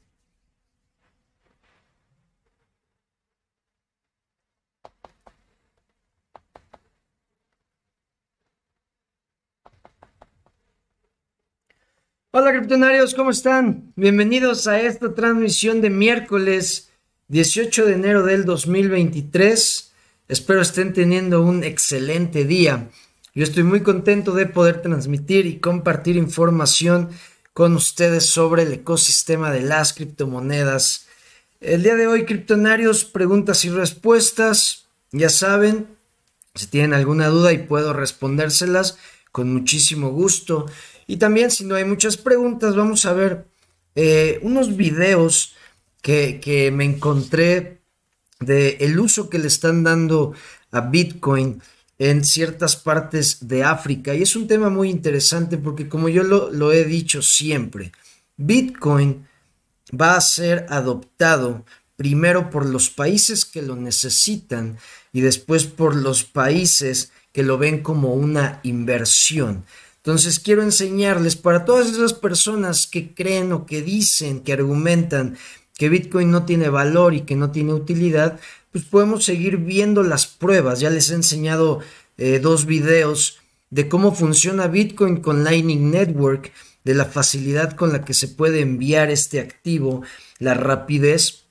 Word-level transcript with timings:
Hola 12.31 12.51
criptonarios, 12.51 13.13
¿cómo 13.13 13.31
están? 13.31 13.91
Bienvenidos 13.97 14.65
a 14.67 14.79
esta 14.79 15.13
transmisión 15.13 15.81
de 15.81 15.89
miércoles 15.89 16.89
18 17.27 17.85
de 17.85 17.93
enero 17.95 18.23
del 18.23 18.45
2023. 18.45 19.93
Espero 20.29 20.61
estén 20.61 20.93
teniendo 20.93 21.41
un 21.41 21.65
excelente 21.65 22.45
día. 22.45 22.89
Yo 23.35 23.43
estoy 23.43 23.63
muy 23.63 23.81
contento 23.81 24.33
de 24.33 24.45
poder 24.45 24.81
transmitir 24.81 25.45
y 25.47 25.59
compartir 25.59 26.15
información 26.15 27.09
con 27.53 27.75
ustedes 27.75 28.25
sobre 28.25 28.63
el 28.63 28.73
ecosistema 28.73 29.51
de 29.51 29.61
las 29.61 29.93
criptomonedas. 29.93 31.07
El 31.61 31.83
día 31.83 31.95
de 31.95 32.07
hoy, 32.07 32.25
criptonarios, 32.25 33.05
preguntas 33.05 33.63
y 33.65 33.69
respuestas. 33.69 34.85
Ya 35.11 35.29
saben, 35.29 35.87
si 36.55 36.67
tienen 36.67 36.93
alguna 36.93 37.27
duda 37.27 37.53
y 37.53 37.59
puedo 37.59 37.93
respondérselas 37.93 38.97
con 39.31 39.53
muchísimo 39.53 40.09
gusto. 40.09 40.65
Y 41.07 41.17
también, 41.17 41.51
si 41.51 41.65
no 41.65 41.75
hay 41.75 41.85
muchas 41.85 42.17
preguntas, 42.17 42.75
vamos 42.75 43.05
a 43.05 43.13
ver 43.13 43.45
eh, 43.95 44.39
unos 44.41 44.75
videos 44.75 45.55
que, 46.01 46.71
me 46.73 46.83
encontré 46.83 47.79
de 48.39 48.77
el 48.81 48.99
uso 48.99 49.29
que 49.29 49.39
le 49.39 49.47
están 49.47 49.83
dando 49.83 50.33
a 50.71 50.81
Bitcoin 50.81 51.61
en 52.03 52.25
ciertas 52.25 52.75
partes 52.75 53.47
de 53.47 53.63
África. 53.63 54.13
Y 54.13 54.23
es 54.23 54.35
un 54.35 54.45
tema 54.45 54.69
muy 54.69 54.89
interesante 54.89 55.57
porque 55.57 55.87
como 55.87 56.09
yo 56.09 56.23
lo, 56.23 56.73
he 56.73 56.83
dicho 56.83 57.21
siempre, 57.21 57.93
Bitcoin 58.35 59.25
va 59.89 60.17
a 60.17 60.21
ser 60.21 60.65
adoptado 60.67 61.63
primero 61.95 62.49
por 62.49 62.65
los 62.65 62.89
países 62.89 63.45
que 63.45 63.61
lo 63.61 63.77
necesitan 63.77 64.77
y 65.13 65.21
después 65.21 65.63
por 65.63 65.95
los 65.95 66.25
países 66.25 67.13
que 67.31 67.41
lo 67.41 67.57
ven 67.57 67.81
como 67.81 68.13
una 68.13 68.59
inversión. 68.63 69.63
Entonces 69.95 70.39
quiero 70.39 70.61
enseñarles 70.61 71.37
para 71.37 71.63
todas 71.63 71.89
esas 71.89 72.11
personas 72.11 72.85
que 72.85 73.13
creen 73.13 73.53
o 73.53 73.65
que 73.65 73.81
dicen, 73.81 74.41
que 74.41 74.51
argumentan 74.51 75.37
que 75.77 75.87
Bitcoin 75.87 76.29
no 76.31 76.43
tiene 76.43 76.67
valor 76.67 77.13
y 77.13 77.21
que 77.21 77.37
no 77.37 77.51
tiene 77.51 77.73
utilidad, 77.73 78.41
pues 78.73 78.85
podemos 78.85 79.23
seguir 79.23 79.57
viendo 79.57 80.03
las 80.03 80.25
pruebas. 80.27 80.79
Ya 80.79 80.89
les 80.89 81.11
he 81.11 81.13
enseñado 81.13 81.79
eh, 82.17 82.39
dos 82.39 82.65
videos 82.65 83.39
de 83.69 83.87
cómo 83.87 84.13
funciona 84.13 84.67
Bitcoin 84.67 85.17
con 85.17 85.43
Lightning 85.43 85.91
Network, 85.91 86.51
de 86.83 86.95
la 86.95 87.05
facilidad 87.05 87.73
con 87.73 87.93
la 87.93 88.03
que 88.03 88.13
se 88.13 88.27
puede 88.27 88.59
enviar 88.59 89.09
este 89.09 89.39
activo, 89.39 90.01
la 90.39 90.55
rapidez. 90.55 91.45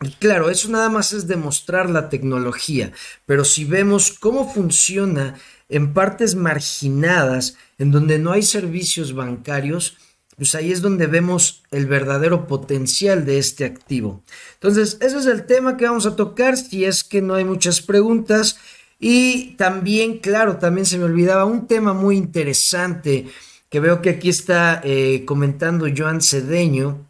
Y 0.00 0.10
claro, 0.12 0.50
eso 0.50 0.70
nada 0.70 0.88
más 0.88 1.12
es 1.12 1.26
demostrar 1.26 1.90
la 1.90 2.08
tecnología, 2.08 2.92
pero 3.26 3.44
si 3.44 3.64
vemos 3.64 4.12
cómo 4.12 4.52
funciona 4.52 5.34
en 5.68 5.92
partes 5.92 6.36
marginadas, 6.36 7.56
en 7.78 7.90
donde 7.90 8.18
no 8.18 8.32
hay 8.32 8.42
servicios 8.42 9.12
bancarios, 9.12 9.98
pues 10.38 10.54
ahí 10.54 10.70
es 10.70 10.80
donde 10.80 11.08
vemos 11.08 11.64
el 11.72 11.86
verdadero 11.86 12.46
potencial 12.46 13.26
de 13.26 13.38
este 13.38 13.64
activo. 13.64 14.22
Entonces, 14.54 14.96
ese 15.00 15.18
es 15.18 15.26
el 15.26 15.46
tema 15.46 15.76
que 15.76 15.84
vamos 15.84 16.06
a 16.06 16.14
tocar, 16.14 16.56
si 16.56 16.84
es 16.84 17.02
que 17.02 17.20
no 17.20 17.34
hay 17.34 17.44
muchas 17.44 17.82
preguntas. 17.82 18.56
Y 19.00 19.56
también, 19.56 20.18
claro, 20.18 20.58
también 20.58 20.86
se 20.86 20.96
me 20.96 21.04
olvidaba 21.04 21.44
un 21.44 21.66
tema 21.66 21.92
muy 21.92 22.16
interesante 22.16 23.26
que 23.68 23.80
veo 23.80 24.00
que 24.00 24.10
aquí 24.10 24.28
está 24.28 24.80
eh, 24.84 25.24
comentando 25.26 25.86
Joan 25.94 26.22
Cedeño. 26.22 27.04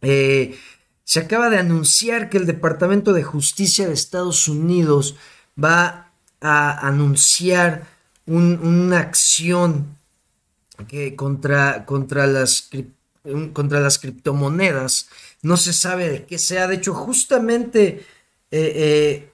Eh, 0.00 0.56
se 1.02 1.18
acaba 1.18 1.50
de 1.50 1.58
anunciar 1.58 2.30
que 2.30 2.38
el 2.38 2.46
Departamento 2.46 3.12
de 3.12 3.24
Justicia 3.24 3.88
de 3.88 3.94
Estados 3.94 4.46
Unidos 4.46 5.16
va 5.62 6.12
a 6.40 6.86
anunciar 6.86 7.84
una 8.26 9.00
acción 9.00 9.96
que 10.86 11.16
contra, 11.16 11.84
contra, 11.84 12.26
las, 12.26 12.70
contra 13.52 13.80
las 13.80 13.98
criptomonedas. 13.98 15.08
No 15.42 15.56
se 15.56 15.72
sabe 15.72 16.08
de 16.08 16.24
qué 16.24 16.38
sea. 16.38 16.66
De 16.66 16.76
hecho, 16.76 16.94
justamente 16.94 18.04
eh, 18.50 18.72
eh, 18.74 19.32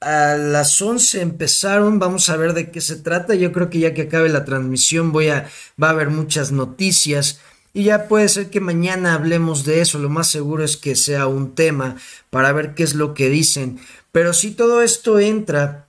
a 0.00 0.36
las 0.36 0.80
11 0.80 1.20
empezaron. 1.20 1.98
Vamos 1.98 2.28
a 2.30 2.36
ver 2.36 2.52
de 2.52 2.70
qué 2.70 2.80
se 2.80 2.96
trata. 2.96 3.34
Yo 3.34 3.52
creo 3.52 3.70
que 3.70 3.80
ya 3.80 3.94
que 3.94 4.02
acabe 4.02 4.28
la 4.28 4.44
transmisión 4.44 5.12
voy 5.12 5.28
a, 5.28 5.48
va 5.82 5.88
a 5.88 5.90
haber 5.92 6.10
muchas 6.10 6.52
noticias. 6.52 7.40
Y 7.74 7.84
ya 7.84 8.08
puede 8.08 8.28
ser 8.28 8.50
que 8.50 8.60
mañana 8.60 9.14
hablemos 9.14 9.64
de 9.64 9.80
eso. 9.80 9.98
Lo 9.98 10.08
más 10.08 10.28
seguro 10.30 10.64
es 10.64 10.76
que 10.76 10.96
sea 10.96 11.26
un 11.26 11.54
tema 11.54 11.96
para 12.30 12.52
ver 12.52 12.74
qué 12.74 12.82
es 12.82 12.94
lo 12.94 13.14
que 13.14 13.28
dicen. 13.28 13.78
Pero 14.10 14.32
si 14.32 14.52
todo 14.52 14.82
esto 14.82 15.18
entra 15.20 15.88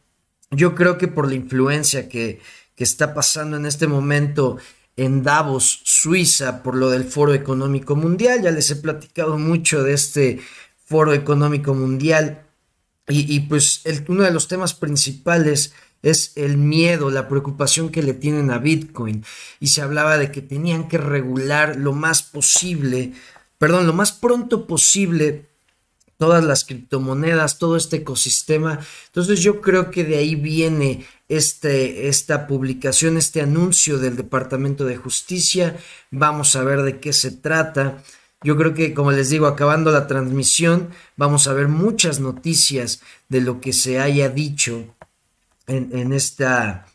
yo 0.52 0.76
creo 0.76 0.98
que 0.98 1.08
por 1.08 1.28
la 1.28 1.36
influencia 1.36 2.10
que, 2.10 2.42
está 2.78 3.14
pasando 3.14 3.58
en 3.58 3.66
este 3.66 3.88
momento 3.88 4.56
en 5.00 5.24
Davos, 5.24 5.82
Suiza, 5.86 6.62
por 6.62 6.76
lo 6.76 6.90
del 6.90 7.06
Foro 7.06 7.34
Económico 7.34 7.96
Mundial, 7.96 8.42
ya 8.42 8.52
les 8.52 8.70
he 8.70 8.76
platicado 8.76 9.38
mucho 9.38 9.82
de 9.84 9.94
este 9.94 10.40
Foro 10.86 11.14
Económico 11.14 11.74
Mundial 11.74 12.44
y, 13.08 13.40
pues 13.42 13.84
uno 14.08 14.24
de 14.24 14.32
los 14.32 14.48
temas 14.48 14.74
principales 14.74 15.74
es 16.04 16.34
el 16.36 16.58
miedo, 16.58 17.10
la 17.10 17.28
preocupación 17.28 17.90
que 17.90 18.04
le 18.04 18.14
tienen 18.14 18.52
a 18.52 18.60
Bitcoin. 18.60 19.26
Y 19.60 19.68
se 19.68 19.82
hablaba 19.82 20.18
de 20.18 20.32
que 20.32 20.42
tenían 20.42 20.88
que 20.88 20.98
regular 20.98 21.76
lo 21.76 21.94
más 21.94 22.22
posible, 22.22 23.14
perdón, 23.58 23.88
lo 23.88 23.94
más 23.94 24.12
pronto 24.12 24.68
posible 24.68 25.49
todas 26.20 26.44
las 26.44 26.66
criptomonedas, 26.66 27.58
todo 27.58 27.78
este 27.78 27.98
ecosistema. 27.98 28.80
Entonces 29.06 29.40
yo 29.40 29.62
creo 29.62 29.90
que 29.90 30.04
de 30.04 30.18
ahí 30.18 30.36
viene 30.36 31.06
este, 31.30 32.10
esta 32.10 32.46
publicación, 32.46 33.16
este 33.16 33.42
anuncio 33.42 33.98
del 33.98 34.18
Departamento 34.18 34.84
de 34.84 34.98
Justicia. 34.98 35.78
Vamos 36.12 36.58
a 36.58 36.64
ver 36.66 36.82
de 36.82 37.00
qué 37.00 37.14
se 37.14 37.32
trata. 37.32 38.04
Yo 38.44 38.58
creo 38.58 38.74
que, 38.74 38.94
como 38.94 39.14
les 39.14 39.30
digo, 39.30 39.48
acabando 39.48 39.92
la 39.92 40.08
transmisión, 40.08 40.90
vamos 41.16 41.48
a 41.48 41.54
ver 41.54 41.70
muchas 41.70 42.20
noticias 42.20 43.00
de 43.30 43.40
lo 43.40 43.62
que 43.62 43.72
se 43.72 44.02
haya 44.02 44.28
dicho 44.28 44.94
en, 45.68 46.12
esta, 46.12 46.86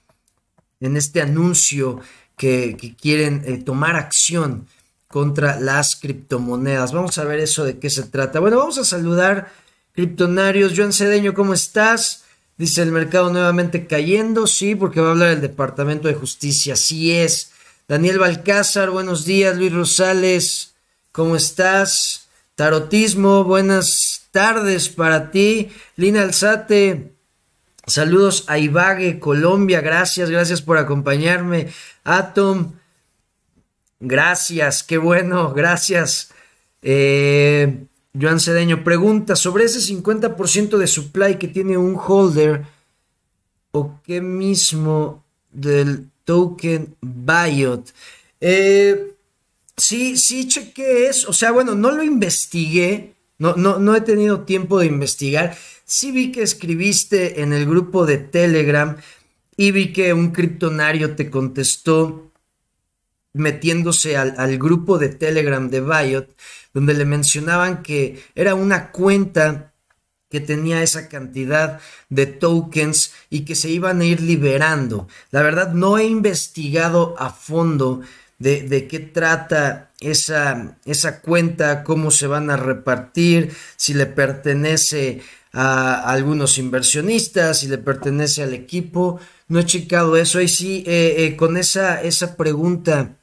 en 0.81 0.99
este 0.99 1.23
anuncio 1.23 1.99
que, 2.37 2.77
quieren 3.01 3.43
eh, 3.47 3.57
tomar 3.57 3.97
acción 3.97 4.67
contra 5.15 5.61
las 5.61 5.95
criptomonedas. 5.95 6.93
Vamos 6.93 7.19
a 7.19 7.25
ver 7.25 7.39
eso 7.39 7.63
de 7.63 7.79
qué 7.79 7.89
se 7.89 8.03
trata. 8.03 8.41
Bueno, 8.41 8.59
vamos 8.59 8.79
a 8.79 8.85
saludar 8.85 9.53
criptonarios. 9.93 10.73
Joan 10.77 10.93
Cedeño, 10.93 11.35
¿cómo 11.35 11.55
estás? 11.55 12.25
Dice 12.59 12.83
el 12.83 12.91
mercado 12.91 13.31
nuevamente 13.31 13.87
cayendo. 13.87 14.49
Sí, 14.49 14.75
porque 14.75 15.01
va 15.01 15.07
a 15.07 15.11
hablar 15.13 15.29
el 15.29 15.41
Departamento 15.41 16.09
de 16.09 16.15
Justicia. 16.15 16.75
Así 16.75 17.13
es. 17.13 17.53
Daniel 17.87 18.19
Balcázar, 18.19 18.91
buenos 18.91 19.25
días. 19.25 19.57
Luis 19.57 19.73
Rosales, 19.73 20.75
¿cómo 21.13 21.37
estás? 21.37 22.27
Tarotismo, 22.57 23.45
buenas 23.45 24.23
tardes 24.33 24.89
para 24.89 25.31
ti. 25.31 25.71
Lina 25.95 26.23
Alzate, 26.23 27.13
saludos 27.87 28.47
a 28.49 28.59
Ibague, 28.59 29.21
Colombia. 29.21 29.81
Gracias, 29.81 30.29
gracias 30.29 30.61
por 30.61 30.77
acompañarme. 30.77 31.69
Atom, 32.03 32.73
Gracias, 34.01 34.83
qué 34.83 34.99
bueno, 34.99 35.53
gracias. 35.53 36.31
Eh, 36.83 37.87
Joan 38.19 38.39
Cedeño 38.39 38.85
pregunta 38.85 39.35
sobre 39.35 39.65
ese 39.65 39.81
50% 39.81 40.77
de 40.77 40.87
supply 40.87 41.37
que 41.39 41.49
tiene 41.49 41.77
un 41.77 41.97
holder 41.99 42.65
o 43.73 44.01
qué 44.05 44.21
mismo 44.21 45.25
del 45.51 46.11
token 46.25 46.95
Biot. 47.01 47.93
Eh, 48.41 49.15
sí, 49.77 50.17
sí, 50.17 50.47
chequé 50.47 51.09
eso. 51.09 51.31
O 51.31 51.33
sea, 51.33 51.51
bueno, 51.51 51.75
no 51.75 51.91
lo 51.91 52.03
investigué. 52.03 53.15
No, 53.39 53.57
no, 53.57 53.79
no 53.79 53.97
he 53.97 54.01
tenido 54.01 54.43
tiempo 54.43 54.79
de 54.79 54.87
investigar. 54.87 55.57
Sí 55.85 56.13
vi 56.13 56.31
que 56.31 56.43
escribiste 56.43 57.43
en 57.43 57.53
el 57.53 57.67
grupo 57.67 58.07
de 58.07 58.19
Telegram 58.19 58.97
y 59.57 59.73
vi 59.73 59.93
que 59.93 60.13
un 60.13 60.31
criptonario 60.31 61.17
te 61.17 61.31
contestó 61.31 62.31
metiéndose 63.35 64.17
al, 64.17 64.59
grupo 64.59 64.97
de 64.99 65.09
Telegram 65.11 65.69
de 65.69 65.81
Biot, 65.81 66.35
donde 66.73 66.95
le 66.95 67.05
mencionaban 67.05 67.83
que 67.83 68.23
era 68.35 68.55
una 68.55 68.91
cuenta 68.91 69.73
que 70.31 70.41
tenía 70.41 70.83
esa 70.83 71.09
cantidad 71.09 71.81
de 72.09 72.27
tokens 72.27 73.13
y 73.31 73.45
que 73.45 73.55
se 73.55 73.71
iban 73.71 74.01
a 74.01 74.05
ir 74.05 74.21
liberando. 74.21 75.09
La 75.31 75.43
verdad 75.43 75.73
no 75.75 75.99
he 75.99 76.05
investigado 76.05 77.15
a 77.19 77.31
fondo 77.31 78.01
de, 78.39 78.89
qué 78.89 79.01
trata 79.01 79.91
esa, 80.01 80.79
esa, 80.85 81.21
cuenta, 81.21 81.83
cómo 81.85 82.11
se 82.11 82.27
van 82.27 82.51
a 82.51 82.57
repartir, 82.57 83.53
si 83.77 83.95
le 83.95 84.07
pertenece 84.07 85.23
a 85.53 86.11
algunos 86.11 86.59
inversionistas, 86.59 87.61
si 87.61 87.69
le 87.69 87.79
pertenece 87.79 88.43
al 88.43 88.55
equipo. 88.55 89.21
No 89.49 89.61
he 89.61 89.65
checado 89.65 90.17
eso 90.17 90.41
y 90.41 90.49
sí, 90.49 90.85
eh, 90.87 91.15
eh, 91.19 91.37
con 91.37 91.57
esa, 91.57 92.03
esa 92.03 92.37
pregunta 92.37 93.17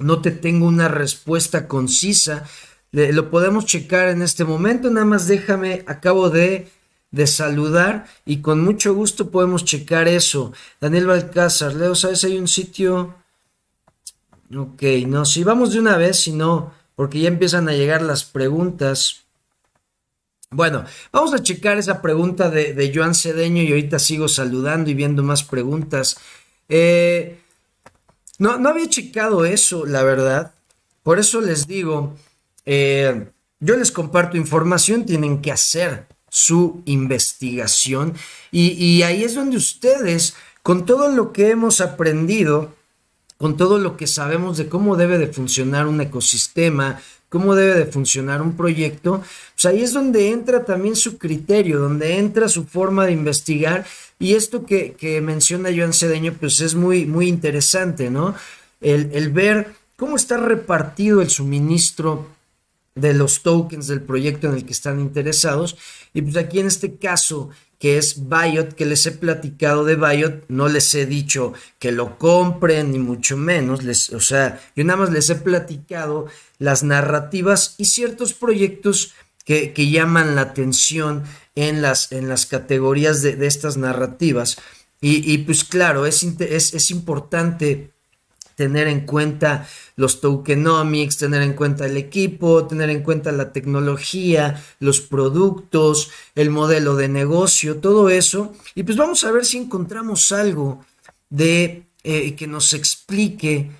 no 0.00 0.20
te 0.20 0.30
tengo 0.30 0.66
una 0.66 0.88
respuesta 0.88 1.68
concisa. 1.68 2.44
lo 2.92 3.30
podemos 3.30 3.66
checar 3.66 4.08
en 4.08 4.22
este 4.22 4.44
momento. 4.44 4.90
Nada 4.90 5.06
más 5.06 5.26
déjame, 5.26 5.84
acabo 5.86 6.30
de, 6.30 6.68
de, 7.10 7.26
saludar 7.26 8.06
y 8.24 8.40
con 8.40 8.64
mucho 8.64 8.94
gusto 8.94 9.30
podemos 9.30 9.64
checar 9.64 10.08
eso. 10.08 10.52
Daniel 10.80 11.06
Balcázar, 11.06 11.74
Leo, 11.74 11.94
¿sabes? 11.94 12.24
Hay 12.24 12.38
un 12.38 12.48
sitio. 12.48 13.14
Ok, 14.56 14.82
no, 15.06 15.24
si 15.24 15.44
vamos 15.44 15.72
de 15.72 15.78
una 15.78 15.96
vez, 15.96 16.18
si 16.18 16.32
no, 16.32 16.72
porque 16.96 17.20
ya 17.20 17.28
empiezan 17.28 17.68
a 17.68 17.72
llegar 17.72 18.02
las 18.02 18.24
preguntas. 18.24 19.22
Bueno, 20.50 20.84
vamos 21.12 21.32
a 21.32 21.42
checar 21.42 21.78
esa 21.78 22.02
pregunta 22.02 22.50
de, 22.50 22.74
de 22.74 22.92
Joan 22.92 23.14
Cedeño 23.14 23.62
y 23.62 23.68
ahorita 23.68 24.00
sigo 24.00 24.26
saludando 24.26 24.90
y 24.90 24.94
viendo 24.94 25.22
más 25.22 25.44
preguntas. 25.44 26.16
Eh, 26.68 27.39
no, 28.40 28.58
no 28.58 28.70
había 28.70 28.88
checado 28.88 29.44
eso, 29.44 29.84
la 29.84 30.02
verdad. 30.02 30.54
Por 31.02 31.18
eso 31.18 31.42
les 31.42 31.66
digo, 31.66 32.16
eh, 32.64 33.26
yo 33.60 33.76
les 33.76 33.92
comparto 33.92 34.38
información, 34.38 35.04
tienen 35.04 35.42
que 35.42 35.52
hacer 35.52 36.06
su 36.30 36.80
investigación 36.86 38.14
y, 38.50 39.02
ahí 39.02 39.24
es 39.24 39.34
donde 39.34 39.58
ustedes, 39.58 40.36
con 40.62 40.86
todo 40.86 41.08
lo 41.08 41.32
que 41.32 41.50
hemos 41.50 41.82
aprendido, 41.82 42.74
con 43.36 43.58
todo 43.58 43.78
lo 43.78 43.98
que 43.98 44.06
sabemos 44.06 44.56
de 44.56 44.68
cómo 44.68 44.96
debe 44.96 45.18
de 45.18 45.26
funcionar 45.26 45.86
un 45.86 46.00
ecosistema, 46.00 46.98
cómo 47.28 47.54
debe 47.54 47.74
de 47.74 47.92
funcionar 47.92 48.40
un 48.40 48.56
proyecto, 48.56 49.22
pues 49.52 49.66
ahí 49.66 49.82
es 49.82 49.92
donde 49.92 50.30
entra 50.30 50.64
también 50.64 50.96
su 50.96 51.18
criterio, 51.18 51.78
donde 51.78 52.16
entra 52.16 52.48
su 52.48 52.64
forma 52.64 53.04
de 53.04 53.12
investigar 53.12 53.84
y 54.20 54.34
esto 54.34 54.66
que, 54.66 55.20
menciona 55.22 55.70
Joan 55.74 55.94
Cedeño, 55.94 56.34
pues 56.38 56.60
es 56.60 56.76
muy, 56.76 57.06
muy 57.06 57.26
interesante, 57.26 58.10
¿no? 58.10 58.34
El, 58.80 59.10
el 59.12 59.30
ver 59.30 59.74
cómo 59.96 60.14
está 60.14 60.36
repartido 60.36 61.22
el 61.22 61.30
suministro 61.30 62.28
de 62.94 63.14
los 63.14 63.42
tokens 63.42 63.86
del 63.86 64.02
proyecto 64.02 64.48
en 64.48 64.56
el 64.56 64.66
que 64.66 64.72
están 64.72 65.00
interesados. 65.00 65.76
Y 66.12 66.22
pues 66.22 66.36
aquí 66.36 66.60
en 66.60 66.66
este 66.66 66.96
caso, 66.96 67.48
que 67.78 67.96
es 67.96 68.28
Biot, 68.28 68.74
que 68.74 68.84
les 68.84 69.06
he 69.06 69.12
platicado 69.12 69.84
de 69.86 69.96
Biot, 69.96 70.44
no 70.48 70.68
les 70.68 70.94
he 70.94 71.06
dicho 71.06 71.54
que 71.78 71.90
lo 71.90 72.18
compren, 72.18 72.92
ni 72.92 72.98
mucho 72.98 73.38
menos. 73.38 73.82
Les, 73.84 74.10
o 74.10 74.20
sea, 74.20 74.60
yo 74.76 74.84
nada 74.84 74.98
más 74.98 75.10
les 75.10 75.30
he 75.30 75.36
platicado 75.36 76.26
las 76.58 76.82
narrativas 76.82 77.74
y 77.78 77.86
ciertos 77.86 78.34
proyectos 78.34 79.14
que, 79.44 79.90
llaman 79.90 80.36
la 80.36 80.42
atención 80.42 81.24
en 81.60 81.82
las, 81.82 82.10
en 82.10 82.28
las 82.28 82.46
categorías 82.46 83.20
de, 83.20 83.46
estas 83.46 83.76
narrativas. 83.76 84.56
Y, 85.02 85.38
pues 85.38 85.64
claro, 85.64 86.04
es, 86.04 86.22
es, 86.22 86.74
es 86.74 86.90
importante 86.90 87.90
tener 88.54 88.88
en 88.88 89.06
cuenta 89.06 89.66
los 89.96 90.20
tokenomics, 90.20 91.16
tener 91.16 91.40
en 91.40 91.54
cuenta 91.54 91.86
el 91.86 91.96
equipo, 91.96 92.66
tener 92.66 92.90
en 92.90 93.02
cuenta 93.02 93.32
la 93.32 93.52
tecnología, 93.52 94.62
los 94.78 95.00
productos, 95.00 96.10
el 96.34 96.50
modelo 96.50 96.96
de 96.96 97.08
negocio, 97.08 97.78
todo 97.78 98.10
eso. 98.10 98.52
Y 98.74 98.82
pues 98.82 98.98
vamos 98.98 99.24
a 99.24 99.30
ver 99.30 99.46
si 99.46 99.56
encontramos 99.56 100.32
algo 100.32 100.84
de 101.30 101.84
eh, 102.04 102.34
que 102.34 102.46
nos 102.46 102.74
explique 102.74 103.70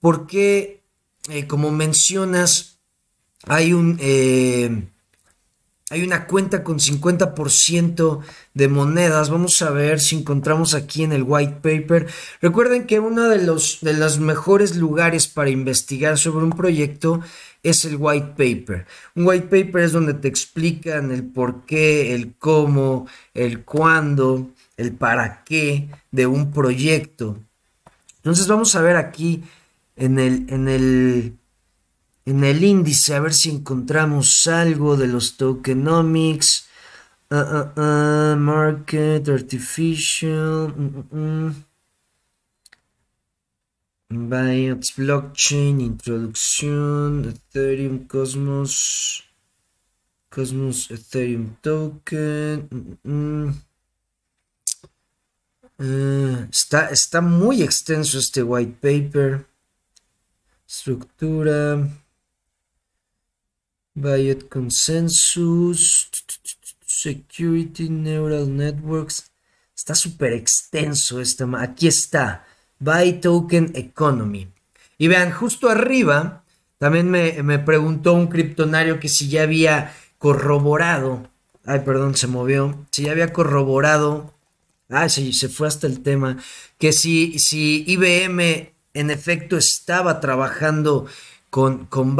por 0.00 0.26
qué, 0.26 0.80
eh, 1.28 1.46
como 1.46 1.70
mencionas, 1.70 2.78
hay 3.46 3.72
un... 3.72 3.98
Eh, 4.00 4.88
hay 5.94 6.02
una 6.02 6.26
cuenta 6.26 6.64
con 6.64 6.80
50% 6.80 8.18
de 8.52 8.68
monedas. 8.68 9.30
Vamos 9.30 9.62
a 9.62 9.70
ver 9.70 10.00
si 10.00 10.16
encontramos 10.16 10.74
aquí 10.74 11.04
en 11.04 11.12
el 11.12 11.22
white 11.22 11.60
paper. 11.62 12.08
Recuerden 12.42 12.88
que 12.88 12.98
uno 12.98 13.28
de 13.28 13.40
los, 13.40 13.78
de 13.80 13.92
los 13.92 14.18
mejores 14.18 14.74
lugares 14.74 15.28
para 15.28 15.50
investigar 15.50 16.18
sobre 16.18 16.44
un 16.44 16.50
proyecto 16.50 17.20
es 17.62 17.84
el 17.84 17.94
white 17.96 18.30
paper. 18.36 18.86
Un 19.14 19.24
white 19.24 19.46
paper 19.46 19.84
es 19.84 19.92
donde 19.92 20.14
te 20.14 20.26
explican 20.26 21.12
el 21.12 21.22
por 21.22 21.64
qué, 21.64 22.12
el 22.12 22.34
cómo, 22.40 23.06
el 23.32 23.64
cuándo, 23.64 24.50
el 24.76 24.94
para 24.94 25.44
qué 25.44 25.88
de 26.10 26.26
un 26.26 26.50
proyecto. 26.50 27.38
Entonces 28.16 28.48
vamos 28.48 28.74
a 28.74 28.82
ver 28.82 28.96
aquí 28.96 29.44
en 29.94 30.18
el, 30.18 30.46
en 30.48 30.66
el 30.66 31.34
en 32.26 32.44
el 32.44 32.64
índice 32.64 33.14
a 33.14 33.20
ver 33.20 33.34
si 33.34 33.50
encontramos 33.50 34.46
algo 34.46 34.96
de 34.96 35.08
los 35.08 35.36
tokenomics. 35.36 36.68
Uh, 37.30 37.36
uh, 37.36 37.80
uh, 37.80 38.36
market, 38.36 39.28
artificial. 39.28 40.68
Mm, 40.76 41.04
mm, 41.10 41.64
mm. 44.10 44.80
blockchain, 44.96 45.80
introducción, 45.80 47.24
Ethereum, 47.24 48.06
Cosmos, 48.06 49.24
Cosmos, 50.30 50.90
Ethereum 50.90 51.56
token. 51.60 52.68
está, 56.50 56.90
está 56.90 57.20
muy 57.20 57.62
extenso 57.62 58.18
este 58.18 58.42
white 58.42 58.76
paper. 58.80 59.46
Estructura. 60.68 62.03
Bayet 63.94 64.48
Consensus, 64.48 66.10
Security 66.84 67.88
Neural 67.88 68.54
Networks. 68.56 69.30
Está 69.76 69.94
súper 69.94 70.32
extenso 70.32 71.20
este. 71.20 71.44
Aquí 71.58 71.86
está. 71.86 72.44
Buy 72.78 73.20
Token 73.20 73.72
Economy. 73.74 74.48
Y 74.98 75.08
vean, 75.08 75.30
justo 75.30 75.68
arriba 75.68 76.44
también 76.78 77.08
me, 77.10 77.58
preguntó 77.60 78.14
un 78.14 78.26
criptonario 78.26 79.00
que 79.00 79.08
si 79.08 79.28
ya 79.28 79.44
había 79.44 79.94
corroborado. 80.18 81.30
Ay, 81.64 81.80
perdón, 81.80 82.16
se 82.16 82.26
movió. 82.26 82.86
Si 82.90 83.04
ya 83.04 83.12
había 83.12 83.32
corroborado. 83.32 84.34
Ay, 84.88 85.08
se, 85.08 85.32
se 85.32 85.48
fue 85.48 85.68
hasta 85.68 85.86
el 85.86 86.02
tema. 86.02 86.36
Que 86.78 86.92
si, 86.92 87.38
si 87.38 87.84
IBM 87.86 88.72
en 88.92 89.10
efecto 89.10 89.56
estaba 89.56 90.20
trabajando 90.20 91.06
con, 91.48 91.86
con 91.86 92.16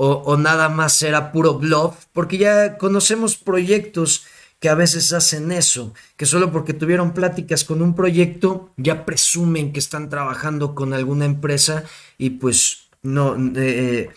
o, 0.00 0.36
nada 0.36 0.68
más 0.68 1.02
era 1.02 1.32
puro 1.32 1.54
bluff, 1.54 2.06
porque 2.12 2.38
ya 2.38 2.78
conocemos 2.78 3.36
proyectos 3.36 4.24
que 4.60 4.68
a 4.68 4.74
veces 4.74 5.12
hacen 5.12 5.50
eso, 5.50 5.92
que 6.16 6.26
solo 6.26 6.52
porque 6.52 6.72
tuvieron 6.72 7.14
pláticas 7.14 7.64
con 7.64 7.82
un 7.82 7.94
proyecto 7.94 8.72
ya 8.76 9.04
presumen 9.04 9.72
que 9.72 9.80
están 9.80 10.08
trabajando 10.08 10.74
con 10.74 10.94
alguna 10.94 11.24
empresa 11.24 11.84
y 12.16 12.30
pues 12.30 12.88
no, 13.02 13.36
eh, 13.56 14.10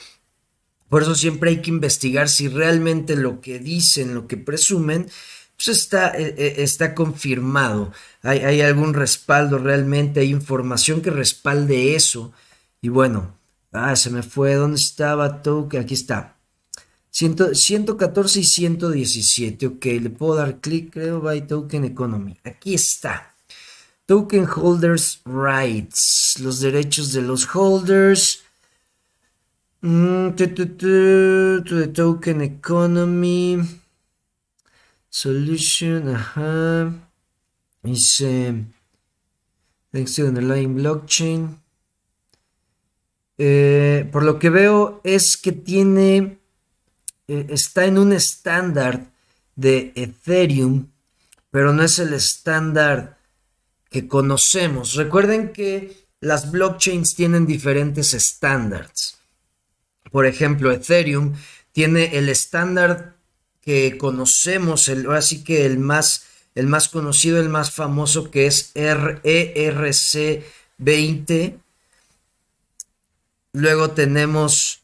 por 0.89 1.01
eso 1.03 1.15
siempre 1.15 1.51
hay 1.51 1.61
que 1.61 1.69
investigar 1.69 2.29
si 2.29 2.47
realmente 2.47 3.15
lo 3.15 3.41
que 3.41 3.59
dicen, 3.59 4.13
lo 4.13 4.27
que 4.27 4.37
presumen, 4.37 5.07
pues 5.55 5.77
está, 5.77 6.09
eh, 6.17 6.35
eh, 6.37 6.55
está 6.57 6.93
confirmado, 6.93 7.91
hay, 8.23 8.39
hay 8.39 8.61
algún 8.61 8.93
respaldo 8.93 9.57
realmente, 9.57 10.19
hay 10.19 10.29
información 10.29 11.01
que 11.01 11.11
respalde 11.11 11.95
eso. 11.95 12.33
Y 12.81 12.89
bueno, 12.89 13.35
Ah, 13.71 13.95
se 13.95 14.09
me 14.09 14.23
fue. 14.23 14.55
¿Dónde 14.55 14.77
estaba 14.77 15.41
token? 15.41 15.81
Aquí 15.81 15.93
está. 15.93 16.37
114 17.11 18.39
y 18.39 18.43
117. 18.43 19.67
Ok, 19.67 19.85
le 19.85 20.09
puedo 20.09 20.35
dar 20.35 20.59
clic, 20.61 20.93
creo, 20.93 21.21
by 21.21 21.45
Token 21.45 21.83
Economy. 21.83 22.37
Aquí 22.43 22.73
está. 22.73 23.35
Token 24.05 24.47
Holders 24.47 25.21
Rights. 25.25 26.37
Los 26.39 26.59
derechos 26.61 27.11
de 27.11 27.21
los 27.21 27.47
holders. 27.53 28.43
Mm, 29.81 30.31
token 31.93 32.41
Economy. 32.41 33.59
Solution. 35.09 36.15
Ajá. 36.15 36.93
Dice. 37.83 38.65
Thanks 39.91 40.15
to 40.15 40.27
underlying 40.27 40.75
blockchain. 40.75 41.60
Eh, 43.43 44.07
por 44.11 44.21
lo 44.21 44.37
que 44.37 44.51
veo 44.51 45.01
es 45.03 45.35
que 45.35 45.51
tiene, 45.51 46.37
eh, 47.27 47.47
está 47.49 47.85
en 47.85 47.97
un 47.97 48.13
estándar 48.13 49.07
de 49.55 49.93
Ethereum, 49.95 50.91
pero 51.49 51.73
no 51.73 51.81
es 51.81 51.97
el 51.97 52.13
estándar 52.13 53.17
que 53.89 54.07
conocemos. 54.07 54.93
Recuerden 54.93 55.53
que 55.53 56.05
las 56.19 56.51
blockchains 56.51 57.15
tienen 57.15 57.47
diferentes 57.47 58.13
estándares. 58.13 59.17
Por 60.11 60.27
ejemplo, 60.27 60.71
Ethereum 60.71 61.33
tiene 61.71 62.19
el 62.19 62.29
estándar 62.29 63.15
que 63.59 63.97
conocemos, 63.97 64.87
el, 64.87 65.09
así 65.09 65.43
que 65.43 65.65
el 65.65 65.79
más, 65.79 66.27
el 66.53 66.67
más 66.67 66.89
conocido, 66.89 67.41
el 67.41 67.49
más 67.49 67.71
famoso, 67.71 68.29
que 68.29 68.45
es 68.45 68.71
ERC20 68.75 71.60
Luego 73.53 73.91
tenemos 73.91 74.81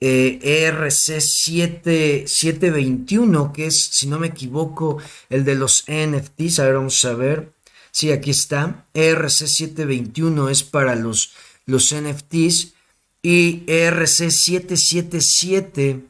eh, 0.00 0.40
ERC 0.42 1.20
721, 1.20 3.52
que 3.52 3.66
es, 3.66 3.84
si 3.92 4.08
no 4.08 4.18
me 4.18 4.26
equivoco, 4.28 4.98
el 5.30 5.44
de 5.44 5.54
los 5.54 5.84
NFTs. 5.86 6.58
A 6.58 6.64
ver, 6.64 6.74
vamos 6.74 7.04
a 7.04 7.14
ver. 7.14 7.52
Sí, 7.92 8.10
aquí 8.10 8.30
está. 8.30 8.84
ERC 8.94 9.30
721 9.30 10.48
es 10.48 10.64
para 10.64 10.96
los, 10.96 11.34
los 11.66 11.94
NFTs. 11.94 12.74
y 13.22 13.62
ERC 13.68 14.30
777. 14.30 16.04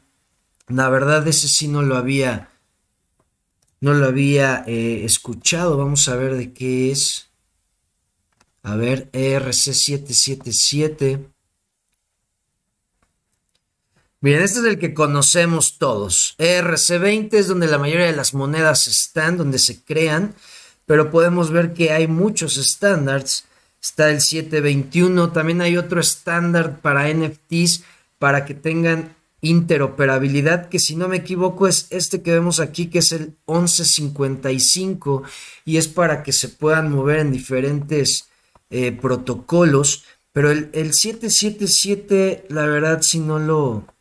La 0.68 0.88
verdad, 0.88 1.28
ese 1.28 1.48
sí 1.48 1.68
no 1.68 1.82
lo 1.82 1.98
había, 1.98 2.48
no 3.80 3.92
lo 3.92 4.06
había 4.06 4.64
eh, 4.66 5.04
escuchado. 5.04 5.76
Vamos 5.76 6.08
a 6.08 6.16
ver 6.16 6.34
de 6.36 6.54
qué 6.54 6.90
es. 6.92 7.28
A 8.62 8.76
ver, 8.76 9.10
ERC 9.12 9.52
777. 9.52 11.31
Miren, 14.22 14.42
este 14.42 14.60
es 14.60 14.66
el 14.66 14.78
que 14.78 14.94
conocemos 14.94 15.78
todos. 15.78 16.36
ERC20 16.38 17.34
es 17.34 17.48
donde 17.48 17.66
la 17.66 17.78
mayoría 17.78 18.06
de 18.06 18.14
las 18.14 18.34
monedas 18.34 18.86
están, 18.86 19.36
donde 19.36 19.58
se 19.58 19.82
crean, 19.82 20.36
pero 20.86 21.10
podemos 21.10 21.50
ver 21.50 21.72
que 21.74 21.90
hay 21.90 22.06
muchos 22.06 22.56
estándares. 22.56 23.46
Está 23.82 24.10
el 24.10 24.20
721, 24.20 25.32
también 25.32 25.60
hay 25.60 25.76
otro 25.76 26.00
estándar 26.00 26.78
para 26.80 27.12
NFTs 27.12 27.82
para 28.20 28.44
que 28.44 28.54
tengan 28.54 29.16
interoperabilidad, 29.40 30.68
que 30.68 30.78
si 30.78 30.94
no 30.94 31.08
me 31.08 31.16
equivoco 31.16 31.66
es 31.66 31.88
este 31.90 32.22
que 32.22 32.30
vemos 32.30 32.60
aquí, 32.60 32.86
que 32.86 33.00
es 33.00 33.10
el 33.10 33.34
1155, 33.48 35.24
y 35.64 35.78
es 35.78 35.88
para 35.88 36.22
que 36.22 36.32
se 36.32 36.48
puedan 36.48 36.92
mover 36.92 37.18
en 37.18 37.32
diferentes 37.32 38.28
eh, 38.70 38.92
protocolos. 38.92 40.04
Pero 40.32 40.52
el, 40.52 40.70
el 40.74 40.92
777, 40.92 42.46
la 42.50 42.66
verdad, 42.66 43.02
si 43.02 43.18
no 43.18 43.40
lo, 43.40 43.91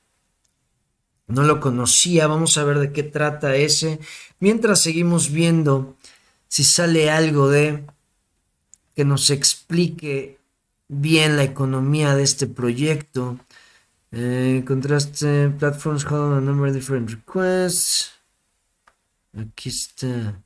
no 1.27 1.43
lo 1.43 1.59
conocía, 1.59 2.27
vamos 2.27 2.57
a 2.57 2.63
ver 2.63 2.79
de 2.79 2.91
qué 2.91 3.03
trata 3.03 3.55
ese. 3.55 3.99
Mientras 4.39 4.81
seguimos 4.81 5.31
viendo 5.31 5.95
si 6.47 6.63
sale 6.63 7.09
algo 7.09 7.49
de 7.49 7.85
que 8.95 9.05
nos 9.05 9.29
explique 9.29 10.37
bien 10.89 11.37
la 11.37 11.43
economía 11.43 12.15
de 12.15 12.23
este 12.23 12.47
proyecto. 12.47 13.39
Eh, 14.11 14.63
contraste, 14.67 15.49
platforms 15.57 16.03
hold 16.03 16.33
a 16.33 16.41
number 16.41 16.67
of 16.67 16.75
different 16.75 17.09
requests. 17.09 18.11
Aquí 19.33 19.69
está. 19.69 20.43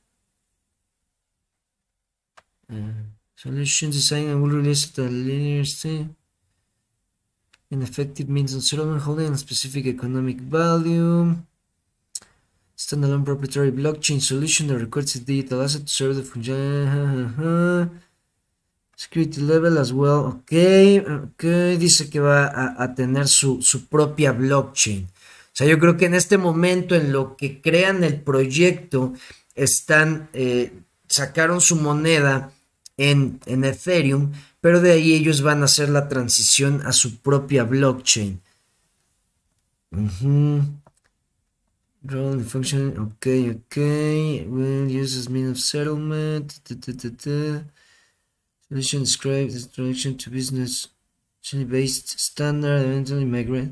Uh, 2.70 3.06
solution 3.36 3.90
design 3.90 4.30
and 4.30 4.42
will 4.42 4.52
release 4.52 4.88
the 4.92 5.10
linear 5.10 5.66
state. 5.66 6.10
Ineffective 7.76 8.30
means 8.30 8.56
of 8.56 8.64
settlement 8.64 9.02
holding 9.02 9.34
a 9.34 9.38
specific 9.38 9.86
economic 9.86 10.40
value. 10.40 11.36
Standalone 12.78 13.26
proprietary 13.26 13.72
blockchain 13.72 14.22
solution 14.22 14.68
that 14.68 14.80
records 14.80 15.16
a 15.16 15.20
digital 15.20 15.62
asset 15.62 15.82
to 15.82 15.90
serve 15.90 16.16
the 16.16 16.24
function. 16.24 17.92
Security 18.96 19.42
level 19.42 19.78
as 19.78 19.92
well. 19.92 20.26
Ok, 20.26 20.54
ok. 21.04 21.44
Dice 21.78 22.10
que 22.10 22.22
va 22.22 22.48
a, 22.82 22.96
tener 22.96 23.28
su, 23.28 23.60
propia 23.90 24.32
blockchain. 24.32 25.04
O 25.04 25.52
sea, 25.52 25.68
yo 25.68 25.78
creo 25.78 25.98
que 25.98 26.06
en 26.06 26.14
este 26.14 26.38
momento, 26.38 26.96
en 26.96 27.12
lo 27.12 27.36
que 27.36 27.60
crean 27.60 28.06
el 28.06 28.22
proyecto, 28.22 29.12
están, 29.54 30.30
eh, 30.32 30.72
sacaron 31.10 31.60
su 31.60 31.76
moneda 31.76 32.52
en, 32.96 33.42
en 33.46 33.66
Ethereum, 33.66 34.32
pero 34.66 34.82
de 34.82 34.94
ahí 34.94 35.14
ellos 35.14 35.44
van 35.44 35.62
a 35.62 35.66
hacer 35.66 35.90
la 35.90 36.08
transición 36.08 36.82
a 36.88 36.92
su 36.92 37.18
propia 37.20 37.66
blockchain. 37.66 38.42
Role 42.02 42.44
function, 42.44 42.98
ok, 42.98 43.28
ok. 43.58 43.78
Will 44.48 44.90
use 44.90 45.20
as 45.20 45.30
means 45.30 45.52
of 45.52 45.60
settlement. 45.60 46.52
Solution 48.68 49.04
describes 49.04 49.56
introduction 49.56 50.18
to 50.18 50.32
business 50.32 50.88
based 51.54 52.20
standard, 52.20 52.88
eventually 52.88 53.24
migrate. 53.24 53.70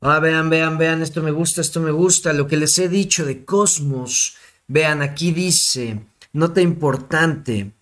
Ah, 0.00 0.20
vean, 0.20 0.48
vean, 0.48 0.78
vean, 0.78 1.02
esto 1.02 1.20
me 1.20 1.32
gusta, 1.32 1.60
esto 1.60 1.80
me 1.80 1.90
gusta. 1.90 2.32
Lo 2.32 2.46
que 2.46 2.56
les 2.56 2.78
he 2.78 2.88
dicho 2.88 3.26
de 3.26 3.44
Cosmos. 3.44 4.38
Vean, 4.68 5.02
aquí 5.02 5.32
dice, 5.32 6.00
nota 6.32 6.62
importante. 6.62 7.74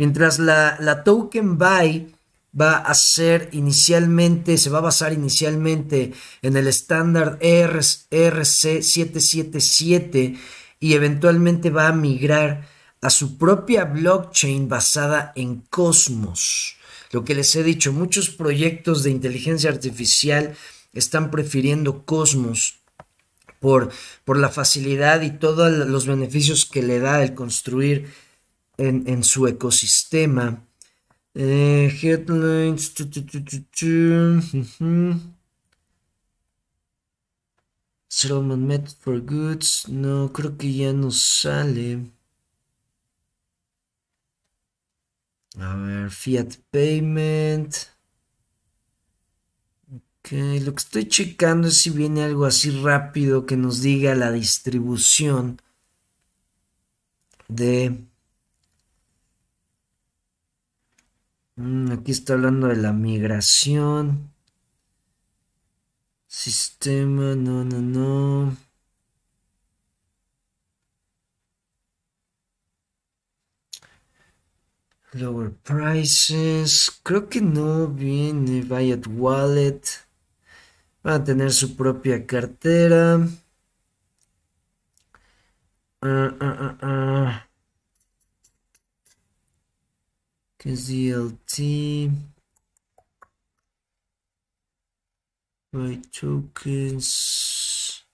Mientras 0.00 0.38
la, 0.38 0.78
la 0.80 1.04
token 1.04 1.58
buy 1.58 2.14
va 2.58 2.78
a 2.78 2.94
ser 2.94 3.50
inicialmente, 3.52 4.56
se 4.56 4.70
va 4.70 4.78
a 4.78 4.88
basar 4.88 5.12
inicialmente 5.12 6.14
en 6.40 6.56
el 6.56 6.68
estándar 6.68 7.38
ERC777 7.40 10.38
y 10.80 10.94
eventualmente 10.94 11.68
va 11.68 11.88
a 11.88 11.92
migrar 11.92 12.66
a 13.02 13.10
su 13.10 13.36
propia 13.36 13.84
blockchain 13.84 14.70
basada 14.70 15.34
en 15.36 15.56
Cosmos. 15.68 16.76
Lo 17.12 17.22
que 17.22 17.34
les 17.34 17.54
he 17.54 17.62
dicho, 17.62 17.92
muchos 17.92 18.30
proyectos 18.30 19.02
de 19.02 19.10
inteligencia 19.10 19.68
artificial 19.68 20.56
están 20.94 21.30
prefiriendo 21.30 22.06
Cosmos 22.06 22.78
por, 23.58 23.90
por 24.24 24.38
la 24.38 24.48
facilidad 24.48 25.20
y 25.20 25.32
todos 25.32 25.70
los 25.70 26.06
beneficios 26.06 26.64
que 26.64 26.82
le 26.82 27.00
da 27.00 27.22
el 27.22 27.34
construir 27.34 28.29
en, 28.80 29.24
su 29.24 29.46
ecosistema. 29.46 30.66
Eh, 31.34 31.90
headlines. 32.02 32.94
Settlement 38.08 38.62
method 38.66 38.96
for 38.98 39.20
goods. 39.20 39.88
No, 39.88 40.32
creo 40.32 40.56
que 40.56 40.72
ya 40.72 40.92
no 40.92 41.10
sale. 41.10 42.10
A 45.58 45.74
ver, 45.76 46.10
fiat 46.10 46.56
payment. 46.70 47.74
Ok, 49.92 50.32
lo 50.62 50.74
que 50.74 50.78
estoy 50.78 51.08
checando 51.08 51.68
es 51.68 51.78
si 51.78 51.90
viene 51.90 52.22
algo 52.22 52.44
así 52.46 52.70
rápido 52.70 53.46
que 53.46 53.56
nos 53.56 53.80
diga 53.80 54.14
la 54.14 54.30
distribución 54.30 55.60
de 57.48 58.09
Mm, 61.54 61.92
aquí 61.92 62.10
está 62.10 62.32
hablando 62.32 62.66
de 62.66 62.74
la 62.74 62.92
migración. 62.92 64.32
Sistema, 66.28 67.34
no, 67.36 67.62
no, 67.62 67.78
no. 67.82 68.56
Lower 75.12 75.52
prices. 75.52 76.90
Creo 77.04 77.28
que 77.28 77.40
no 77.40 77.86
viene. 77.86 78.62
Bayat 78.62 79.06
Wallet. 79.06 79.82
Va 81.06 81.16
a 81.16 81.22
tener 81.30 81.52
su 81.52 81.76
propia 81.76 82.24
cartera. 82.26 83.20
Ah, 86.02 86.34
ah, 86.40 86.76
ah, 86.82 87.49
DLT. 90.64 92.10
Right 95.72 96.04
tokens. 96.10 98.04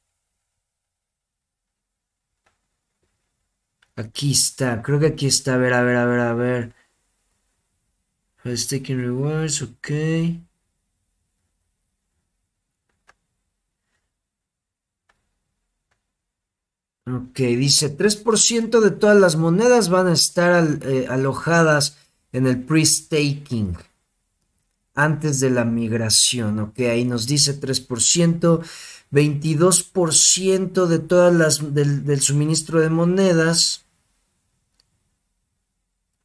Aquí 3.96 4.32
está, 4.32 4.82
creo 4.82 5.00
que 5.00 5.06
aquí 5.06 5.26
está. 5.26 5.54
A 5.54 5.56
ver, 5.56 5.72
a 5.72 5.82
ver, 5.82 5.96
a 5.96 6.04
ver, 6.06 6.20
a 6.20 6.34
ver. 6.34 6.74
rewards, 8.44 9.62
ok. 9.62 9.88
Ok, 17.08 17.38
dice 17.38 17.88
3% 17.88 18.80
de 18.80 18.90
todas 18.90 19.16
las 19.16 19.36
monedas 19.36 19.88
van 19.88 20.08
a 20.08 20.12
estar 20.12 20.64
eh, 20.82 21.06
alojadas 21.08 21.96
en 22.36 22.46
el 22.46 22.62
pre-staking 22.62 23.78
antes 24.94 25.40
de 25.40 25.48
la 25.48 25.64
migración, 25.64 26.58
ok, 26.58 26.80
ahí 26.80 27.04
nos 27.06 27.26
dice 27.26 27.58
3%, 27.58 28.62
22% 29.10 30.86
de 30.86 30.98
todas 30.98 31.34
las 31.34 31.74
del, 31.74 32.20
suministro 32.20 32.80
de 32.80 32.90
monedas 32.90 33.86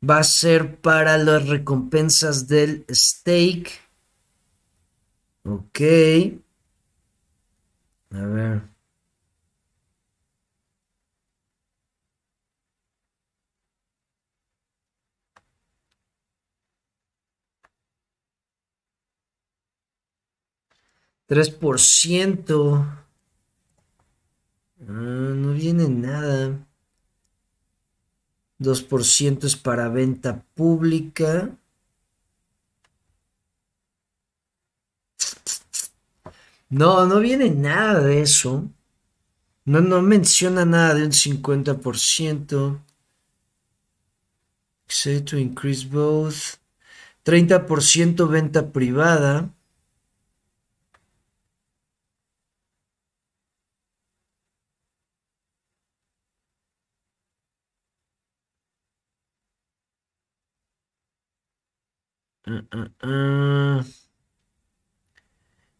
va 0.08 0.20
a 0.20 0.24
ser 0.26 0.82
para 0.82 1.18
las 1.18 1.48
recompensas 1.48 2.50
del 2.50 2.86
stake. 2.90 3.72
Ok. 5.46 5.80
A 8.12 8.26
ver. 8.26 8.71
3%. 21.32 22.86
Ah, 24.82 25.34
no 25.42 25.54
viene 25.54 25.88
nada. 25.88 26.68
2% 28.60 29.48
es 29.48 29.56
para 29.56 29.88
venta 29.88 30.44
pública. 30.56 31.58
No, 36.70 37.06
no 37.06 37.22
viene 37.22 37.50
nada 37.50 38.02
de 38.02 38.22
eso. 38.22 38.70
No, 39.64 39.80
no 39.80 40.02
menciona 40.02 40.66
nada 40.66 40.96
de 40.96 41.06
un 41.06 41.14
50%. 41.14 42.82
Say 44.86 45.22
to 45.22 45.38
increase 45.38 45.86
both. 45.86 46.60
30% 47.24 48.28
venta 48.28 48.74
privada. 48.74 49.50
Uh, 62.48 62.62
uh, 62.76 63.08
uh. 63.08 63.84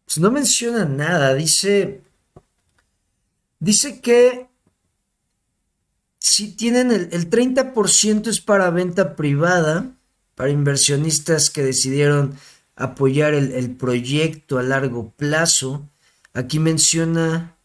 Pues 0.04 0.18
no 0.18 0.30
menciona 0.30 0.84
nada, 0.84 1.34
dice, 1.34 2.02
dice 3.58 4.00
que 4.00 4.48
si 6.18 6.54
tienen 6.54 6.92
el, 6.92 7.08
el 7.12 7.30
30% 7.30 8.28
es 8.28 8.40
para 8.40 8.70
venta 8.70 9.16
privada, 9.16 9.96
para 10.34 10.50
inversionistas 10.50 11.50
que 11.50 11.62
decidieron 11.62 12.36
apoyar 12.76 13.34
el 13.34 13.76
proyecto 13.76 14.58
a 14.58 14.62
largo 14.62 15.10
plazo. 15.10 15.88
Aquí 16.34 16.58
menciona 16.58 17.56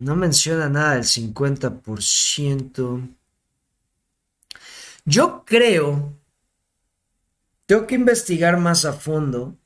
No 0.00 0.16
menciona 0.16 0.68
nada 0.68 0.94
del 0.94 1.04
50%. 1.04 3.08
Yo 5.04 5.44
creo, 5.44 6.18
tengo 7.66 7.86
que 7.86 7.94
investigar 7.94 8.58
más 8.58 8.84
a 8.84 8.94
fondo. 8.94 9.56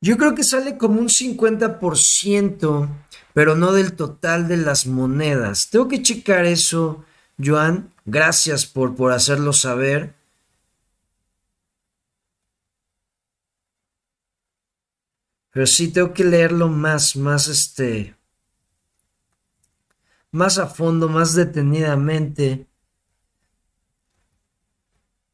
Yo 0.00 0.16
creo 0.16 0.36
que 0.36 0.44
sale 0.44 0.78
como 0.78 1.00
un 1.00 1.08
50%, 1.08 2.88
pero 3.34 3.56
no 3.56 3.72
del 3.72 3.94
total 3.94 4.46
de 4.46 4.58
las 4.58 4.86
monedas. 4.86 5.70
Tengo 5.70 5.88
que 5.88 6.02
checar 6.02 6.44
eso, 6.44 7.04
Joan. 7.44 7.92
Gracias 8.04 8.64
por, 8.64 8.94
por 8.94 9.12
hacerlo 9.12 9.52
saber. 9.52 10.17
Pero 15.58 15.66
sí 15.66 15.88
tengo 15.88 16.14
que 16.14 16.22
leerlo 16.22 16.68
más, 16.68 17.16
más 17.16 17.48
este. 17.48 18.14
Más 20.30 20.56
a 20.56 20.68
fondo, 20.68 21.08
más 21.08 21.34
detenidamente. 21.34 22.68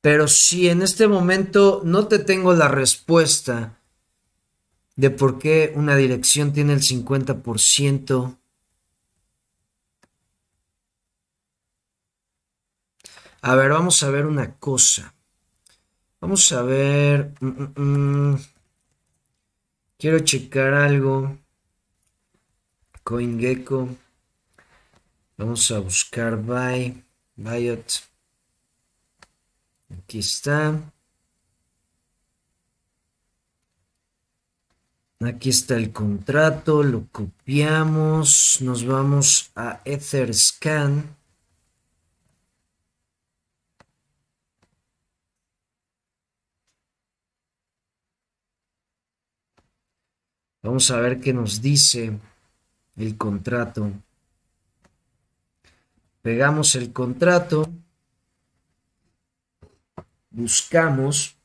Pero 0.00 0.26
si 0.26 0.70
en 0.70 0.80
este 0.80 1.08
momento 1.08 1.82
no 1.84 2.08
te 2.08 2.18
tengo 2.18 2.54
la 2.54 2.68
respuesta 2.68 3.78
de 4.96 5.10
por 5.10 5.38
qué 5.38 5.74
una 5.76 5.94
dirección 5.94 6.54
tiene 6.54 6.72
el 6.72 6.80
50%. 6.80 8.38
A 13.42 13.54
ver, 13.56 13.72
vamos 13.72 14.02
a 14.02 14.08
ver 14.08 14.24
una 14.24 14.54
cosa. 14.56 15.14
Vamos 16.18 16.50
a 16.50 16.62
ver. 16.62 17.34
Mm, 17.40 17.46
mm, 17.46 17.72
mm. 17.76 18.53
Quiero 20.04 20.18
checar 20.18 20.74
algo. 20.74 21.34
CoinGecko. 23.04 23.88
Vamos 25.38 25.70
a 25.70 25.78
buscar 25.78 26.36
Buy. 26.36 27.02
Biot. 27.36 28.02
Aquí 29.96 30.18
está. 30.18 30.78
Aquí 35.20 35.48
está 35.48 35.76
el 35.76 35.90
contrato, 35.90 36.82
lo 36.82 37.06
copiamos, 37.10 38.58
nos 38.60 38.84
vamos 38.84 39.52
a 39.56 39.80
Etherscan. 39.86 41.16
Vamos 50.64 50.90
a 50.90 50.98
ver 50.98 51.20
qué 51.20 51.34
nos 51.34 51.60
dice 51.60 52.18
el 52.96 53.18
contrato. 53.18 53.92
Pegamos 56.22 56.74
el 56.74 56.90
contrato. 56.90 57.70
Buscamos. 60.30 61.36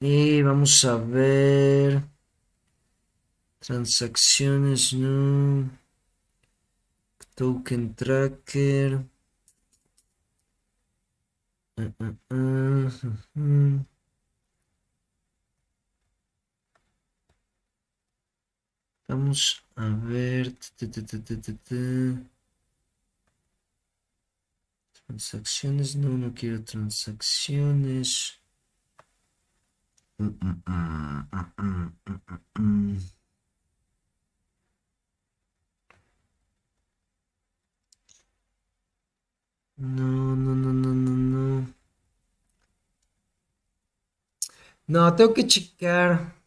Y 0.00 0.42
vamos 0.42 0.84
a 0.84 0.96
ver. 0.96 2.02
Transacciones, 3.60 4.94
no. 4.94 5.70
Token 7.36 7.94
tracker. 7.94 8.98
Uh, 11.76 11.92
uh, 12.34 12.90
uh, 13.36 13.97
Vamos 19.08 19.64
a 19.74 19.88
ver. 19.88 20.54
Transacciones, 25.06 25.96
no, 25.96 26.10
no 26.10 26.34
quiero 26.34 26.62
transacciones. 26.62 28.38
No, 30.18 30.26
no, 40.36 40.54
no, 40.54 40.72
no, 40.72 40.92
no, 40.94 41.12
no. 41.16 41.74
No, 44.88 45.14
tengo 45.14 45.34
que 45.34 45.46
checar. 45.46 46.37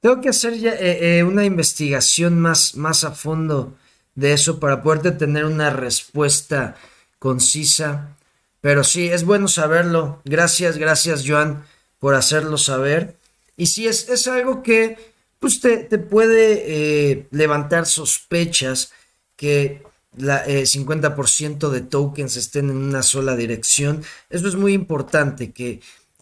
Tengo 0.00 0.20
que 0.20 0.30
hacer 0.30 0.58
ya, 0.58 0.72
eh, 0.72 1.18
eh, 1.18 1.24
una 1.24 1.44
investigación 1.44 2.40
más, 2.40 2.74
más 2.76 3.04
a 3.04 3.12
fondo 3.12 3.76
de 4.14 4.32
eso 4.32 4.58
para 4.58 4.82
poderte 4.82 5.12
tener 5.12 5.44
una 5.44 5.70
respuesta 5.70 6.76
concisa. 7.18 8.16
Pero 8.60 8.84
sí, 8.84 9.08
es 9.08 9.24
bueno 9.24 9.48
saberlo. 9.48 10.20
Gracias, 10.24 10.78
gracias, 10.78 11.24
Joan 11.26 11.64
por 12.00 12.14
hacerlo 12.14 12.58
saber. 12.58 13.16
Y 13.56 13.66
si 13.66 13.86
es, 13.86 14.08
es 14.08 14.26
algo 14.26 14.64
que 14.64 14.96
pues 15.38 15.60
te, 15.60 15.86
puede 15.98 16.64
eh, 16.66 17.28
levantar 17.30 17.86
sospechas 17.86 18.92
que 19.36 19.82
la, 20.16 20.44
50% 20.44 21.68
eh, 21.68 21.72
de 21.72 21.80
tokens 21.82 22.36
estén 22.36 22.68
en 22.68 22.76
una 22.76 23.02
sola 23.02 23.36
dirección. 23.36 24.02
Eso 24.28 24.48
es 24.48 24.56
muy 24.56 24.74
importante, 24.74 25.52
que, 25.52 25.80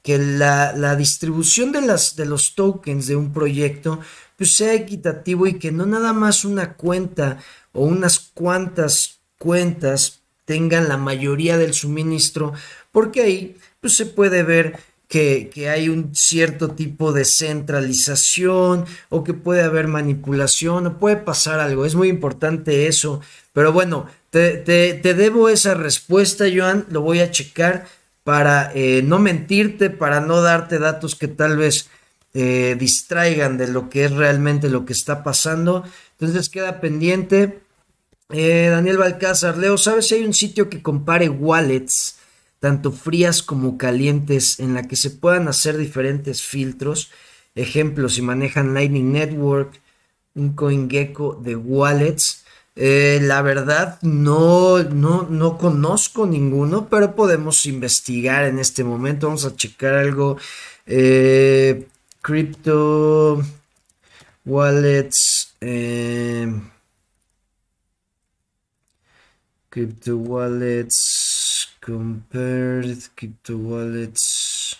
que 0.08 0.16
la, 0.16 0.72
la, 0.72 0.96
distribución 0.96 1.70
de, 1.70 1.82
las, 1.82 2.16
de 2.16 2.24
los 2.24 2.54
tokens 2.54 3.08
de 3.08 3.14
un 3.14 3.30
proyecto 3.30 4.00
pues 4.38 4.54
sea 4.54 4.72
equitativo 4.72 5.46
y 5.46 5.58
que 5.58 5.70
no 5.70 5.84
nada 5.84 6.14
más 6.14 6.46
una 6.46 6.72
cuenta 6.72 7.36
o 7.74 7.84
unas 7.84 8.18
cuantas 8.18 9.18
cuentas 9.36 10.20
tengan 10.46 10.88
la 10.88 10.96
mayoría 10.96 11.58
del 11.58 11.74
suministro, 11.74 12.54
porque 12.90 13.20
ahí 13.20 13.56
pues, 13.82 13.98
se 13.98 14.06
puede 14.06 14.42
ver 14.44 14.78
que, 15.08 15.50
hay 15.70 15.90
un 15.90 16.14
cierto 16.14 16.70
tipo 16.70 17.12
de 17.12 17.26
centralización 17.26 18.86
o 19.10 19.22
que 19.22 19.34
puede 19.34 19.60
haber 19.60 19.88
manipulación 19.88 20.86
o 20.86 20.98
puede 20.98 21.16
pasar 21.16 21.60
algo. 21.60 21.84
Es 21.84 21.94
muy 21.94 22.08
importante 22.08 22.86
eso. 22.86 23.20
Pero 23.52 23.74
bueno, 23.74 24.06
te, 24.30 24.62
debo 24.64 25.50
esa 25.50 25.74
respuesta, 25.74 26.46
Joan. 26.50 26.86
Lo 26.88 27.02
voy 27.02 27.20
a 27.20 27.30
checar 27.30 27.86
para 28.28 28.70
eh, 28.74 29.00
no 29.02 29.18
mentirte, 29.18 29.88
para 29.88 30.20
no 30.20 30.42
darte 30.42 30.78
datos 30.78 31.14
que 31.14 31.28
tal 31.28 31.56
vez 31.56 31.88
eh, 32.34 32.76
distraigan 32.78 33.56
de 33.56 33.68
lo 33.68 33.88
que 33.88 34.04
es 34.04 34.10
realmente 34.10 34.68
lo 34.68 34.84
que 34.84 34.92
está 34.92 35.24
pasando. 35.24 35.82
Entonces 36.10 36.50
queda 36.50 36.78
pendiente. 36.78 37.60
Eh, 38.28 38.68
Daniel 38.70 38.98
Balcázar, 38.98 39.56
Leo, 39.56 39.78
¿sabes 39.78 40.08
si 40.08 40.16
hay 40.16 40.24
un 40.24 40.34
sitio 40.34 40.68
que 40.68 40.82
compare 40.82 41.30
wallets? 41.30 42.18
tanto 42.60 42.92
frías 42.92 43.42
como 43.42 43.78
calientes, 43.78 44.60
en 44.60 44.74
la 44.74 44.86
que 44.86 44.96
se 44.96 45.08
puedan 45.08 45.48
hacer 45.48 45.78
diferentes 45.78 46.42
filtros. 46.42 47.10
Ejemplo, 47.54 48.10
si 48.10 48.20
manejan 48.20 48.74
Lightning 48.74 49.10
Network, 49.10 49.80
un 50.34 50.52
CoinGecko 50.52 51.40
de 51.42 51.56
wallets, 51.56 52.44
Eh, 52.80 53.18
la 53.22 53.42
verdad, 53.42 53.98
no, 54.02 54.84
no, 54.84 55.24
no 55.24 55.58
conozco 55.58 56.26
ninguno, 56.28 56.88
pero 56.88 57.16
podemos 57.16 57.66
investigar 57.66 58.44
en 58.44 58.60
este 58.60 58.84
momento. 58.84 59.26
Vamos 59.26 59.44
a 59.44 59.56
checar 59.56 59.94
algo. 59.94 60.38
Eh, 60.86 61.88
crypto 62.22 63.42
wallets. 64.44 65.56
Eh, 65.60 66.46
crypto 69.68 70.16
wallets. 70.16 71.68
Compared 71.80 72.98
crypto 73.16 73.56
wallets. 73.56 74.76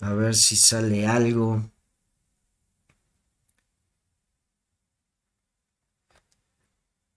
A 0.00 0.14
ver 0.14 0.34
si 0.34 0.56
sale 0.56 1.06
algo. 1.06 1.62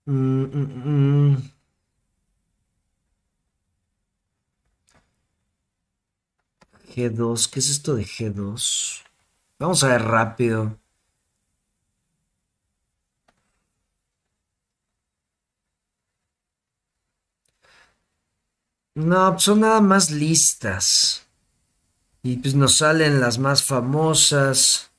Mm, 0.06 0.44
mm, 0.54 0.68
mm. 0.86 1.36
G2, 6.94 7.48
¿qué 7.48 7.60
es 7.60 7.68
esto 7.70 7.94
de 7.94 8.04
G2? 8.04 9.02
Vamos 9.58 9.82
a 9.84 9.88
ver 9.88 10.02
rápido. 10.02 10.78
No, 18.96 19.38
son 19.38 19.60
nada 19.60 19.80
más 19.80 20.10
listas. 20.10 21.26
Y 22.22 22.38
pues 22.38 22.54
nos 22.54 22.76
salen 22.76 23.20
las 23.20 23.38
más 23.38 23.62
famosas. 23.62 24.90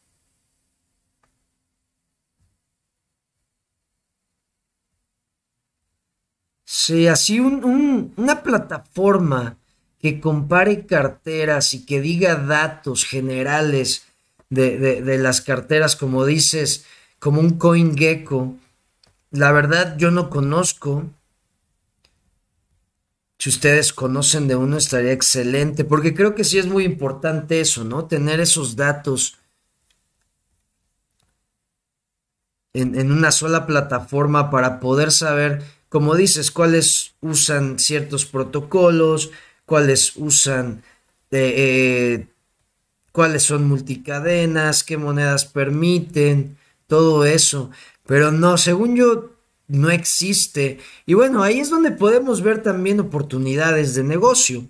Sí, 6.87 7.05
así 7.09 7.41
una 7.41 8.43
plataforma 8.43 9.57
que 9.99 10.21
compare 10.21 10.85
carteras 10.85 11.73
y 11.73 11.85
que 11.85 11.99
diga 11.99 12.35
datos 12.35 13.03
generales 13.03 14.05
de, 14.49 15.17
las 15.19 15.41
carteras, 15.41 15.97
como 15.97 16.25
dices, 16.25 16.85
como 17.19 17.41
un 17.41 17.57
CoinGecko. 17.57 18.55
La 19.31 19.51
verdad, 19.51 19.97
yo 19.97 20.11
no 20.11 20.29
conozco. 20.29 21.03
Si 23.37 23.49
ustedes 23.49 23.91
conocen 23.91 24.47
de 24.47 24.55
uno, 24.55 24.77
estaría 24.77 25.11
excelente, 25.11 25.83
porque 25.83 26.15
creo 26.15 26.35
que 26.35 26.45
sí 26.45 26.57
es 26.57 26.67
muy 26.67 26.85
importante 26.85 27.59
eso, 27.59 27.83
¿no? 27.83 28.05
Tener 28.05 28.39
esos 28.39 28.77
datos 28.77 29.37
en, 32.71 32.97
en 32.97 33.11
una 33.11 33.33
sola 33.33 33.65
plataforma 33.65 34.49
para 34.49 34.79
poder 34.79 35.11
saber 35.11 35.76
como 35.89 36.15
dices, 36.15 36.51
cuáles 36.51 37.13
usan 37.21 37.79
ciertos 37.79 38.25
protocolos, 38.25 39.31
cuáles 39.65 40.15
usan, 40.15 40.83
eh, 41.31 41.53
eh, 41.57 42.27
cuáles 43.11 43.43
son 43.43 43.67
multicadenas, 43.67 44.83
qué 44.83 44.97
monedas 44.97 45.45
permiten, 45.45 46.57
todo 46.87 47.25
eso. 47.25 47.71
Pero 48.05 48.31
no, 48.31 48.57
según 48.57 48.95
yo, 48.95 49.31
no 49.67 49.89
existe. 49.89 50.79
Y 51.05 51.13
bueno, 51.13 51.43
ahí 51.43 51.59
es 51.59 51.69
donde 51.69 51.91
podemos 51.91 52.41
ver 52.41 52.63
también 52.63 52.99
oportunidades 52.99 53.95
de 53.95 54.03
negocio. 54.03 54.65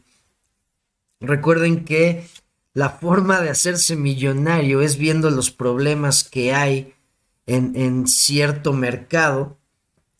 Recuerden 1.19 1.83
que 1.83 2.27
la 2.73 2.89
forma 2.89 3.41
de 3.41 3.49
hacerse 3.49 3.95
millonario 3.95 4.81
es 4.81 4.97
viendo 4.97 5.31
los 5.31 5.49
problemas 5.49 6.23
que 6.23 6.53
hay 6.53 6.93
en, 7.47 7.75
en 7.75 8.07
cierto 8.07 8.71
mercado 8.73 9.57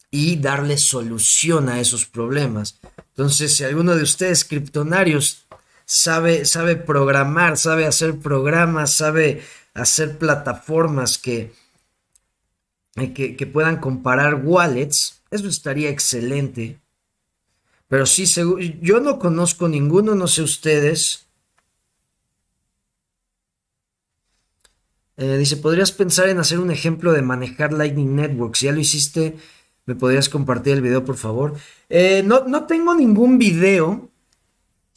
y 0.10 0.38
darle 0.38 0.78
solución 0.78 1.70
a 1.70 1.80
esos 1.80 2.06
problemas. 2.06 2.80
Entonces, 3.10 3.56
si 3.56 3.64
alguno 3.64 3.96
de 3.96 4.04
ustedes 4.04 4.46
criptonarios 4.46 5.46
sabe, 5.86 6.46
sabe 6.46 6.76
programar, 6.76 7.58
sabe 7.58 7.86
hacer 7.86 8.20
programas, 8.20 8.94
sabe 8.94 9.42
hacer 9.74 10.18
plataformas 10.18 11.18
que, 11.18 11.54
que, 12.96 13.48
puedan 13.48 13.78
comparar 13.78 14.42
wallets, 14.44 15.22
eso 15.30 15.48
estaría 15.48 15.90
excelente. 15.90 16.80
Pero 17.88 18.06
sí, 18.06 18.26
yo 18.82 19.00
no 19.00 19.20
conozco 19.20 19.68
ninguno, 19.68 20.16
no 20.16 20.28
sé 20.28 20.42
ustedes. 20.42 21.26
Eh, 25.16 25.38
dice, 25.38 25.58
¿podrías 25.58 25.92
pensar 25.92 26.28
en 26.30 26.40
hacer 26.40 26.60
un 26.60 26.70
ejemplo 26.70 27.14
de 27.14 27.22
manejar 27.22 27.72
Lightning 27.74 28.16
Network? 28.16 28.56
Si 28.56 28.66
ya 28.66 28.72
lo 28.72 28.80
hiciste, 28.80 29.38
¿Me 29.88 29.96
podrías 29.96 30.28
compartir 30.28 30.74
el 30.74 30.82
video, 30.82 31.06
por 31.06 31.16
favor? 31.16 31.54
Eh, 31.90 32.22
no, 32.26 32.44
no 32.44 32.66
tengo 32.66 32.94
ningún 32.94 33.38
video. 33.38 34.10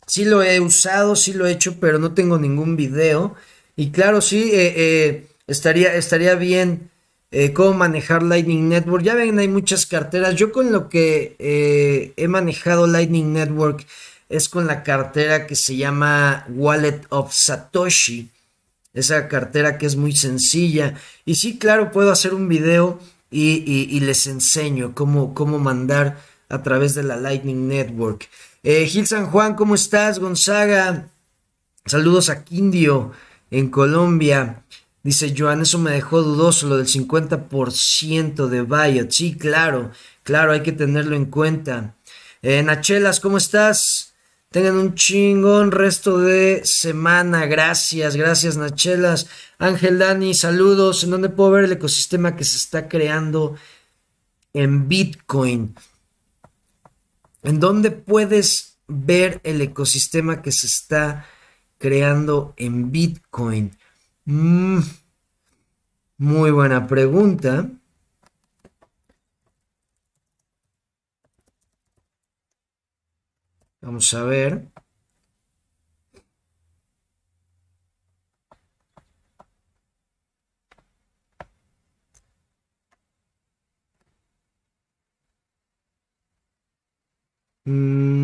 Sí 0.05 0.25
lo 0.25 0.43
he 0.43 0.59
usado, 0.59 1.15
sí 1.15 1.33
lo 1.33 1.47
he 1.47 1.53
hecho, 1.53 1.79
pero 1.79 2.01
no 2.01 2.13
tengo 2.13 2.39
ningún 2.39 2.75
video. 2.75 3.37
Y 3.77 3.93
claro, 3.93 4.21
sí, 4.21 4.51
eh, 4.53 4.75
eh, 4.77 5.27
estaría, 5.47 5.95
estaría 5.95 6.35
bien 6.35 6.91
cómo 7.55 7.75
manejar 7.75 8.25
Lightning 8.25 8.69
Network. 8.69 9.05
Ya 9.05 9.15
ven, 9.15 9.39
hay 9.39 9.47
muchas 9.47 9.87
carteras. 9.87 10.35
Yo 10.35 10.51
con 10.51 10.73
lo 10.73 10.89
que 10.89 11.37
he 12.17 12.27
manejado 12.27 12.89
Lightning 12.89 13.33
Network 13.33 13.87
es 14.29 14.49
con 14.49 14.67
la 14.67 14.83
cartera 14.83 15.47
que 15.47 15.55
se 15.55 15.77
llama 15.77 16.45
Wallet 16.49 17.03
of 17.11 17.33
Satoshi. 17.33 18.29
Esa 18.93 19.29
cartera 19.29 19.79
que 19.79 19.87
es 19.87 19.95
muy 19.95 20.17
sencilla. 20.17 20.95
Y 21.25 21.37
sí, 21.37 21.59
claro, 21.59 21.93
puedo 21.93 22.11
hacer 22.11 22.35
un 22.35 22.49
video 22.49 22.99
y, 23.31 24.01
les 24.01 24.27
enseño 24.27 24.95
cómo, 24.95 25.35
cómo 25.35 25.59
mandar 25.59 26.21
a 26.49 26.63
través 26.63 26.95
de 26.95 27.03
la 27.03 27.17
Lightning 27.17 27.69
Network. 27.69 28.29
Eh, 28.63 28.87
Gil 28.87 29.07
San 29.07 29.27
Juan, 29.27 29.55
¿cómo 29.55 29.75
estás? 29.75 30.19
Gonzaga, 30.19 31.09
saludos 31.87 32.29
a 32.29 32.45
Quindio 32.45 33.13
en 33.51 33.71
Colombia. 33.71 34.65
Dice 35.03 35.35
Joan, 35.37 35.63
eso 35.63 35.79
me 35.79 35.93
dejó 35.93 36.23
dudoso, 36.23 36.69
lo 36.69 36.77
del 36.77 36.87
50% 36.87 38.49
de 38.49 38.63
Biot. 38.63 39.11
Sí, 39.11 39.35
claro, 39.35 39.93
claro, 40.23 40.53
hay 40.53 40.63
que 40.63 40.73
tenerlo 40.73 41.17
en 41.17 41.27
cuenta. 41.27 41.95
Eh, 42.43 42.63
Nachelas, 42.63 43.21
¿cómo 43.21 43.39
estás? 43.39 44.10
Tengan 44.53 44.79
un 44.79 44.97
chingón 44.97 45.71
resto 45.71 46.19
de 46.19 46.63
semana. 46.65 47.47
Gracias, 47.47 48.17
gracias 48.17 48.57
Nachelas. 48.57 49.29
Ángel 49.59 50.01
Dani, 50.01 50.35
saludos. 50.35 51.05
¿En 51.05 51.11
dónde 51.11 51.29
puedo 51.29 51.53
ver 51.53 51.65
el 51.67 51.73
ecosistema 51.73 52.35
que 52.35 52.43
se 52.43 52.57
está 52.57 52.89
creando 52.89 53.55
en 54.53 54.89
Bitcoin? 54.89 55.77
¿En 57.45 57.61
dónde 57.61 57.93
puedes 57.93 58.79
ver 58.89 59.41
el 59.45 59.61
ecosistema 59.61 60.43
que 60.43 60.51
se 60.51 60.67
está 60.67 61.29
creando 61.79 62.53
en 62.57 62.91
Bitcoin? 62.91 63.79
Mm, 64.25 64.81
muy 66.19 66.51
buena 66.51 66.89
pregunta. 66.89 67.71
Vamos 73.83 74.13
a 74.15 74.25
ver. 74.25 74.71
Mm. 87.67 88.21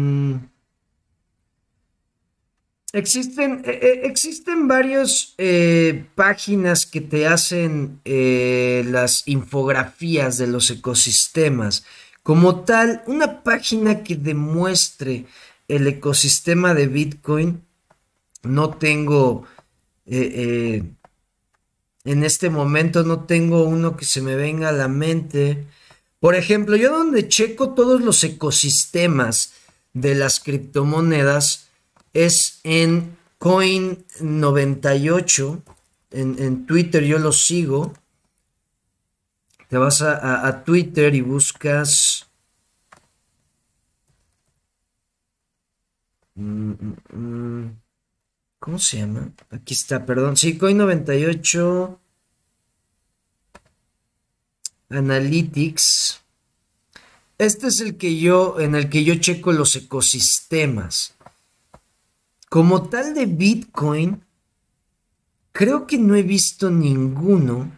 Existen, 2.92 3.62
eh, 3.66 3.78
eh, 3.82 4.00
existen 4.04 4.68
varias 4.68 5.34
eh, 5.36 6.06
páginas 6.14 6.86
que 6.86 7.02
te 7.02 7.26
hacen 7.26 8.00
las 8.04 9.28
infografías 9.28 10.38
de 10.38 10.46
los 10.46 10.70
ecosistemas. 10.70 11.84
Como 12.22 12.64
tal, 12.64 13.02
una 13.06 13.42
página 13.42 14.02
que 14.02 14.16
demuestre 14.16 15.26
el 15.68 15.86
ecosistema 15.86 16.74
de 16.74 16.86
Bitcoin, 16.86 17.62
no 18.42 18.70
tengo, 18.70 19.46
en 20.06 22.04
este 22.04 22.48
momento 22.50 23.02
no 23.02 23.24
tengo 23.24 23.64
uno 23.64 23.96
que 23.96 24.04
se 24.04 24.20
me 24.22 24.36
venga 24.36 24.68
a 24.68 24.72
la 24.72 24.86
mente. 24.88 25.66
Por 26.20 26.36
ejemplo, 26.36 26.76
yo 26.76 26.92
donde 26.92 27.28
checo 27.28 27.74
todos 27.74 28.00
los 28.00 28.22
ecosistemas 28.22 29.54
de 29.92 30.14
las 30.14 30.38
criptomonedas 30.40 31.66
es 32.12 32.60
en 32.64 33.16
Coin98. 33.40 35.62
En, 36.12 36.66
Twitter 36.66 37.02
yo 37.04 37.18
lo 37.18 37.32
sigo. 37.32 37.92
Te 39.68 39.78
vas 39.78 40.02
a, 40.02 40.62
Twitter 40.64 41.14
y 41.14 41.22
buscas... 41.22 42.26
Mm, 46.16 46.16
mm, 46.16 46.22
mm, 46.22 46.25
¿Cómo 46.36 47.74
se 48.78 48.98
llama? 48.98 49.32
Aquí 49.50 49.74
está, 49.74 50.04
perdón. 50.04 50.36
Sí, 50.36 50.58
Coin98. 50.58 51.98
Analytics. 54.90 56.20
Este 57.38 57.66
es 57.68 57.80
el 57.80 57.96
que 57.96 58.18
yo, 58.18 58.60
en 58.60 58.74
el 58.74 58.88
que 58.88 59.04
yo 59.04 59.14
checo 59.16 59.52
los 59.52 59.74
ecosistemas. 59.76 61.14
Como 62.48 62.88
tal 62.88 63.14
de 63.14 63.26
Bitcoin, 63.26 64.22
creo 65.52 65.86
que 65.86 65.98
no 65.98 66.14
he 66.14 66.22
visto 66.22 66.70
ninguno. 66.70 67.72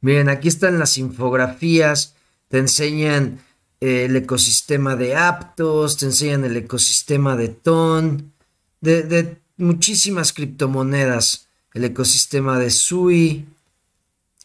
Miren, 0.00 0.28
aquí 0.28 0.48
están 0.48 0.78
las 0.78 0.98
infografías, 0.98 2.14
te 2.48 2.58
enseñan 2.58 3.40
el 3.80 4.16
ecosistema 4.16 4.96
de 4.96 5.16
Aptos, 5.16 5.96
te 5.96 6.06
enseñan 6.06 6.44
el 6.44 6.56
ecosistema 6.56 7.36
de 7.36 7.48
TON, 7.48 8.32
de, 8.80 9.02
de 9.02 9.40
muchísimas 9.56 10.32
criptomonedas, 10.32 11.48
el 11.74 11.84
ecosistema 11.84 12.58
de 12.58 12.70
SUI, 12.70 13.46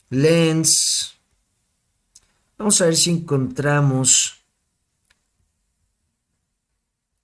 Lens. 0.09 1.15
Vamos 2.57 2.81
a 2.81 2.85
ver 2.85 2.95
si 2.95 3.09
encontramos 3.11 4.41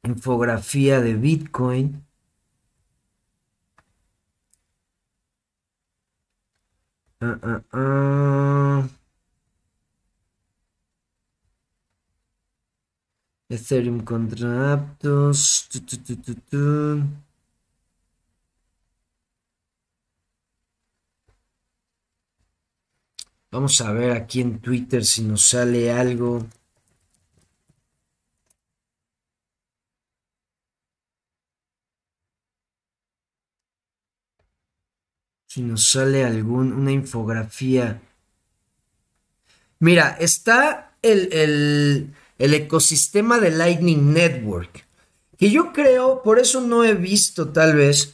infografía 0.03 1.01
de 1.01 1.15
Bitcoin. 1.15 2.03
Uh, 7.19 7.25
uh, 7.25 7.77
uh. 7.77 8.96
Ethereum 13.49 14.03
contra 14.03 14.73
Aptos. 14.73 15.67
Tu, 15.69 15.79
tu, 15.81 16.35
tu, 16.35 17.03
Vamos 23.51 23.81
a 23.81 23.91
ver 23.91 24.11
aquí 24.11 24.41
en 24.41 24.59
Twitter 24.59 25.03
si 25.05 25.23
nos 25.23 25.49
sale 25.49 25.91
algo. 25.91 26.45
Si 35.47 35.61
nos 35.61 35.89
sale 35.89 36.23
algún, 36.25 36.73
una 36.73 36.91
infografía. 36.91 38.01
Mira, 39.79 40.17
está 40.19 40.95
el, 41.01 41.31
el, 41.31 42.13
el 42.37 42.53
ecosistema 42.53 43.39
de 43.39 43.51
Lightning 43.51 44.13
Network. 44.13 44.85
Que 45.37 45.51
yo 45.51 45.71
creo, 45.73 46.23
por 46.23 46.39
eso 46.39 46.61
no 46.61 46.83
he 46.83 46.93
visto 46.93 47.49
tal 47.49 47.75
vez, 47.75 48.13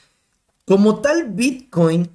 como 0.65 1.01
tal 1.01 1.29
Bitcoin 1.29 2.09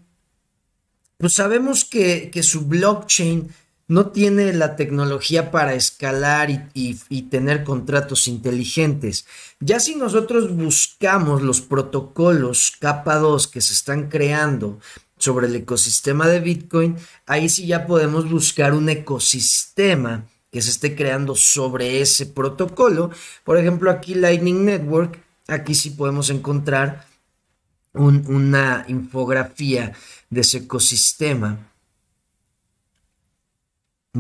pues 1.19 1.35
sabemos 1.35 1.85
que, 1.85 2.31
su 2.43 2.67
blockchain 2.67 3.53
no 3.89 4.11
tiene 4.11 4.53
la 4.53 4.77
tecnología 4.77 5.51
para 5.51 5.75
escalar 5.75 6.71
y, 6.75 7.23
tener 7.23 7.65
contratos 7.65 8.29
inteligentes. 8.29 9.27
Ya 9.59 9.81
si 9.81 9.97
nosotros 9.97 10.55
buscamos 10.55 11.43
los 11.43 11.61
protocolos 11.61 12.73
capa 12.79 13.17
2 13.17 13.49
que 13.49 13.61
se 13.61 13.73
están 13.73 14.09
creando 14.09 14.79
sobre 15.19 15.49
el 15.49 15.57
ecosistema 15.57 16.29
de 16.29 16.39
Bitcoin, 16.39 16.97
ahí 17.27 17.49
sí 17.49 17.67
ya 17.67 17.85
podemos 17.85 18.31
buscar 18.31 18.73
un 18.73 18.89
ecosistema 18.89 20.25
que 20.51 20.63
se 20.63 20.71
esté 20.71 20.95
creando 20.95 21.35
sobre 21.35 22.01
ese 22.01 22.27
protocolo. 22.27 23.11
Por 23.45 23.59
ejemplo, 23.59 23.91
aquí 23.91 24.15
Lightning 24.15 24.65
Network, 24.65 25.23
aquí 25.47 25.75
sí 25.75 25.91
podemos 25.91 26.31
encontrar 26.31 27.07
una 27.93 28.85
infografía 28.89 29.93
de 30.31 30.41
ese 30.41 30.59
ecosistema. 30.59 31.59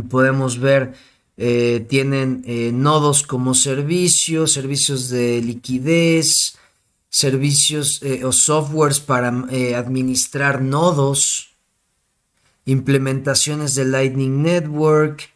Podemos 0.09 0.59
ver, 0.59 0.95
eh, 1.37 1.87
tienen 1.88 2.43
eh, 2.47 2.73
nodos 2.73 3.23
como 3.23 3.55
servicios, 3.55 4.53
servicios 4.53 5.09
de 5.09 5.41
liquidez, 5.41 6.59
servicios 7.09 8.03
eh, 8.03 8.25
o 8.25 8.33
softwares 8.33 9.01
para 9.01 9.29
administrar 9.77 10.61
nodos, 10.61 11.55
implementaciones 12.67 13.75
de 13.75 13.87
Lightning 13.87 14.43
Network, 14.43 15.31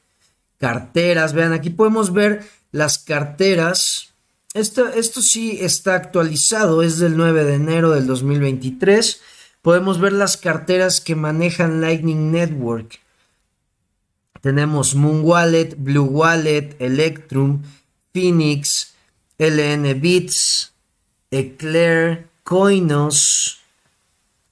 carteras. 0.63 1.35
Vean, 1.35 1.53
aquí 1.53 1.69
podemos 1.69 2.15
ver 2.15 2.49
las 2.71 2.97
carteras. 2.97 4.15
Esto, 4.55 4.89
esto 4.89 5.21
sí 5.21 5.59
está 5.61 5.97
actualizado, 5.97 6.83
es 6.83 6.99
del 6.99 7.17
9 7.19 7.45
de 7.45 7.55
enero 7.55 7.91
del 7.91 8.07
2023 8.07 9.21
podemos 9.63 10.01
ver 10.01 10.13
las 10.13 10.37
carteras 10.37 11.01
que 11.01 11.15
manejan 11.15 11.81
Lightning 11.81 12.33
Network. 12.33 13.01
Tenemos 14.41 14.97
Moon 14.97 15.23
Wallet, 15.25 15.77
Blue 15.79 16.03
Wallet, 16.03 16.75
Electrum, 16.81 17.63
Phoenix, 18.13 18.95
LN 19.39 20.01
Bits, 20.01 20.73
Eclair, 21.31 22.29
Coinos, 22.43 23.61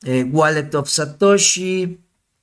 eh, 0.04 0.22
Wallet 0.22 0.72
of 0.76 0.88
Satoshi, 0.88 1.98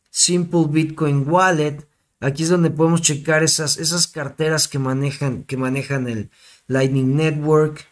Simple 0.10 0.66
Bitcoin 0.68 1.28
Wallet. 1.28 1.87
Aquí 2.20 2.44
es 2.44 2.50
donde 2.50 2.72
podemos 2.72 3.02
checar 3.02 3.44
esas, 3.44 3.78
esas 3.78 4.08
carteras 4.08 4.68
que 4.68 4.80
manejan, 4.80 5.44
que 5.44 5.58
manejan 5.58 6.08
el 6.08 6.32
Lightning 6.68 7.16
Network. 7.16 7.86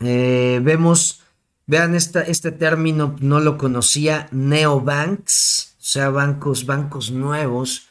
Eh, 0.00 0.60
vemos 0.62 1.22
Vean, 1.66 1.94
este 1.94 2.52
término 2.52 3.16
no 3.20 3.40
lo 3.40 3.56
conocía, 3.56 4.28
neobanks, 4.32 5.76
o 5.78 5.84
sea, 5.84 6.10
bancos, 6.10 6.66
bancos 6.66 7.12
nuevos. 7.12 7.88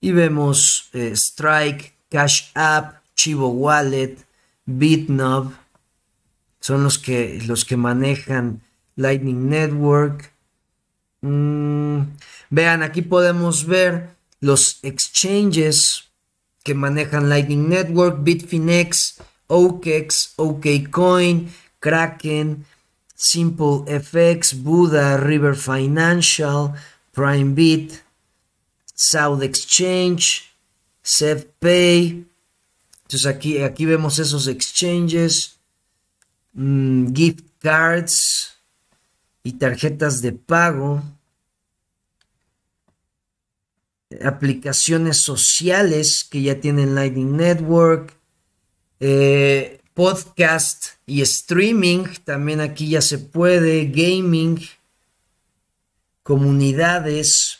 Y 0.00 0.12
vemos 0.12 0.90
eh, 0.92 1.12
Strike, 1.12 1.96
Cash 2.10 2.50
App, 2.54 3.02
Chivo 3.14 3.48
Wallet, 3.48 4.18
BitNob, 4.66 5.52
son 6.60 6.84
los 6.84 6.98
que, 6.98 7.42
los 7.46 7.64
que 7.64 7.76
manejan 7.76 8.60
Lightning 8.96 9.48
Network. 9.48 10.33
Mm, 11.24 12.16
vean, 12.50 12.82
aquí 12.82 13.00
podemos 13.00 13.64
ver 13.64 14.10
los 14.40 14.78
exchanges 14.82 16.10
que 16.62 16.74
manejan 16.74 17.30
Lightning 17.30 17.66
Network, 17.66 18.22
Bitfinex, 18.22 19.22
OKEx, 19.46 20.34
OKCoin, 20.36 21.50
Kraken, 21.80 22.66
Simple 23.14 23.84
FX, 23.86 24.62
Buda, 24.62 25.16
River 25.16 25.56
Financial, 25.56 26.74
Prime 27.12 27.54
Beat, 27.54 28.02
South 28.94 29.42
Exchange, 29.42 30.54
SevPay. 31.02 32.26
Entonces 33.04 33.26
aquí, 33.26 33.62
aquí 33.62 33.86
vemos 33.86 34.18
esos 34.18 34.46
exchanges, 34.46 35.56
mm, 36.52 37.14
gift 37.14 37.44
cards 37.62 38.53
y 39.44 39.52
tarjetas 39.52 40.22
de 40.22 40.32
pago, 40.32 41.02
aplicaciones 44.24 45.18
sociales 45.18 46.24
que 46.24 46.42
ya 46.42 46.60
tienen 46.60 46.94
Lightning 46.94 47.36
Network, 47.36 48.16
eh, 49.00 49.80
podcast 49.92 50.86
y 51.06 51.20
streaming, 51.20 52.06
también 52.24 52.60
aquí 52.60 52.88
ya 52.88 53.02
se 53.02 53.18
puede, 53.18 53.84
gaming, 53.86 54.60
comunidades. 56.22 57.58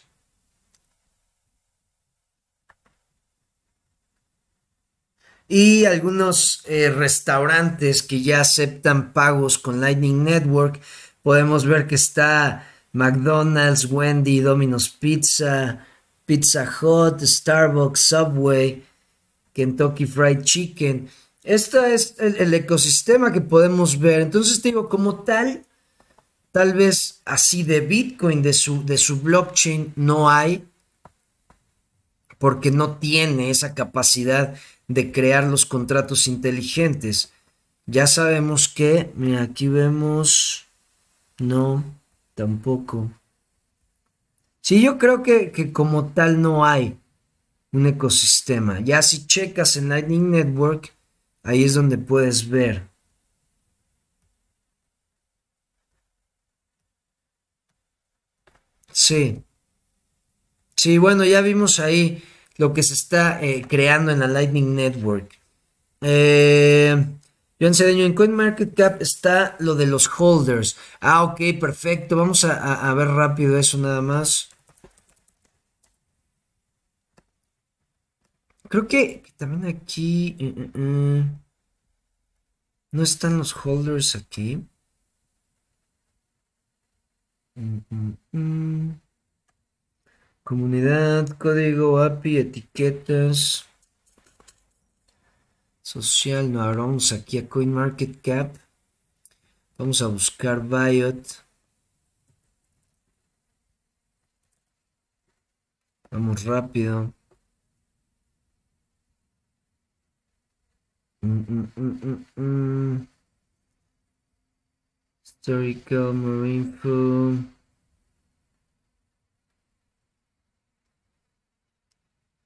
Y 5.46 5.84
algunos 5.84 6.62
eh, 6.64 6.88
restaurantes 6.88 8.02
que 8.02 8.22
ya 8.22 8.40
aceptan 8.40 9.12
pagos 9.12 9.58
con 9.58 9.82
Lightning 9.82 10.24
Network. 10.24 10.80
Podemos 11.24 11.64
ver 11.64 11.86
que 11.86 11.94
está 11.94 12.68
McDonald's, 12.92 13.86
Wendy, 13.86 14.40
Domino's 14.40 14.90
Pizza, 14.90 15.86
Pizza 16.26 16.70
Hut, 16.80 17.22
Starbucks, 17.22 17.98
Subway, 17.98 18.84
Kentucky 19.54 20.04
Fried 20.04 20.42
Chicken. 20.42 21.08
Este 21.42 21.94
es 21.94 22.16
el, 22.18 22.52
ecosistema 22.52 23.32
que 23.32 23.40
podemos 23.40 23.98
ver. 23.98 24.20
Entonces 24.20 24.62
digo, 24.62 24.90
como 24.90 25.24
tal, 25.24 25.64
tal 26.52 26.74
vez 26.74 27.22
así 27.24 27.62
de 27.62 27.80
Bitcoin, 27.80 28.42
de 28.42 28.52
su, 28.52 28.84
de 28.84 28.98
su 28.98 29.22
blockchain, 29.22 29.94
no 29.96 30.28
hay, 30.28 30.68
porque 32.36 32.70
no 32.70 32.98
tiene 32.98 33.48
esa 33.48 33.74
capacidad 33.74 34.54
de 34.88 35.10
crear 35.10 35.44
los 35.44 35.64
contratos 35.64 36.26
inteligentes. 36.26 37.32
Ya 37.86 38.06
sabemos 38.06 38.68
que, 38.68 39.10
mira, 39.16 39.40
aquí 39.40 39.68
vemos, 39.68 40.63
no, 41.38 41.84
tampoco. 42.34 43.10
Sí, 44.60 44.82
yo 44.82 44.98
creo 44.98 45.22
que, 45.22 45.50
que 45.52 45.72
como 45.72 46.06
tal 46.06 46.40
no 46.40 46.64
hay 46.64 46.98
un 47.72 47.86
ecosistema. 47.86 48.80
Ya 48.80 49.02
si 49.02 49.26
checas 49.26 49.76
en 49.76 49.90
Lightning 49.90 50.30
Network, 50.30 50.94
Ahí 51.44 51.62
es 51.62 51.74
donde 51.74 51.98
puedes 51.98 52.48
ver. 52.48 52.88
Sí. 58.92 59.44
Sí, 60.76 60.98
bueno, 60.98 61.24
ya 61.24 61.42
vimos 61.42 61.80
ahí 61.80 62.22
lo 62.56 62.72
que 62.72 62.82
se 62.82 62.94
está 62.94 63.42
eh, 63.42 63.64
creando 63.68 64.10
en 64.10 64.20
la 64.20 64.26
Lightning 64.26 64.74
Network. 64.74 65.38
Eh, 66.00 66.96
John 67.64 67.72
Cedeño, 67.72 68.04
en 68.04 68.12
CoinMarketCap 68.12 69.00
está 69.00 69.56
lo 69.58 69.74
de 69.74 69.86
los 69.86 70.06
holders. 70.20 70.76
Ah, 71.00 71.24
ok, 71.24 71.40
perfecto. 71.58 72.14
Vamos 72.14 72.44
a, 72.44 72.92
ver 72.92 73.08
rápido 73.08 73.56
eso 73.56 73.78
nada 73.78 74.02
más. 74.02 74.50
Creo 78.68 78.86
que, 78.86 79.22
también 79.38 79.64
aquí... 79.74 80.36
Eh, 80.38 80.70
eh, 80.74 81.24
no 82.92 83.02
están 83.02 83.38
los 83.38 83.56
holders 83.56 84.14
aquí. 84.14 84.62
Mm, 87.54 87.78
mm, 87.88 88.16
mm. 88.32 89.00
Comunidad, 90.42 91.28
código 91.38 91.98
API, 92.02 92.36
etiquetas. 92.36 93.64
Social, 95.84 96.50
no, 96.50 96.62
ahora 96.62 96.78
vamos 96.78 97.12
aquí 97.12 97.36
a 97.36 97.46
CoinMarketCap. 97.46 98.56
Vamos 99.76 100.00
a 100.00 100.06
buscar 100.06 100.62
Biot. 100.62 101.44
Vamos 106.10 106.42
rápido. 106.44 107.12
Mm, 111.22 111.68
mm, 111.76 112.24
mm, 112.36 113.08
Historical 115.22 116.14
Marine 116.14 116.72
Food. 116.80 117.44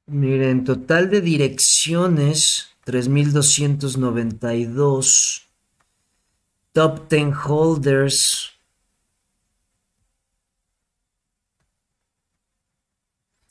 Miren, 0.08 0.64
total 0.64 1.08
de 1.08 1.20
direcciones, 1.20 2.74
3292. 2.88 5.46
Top 6.72 7.08
10 7.10 7.34
holders. 7.44 8.52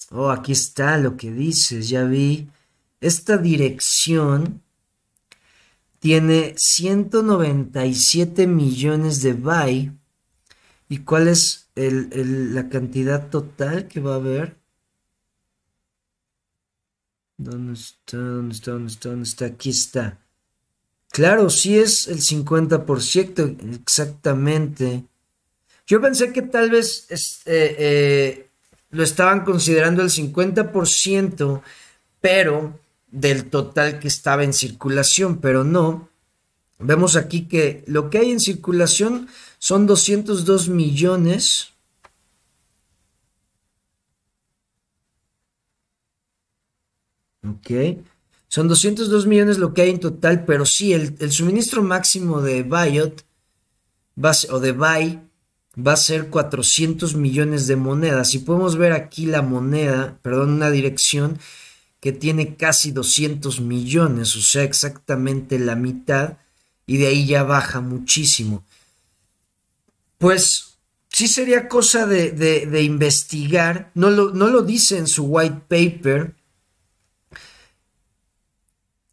Oh, 0.09 0.31
aquí 0.31 0.53
está 0.53 0.97
lo 0.97 1.15
que 1.15 1.31
dices, 1.31 1.87
ya 1.87 2.05
vi. 2.05 2.49
Esta 2.99 3.37
dirección 3.37 4.63
tiene 5.99 6.55
197 6.57 8.47
millones 8.47 9.21
de 9.21 9.33
buy. 9.33 9.91
¿Y 10.89 10.99
cuál 10.99 11.27
es 11.27 11.69
la 11.75 12.69
cantidad 12.69 13.29
total 13.29 13.87
que 13.87 13.99
va 13.99 14.13
a 14.13 14.15
haber? 14.15 14.57
¿Dónde 17.37 17.73
está? 17.73 18.17
¿Dónde 18.17 18.55
está? 18.55 18.71
¿Dónde 18.71 18.91
está? 18.91 19.09
¿Dónde 19.09 19.23
está? 19.23 19.45
Aquí 19.45 19.69
está. 19.69 20.19
Claro, 21.11 21.49
sí 21.49 21.77
es 21.77 22.07
el 22.07 22.19
50%, 22.19 23.79
exactamente. 23.81 25.05
Yo 25.85 26.01
pensé 26.01 26.33
que 26.33 26.41
tal 26.41 26.69
vez 26.69 27.07
eh, 27.09 27.75
eh, 27.79 28.49
lo 28.89 29.03
estaban 29.03 29.45
considerando 29.45 30.01
el 30.01 30.09
50%, 30.09 31.61
pero 32.19 32.79
del 33.09 33.49
total 33.49 33.99
que 33.99 34.07
estaba 34.07 34.43
en 34.43 34.53
circulación, 34.53 35.39
pero 35.39 35.63
no. 35.63 36.09
Vemos 36.79 37.15
aquí 37.15 37.47
que 37.47 37.83
lo 37.87 38.09
que 38.09 38.19
hay 38.19 38.31
en 38.31 38.39
circulación 38.39 39.27
son 39.59 39.87
202 39.87 40.69
millones 40.69 41.73
Ok. 47.49 47.99
Son 48.47 48.67
202 48.67 49.27
millones 49.27 49.57
lo 49.57 49.73
que 49.73 49.81
hay 49.81 49.89
en 49.89 49.99
total, 49.99 50.45
pero 50.45 50.65
sí, 50.65 50.93
el, 50.93 51.31
suministro 51.31 51.83
máximo 51.83 52.41
de 52.41 52.63
Biot 52.63 53.25
va 54.23 54.31
o 54.49 54.59
de 54.59 54.71
Buy 54.71 55.19
va 55.85 55.93
a 55.93 55.97
ser 55.97 56.29
400 56.29 57.15
millones 57.15 57.67
de 57.67 57.75
monedas. 57.75 58.33
Y 58.33 58.39
podemos 58.39 58.77
ver 58.77 58.93
aquí 58.93 59.25
la 59.25 59.41
moneda, 59.41 60.17
perdón, 60.21 60.51
una 60.51 60.71
dirección 60.71 61.37
que 61.99 62.13
tiene 62.13 62.55
casi 62.55 62.91
200 62.91 63.59
millones, 63.59 64.35
o 64.35 64.41
sea, 64.41 64.63
exactamente 64.63 65.59
la 65.59 65.75
mitad, 65.75 66.37
y 66.85 66.97
de 66.97 67.07
ahí 67.07 67.25
ya 67.25 67.43
baja 67.43 67.81
muchísimo. 67.81 68.63
Pues 70.17 70.77
sí 71.09 71.27
sería 71.27 71.67
cosa 71.67 72.05
de, 72.07 72.81
investigar, 72.83 73.91
no 73.93 74.09
lo, 74.09 74.31
no 74.31 74.47
lo 74.47 74.61
dice 74.61 74.97
en 74.97 75.07
su 75.07 75.25
white 75.25 75.61
paper, 75.67 76.33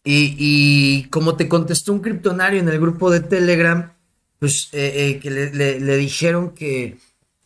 y, 0.05 1.05
como 1.05 1.35
te 1.35 1.49
contestó 1.49 1.93
un 1.93 2.01
criptonario 2.01 2.61
en 2.61 2.69
el 2.69 2.79
grupo 2.79 3.11
de 3.11 3.21
Telegram, 3.21 3.93
pues 4.39 4.69
eh, 4.73 4.93
eh, 4.95 5.19
que 5.19 5.31
le, 5.31 5.97
dijeron 5.97 6.51
que, 6.51 6.99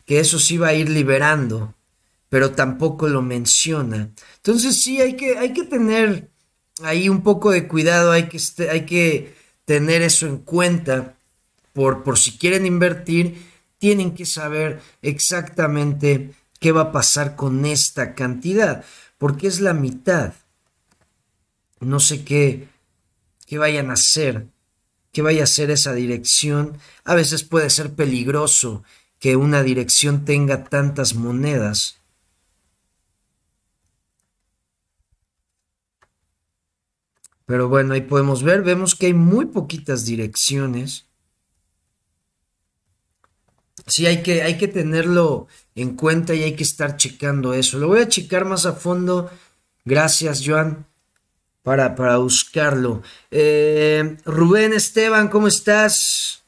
eso 0.05 0.39
se 0.39 0.55
iba 0.55 0.67
a 0.67 0.73
ir 0.73 0.89
liberando, 0.89 1.75
pero 2.29 2.51
tampoco 2.51 3.07
lo 3.07 3.21
menciona. 3.21 4.09
Entonces 4.37 4.81
sí, 4.81 4.99
hay 4.99 5.15
que, 5.15 5.37
hay 5.37 5.53
que 5.53 5.63
tener 5.63 6.29
ahí 6.83 7.07
un 7.07 7.21
poco 7.21 7.51
de 7.51 7.67
cuidado, 7.67 8.11
hay 8.11 8.27
que, 8.27 8.37
este, 8.37 8.69
hay 8.71 8.85
que 8.85 9.35
tener 9.65 10.01
eso 10.01 10.27
en 10.27 10.39
cuenta. 10.39 11.15
Por, 11.73 12.03
por 12.03 12.17
si 12.17 12.37
quieren 12.37 12.65
invertir, 12.65 13.41
tienen 13.77 14.15
que 14.15 14.25
saber 14.25 14.81
exactamente 15.03 16.33
qué 16.59 16.71
va 16.71 16.81
a 16.81 16.91
pasar 16.91 17.35
con 17.35 17.65
esta 17.65 18.15
cantidad, 18.15 18.83
porque 19.17 19.47
es 19.47 19.61
la 19.61 19.73
mitad 19.73 20.33
no 21.79 21.99
sé 21.99 22.23
qué, 22.25 22.67
qué 23.45 23.57
vayan 23.57 23.89
a 23.89 23.93
hacer, 23.93 24.47
qué 25.11 25.21
vaya 25.21 25.41
a 25.41 25.43
hacer 25.45 25.71
esa 25.71 25.93
dirección. 25.93 26.77
A 27.03 27.15
veces 27.15 27.43
puede 27.43 27.69
ser 27.69 27.93
peligroso 27.93 28.83
que 29.19 29.35
una 29.35 29.63
dirección 29.63 30.25
tenga 30.25 30.65
tantas 30.65 31.15
monedas. 31.15 31.97
Pero 37.45 37.67
bueno, 37.67 37.93
ahí 37.95 38.01
podemos 38.01 38.43
ver, 38.43 38.61
vemos 38.61 38.95
que 38.95 39.07
hay 39.07 39.13
muy 39.13 39.47
poquitas 39.47 40.05
direcciones. 40.05 41.07
Sí, 43.87 44.05
hay 44.05 44.21
que, 44.21 44.43
hay 44.43 44.57
que 44.59 44.67
tenerlo 44.67 45.47
en 45.73 45.95
cuenta 45.95 46.35
y 46.35 46.43
hay 46.43 46.55
que 46.55 46.61
estar 46.61 46.95
checando 46.95 47.55
eso. 47.55 47.79
Lo 47.79 47.87
voy 47.87 48.01
a 48.01 48.07
checar 48.07 48.45
más 48.45 48.67
a 48.67 48.73
fondo. 48.73 49.31
Gracias, 49.83 50.43
Joan 50.45 50.88
para, 51.63 52.17
buscarlo. 52.17 53.01
Eh, 53.31 54.17
Rubén 54.25 54.73
Esteban, 54.73 55.27
¿cómo 55.27 55.47
estás? 55.47 56.43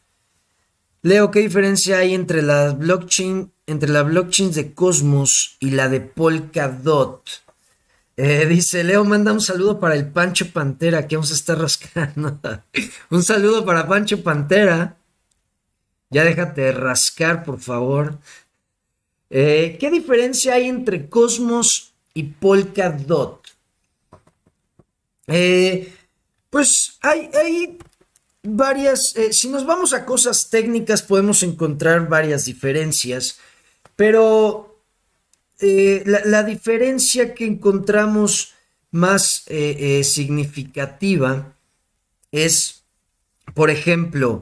Leo, 1.03 1.31
¿qué 1.31 1.39
diferencia 1.39 1.97
hay 1.97 2.13
entre 2.13 2.41
la 2.41 2.71
blockchain, 2.71 3.51
entre 3.65 3.89
la 3.89 4.03
blockchain 4.03 4.51
de 4.51 4.73
Cosmos 4.73 5.57
y 5.59 5.71
la 5.71 5.89
de 5.89 6.01
Polkadot? 6.01 7.23
Eh, 8.17 8.45
dice 8.45 8.83
Leo, 8.83 9.03
manda 9.03 9.31
un 9.31 9.41
saludo 9.41 9.79
para 9.79 9.95
el 9.95 10.07
Pancho 10.07 10.51
Pantera 10.51 11.07
que 11.07 11.15
vamos 11.15 11.31
a 11.31 11.35
estar 11.35 11.57
rascando. 11.57 12.39
un 13.09 13.23
saludo 13.23 13.65
para 13.65 13.87
Pancho 13.87 14.21
Pantera. 14.21 14.97
Ya 16.11 16.23
déjate 16.23 16.71
rascar, 16.71 17.43
por 17.43 17.59
favor. 17.59 18.19
Eh, 19.29 19.77
¿Qué 19.79 19.89
diferencia 19.89 20.55
hay 20.55 20.67
entre 20.67 21.09
Cosmos 21.09 21.93
y 22.13 22.23
Polkadot? 22.23 23.40
Eh, 25.31 25.93
pues 26.49 26.97
hay, 27.01 27.77
varias, 28.43 29.15
eh, 29.15 29.31
si 29.33 29.47
nos 29.47 29.65
vamos 29.65 29.93
a 29.93 30.05
cosas 30.05 30.49
técnicas 30.49 31.01
podemos 31.01 31.43
encontrar 31.43 32.09
varias 32.09 32.45
diferencias, 32.45 33.39
pero 33.95 34.79
eh, 35.59 36.03
la, 36.05 36.43
diferencia 36.43 37.33
que 37.33 37.45
encontramos 37.45 38.53
más 38.91 39.45
significativa 40.03 41.53
es, 42.31 42.83
por 43.53 43.69
ejemplo, 43.69 44.41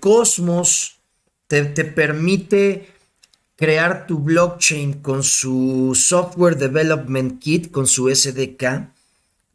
Cosmos 0.00 1.00
te, 1.48 1.64
te 1.64 1.84
permite 1.84 2.88
crear 3.56 4.06
tu 4.06 4.20
blockchain 4.20 5.02
con 5.02 5.22
su 5.22 5.92
Software 5.94 6.56
Development 6.56 7.40
Kit, 7.40 7.70
con 7.70 7.86
su 7.86 8.08
SDK 8.08 8.91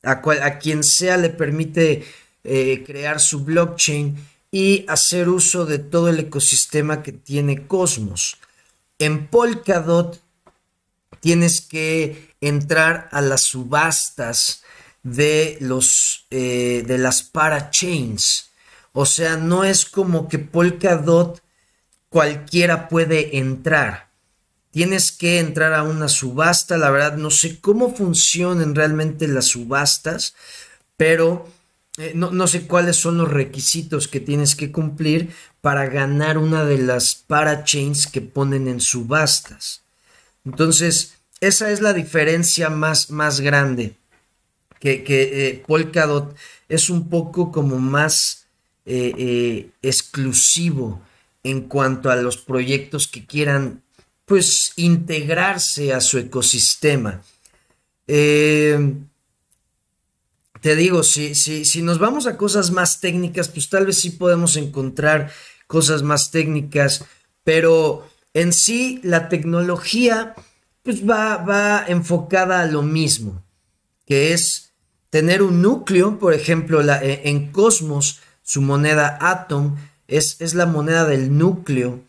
a, 0.07 0.59
quien 0.59 0.83
sea 0.83 1.17
le 1.17 1.29
permite 1.29 2.05
eh, 2.43 2.83
crear 2.85 3.19
su 3.19 3.43
blockchain 3.43 4.17
y 4.51 4.85
hacer 4.87 5.29
uso 5.29 5.65
de 5.65 5.79
todo 5.79 6.09
el 6.09 6.19
ecosistema 6.19 7.03
que 7.03 7.11
tiene 7.11 7.67
Cosmos. 7.67 8.37
En 8.99 9.27
Polkadot 9.27 10.21
tienes 11.19 11.61
que 11.61 12.33
entrar 12.41 13.09
a 13.11 13.21
las 13.21 13.41
subastas 13.41 14.63
de 15.03 15.57
los 15.61 16.25
eh, 16.31 16.83
de 16.87 16.97
las 16.97 17.23
parachains. 17.23 18.49
O 18.93 19.05
sea, 19.05 19.37
no 19.37 19.63
es 19.63 19.85
como 19.85 20.27
que 20.27 20.39
Polkadot 20.39 21.41
cualquiera 22.09 22.87
puede 22.89 23.37
entrar. 23.37 24.06
Tienes 24.77 25.11
que 25.11 25.39
entrar 25.39 25.73
a 25.73 25.81
una 25.81 26.07
subasta. 26.07 26.77
La 26.77 26.91
verdad, 26.91 27.17
no 27.17 27.31
sé 27.31 27.59
cómo 27.59 27.95
funcionan 27.95 28.75
realmente 28.75 29.27
las 29.27 29.45
subastas, 29.45 30.35
pero 30.95 31.47
eh, 31.97 32.11
no, 32.13 32.29
no, 32.29 32.45
sé 32.45 32.67
cuáles 32.67 32.95
son 32.95 33.17
los 33.17 33.27
requisitos 33.27 34.07
que 34.07 34.19
tienes 34.19 34.55
que 34.55 34.71
cumplir 34.71 35.31
para 35.61 35.87
ganar 35.87 36.37
una 36.37 36.63
de 36.63 36.77
las 36.77 37.15
parachains 37.15 38.05
que 38.05 38.21
ponen 38.21 38.67
en 38.67 38.79
subastas. 38.79 39.81
Entonces, 40.45 41.15
esa 41.41 41.71
es 41.71 41.81
la 41.81 41.93
diferencia 41.93 42.69
más, 42.69 43.09
más 43.09 43.39
grande. 43.39 43.95
Que, 44.79 45.03
que 45.03 45.47
eh, 45.47 45.63
Polkadot 45.65 46.35
es 46.69 46.91
un 46.91 47.09
poco 47.09 47.51
como 47.51 47.79
más 47.79 48.45
eh, 48.85 49.71
exclusivo 49.81 51.01
en 51.43 51.61
cuanto 51.61 52.11
a 52.11 52.15
los 52.15 52.37
proyectos 52.37 53.07
que 53.07 53.25
quieran 53.25 53.81
pues 54.27 54.73
integrarse 54.75 55.93
a 55.93 56.01
su 56.01 56.17
ecosistema. 56.17 57.23
Eh, 58.07 58.93
te 60.59 60.75
digo, 60.75 61.01
si, 61.01 61.33
si, 61.33 61.63
si 61.63 61.81
nos 61.81 61.97
vamos 61.97 62.27
a 62.27 62.35
cosas 62.35 62.71
más 62.71 62.99
técnicas, 62.99 63.47
pues 63.47 63.69
tal 63.69 63.85
vez 63.85 63.99
sí 63.99 64.09
podemos 64.09 64.57
encontrar 64.57 65.31
cosas 65.65 66.03
más 66.03 66.29
técnicas, 66.29 67.05
pero 67.45 68.05
en 68.33 68.51
sí 68.51 68.99
la 69.01 69.29
tecnología 69.29 70.35
pues 70.83 71.07
va, 71.07 71.37
va 71.37 71.85
enfocada 71.87 72.59
a 72.59 72.65
lo 72.65 72.81
mismo, 72.81 73.41
que 74.05 74.33
es 74.33 74.73
tener 75.09 75.41
un 75.41 75.61
núcleo, 75.61 76.19
por 76.19 76.33
ejemplo, 76.33 76.81
e, 76.81 77.29
en 77.29 77.53
Cosmos, 77.53 78.19
su 78.43 78.61
moneda 78.61 79.17
Atom 79.21 79.77
es, 80.09 80.35
es 80.41 80.53
la 80.53 80.65
moneda 80.65 81.05
del 81.05 81.37
núcleo, 81.37 82.03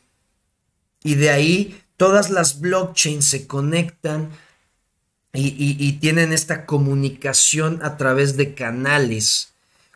y 1.05 1.15
de 1.15 1.31
ahí 1.31 1.81
todas 1.99 2.31
las 2.31 2.61
blockchains 2.61 3.27
se 3.27 3.47
conectan 3.47 4.31
y, 5.35 5.93
tienen 6.01 6.33
esta 6.33 6.65
comunicación 6.65 7.81
a 7.83 7.97
través 7.99 8.37
de 8.37 8.55
canales 8.55 9.53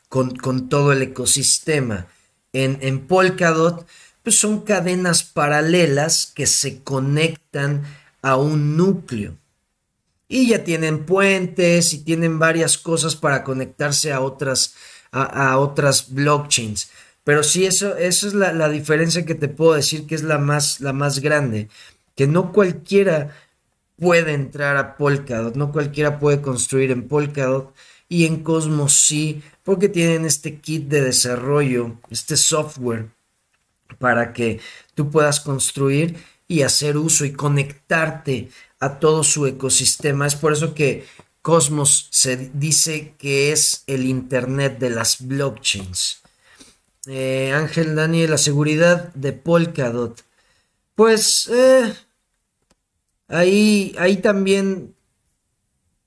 con, 0.08 0.68
todo 0.68 0.92
el 0.92 1.00
ecosistema. 1.02 2.06
En, 2.52 3.06
Polkadot, 3.06 3.86
pues 4.22 4.38
son 4.38 4.60
cadenas 4.60 5.22
paralelas 5.22 6.30
que 6.34 6.46
se 6.46 6.82
conectan 6.82 7.82
a 8.20 8.36
un 8.36 8.76
núcleo. 8.76 9.36
Y 10.28 10.48
ya 10.48 10.64
tienen 10.64 11.06
puentes 11.06 11.92
y 11.92 11.98
tienen 11.98 12.38
varias 12.38 12.78
cosas 12.78 13.16
para 13.16 13.42
conectarse 13.42 14.12
a 14.12 14.20
otras, 14.20 14.74
a, 15.12 15.58
otras 15.58 16.12
blockchains. 16.12 16.90
Pero 17.24 17.42
sí, 17.44 17.66
eso, 17.66 17.96
eso 17.96 18.26
es 18.26 18.34
la, 18.34 18.52
la, 18.52 18.68
diferencia 18.68 19.24
que 19.24 19.34
te 19.34 19.48
puedo 19.48 19.74
decir 19.74 20.06
que 20.06 20.14
es 20.14 20.22
la 20.22 20.38
más, 20.38 20.80
la 20.80 20.92
más 20.92 21.20
grande 21.20 21.68
que 22.16 22.26
no 22.26 22.52
cualquiera 22.52 23.34
puede 23.98 24.34
entrar 24.34 24.76
a 24.76 24.96
Polkadot, 24.96 25.54
no 25.56 25.72
cualquiera 25.72 26.18
puede 26.18 26.40
construir 26.40 26.90
en 26.90 27.08
Polkadot 27.08 27.74
y 28.08 28.26
en 28.26 28.42
Cosmos 28.42 28.94
sí, 28.94 29.42
porque 29.62 29.88
tienen 29.88 30.26
este 30.26 30.58
kit 30.58 30.88
de 30.88 31.00
desarrollo, 31.00 31.98
este 32.10 32.36
software 32.36 33.08
para 33.98 34.32
que 34.32 34.60
tú 34.94 35.10
puedas 35.10 35.40
construir 35.40 36.16
y 36.48 36.62
hacer 36.62 36.96
uso 36.96 37.24
y 37.24 37.32
conectarte 37.32 38.50
a 38.80 38.98
todo 38.98 39.22
su 39.22 39.46
ecosistema. 39.46 40.26
Es 40.26 40.34
por 40.34 40.52
eso 40.52 40.74
que 40.74 41.06
Cosmos 41.40 42.08
se 42.10 42.50
dice 42.52 43.14
que 43.18 43.52
es 43.52 43.84
el 43.86 44.04
Internet 44.06 44.78
de 44.78 44.90
las 44.90 45.26
blockchains. 45.26 46.21
Eh, 47.06 47.52
Ángel 47.52 47.94
Daniel, 47.94 48.30
la 48.30 48.38
seguridad 48.38 49.12
de 49.14 49.32
Polkadot. 49.32 50.22
Pues 50.94 51.48
eh, 51.52 51.92
ahí, 53.28 53.94
ahí 53.98 54.16
también 54.18 54.94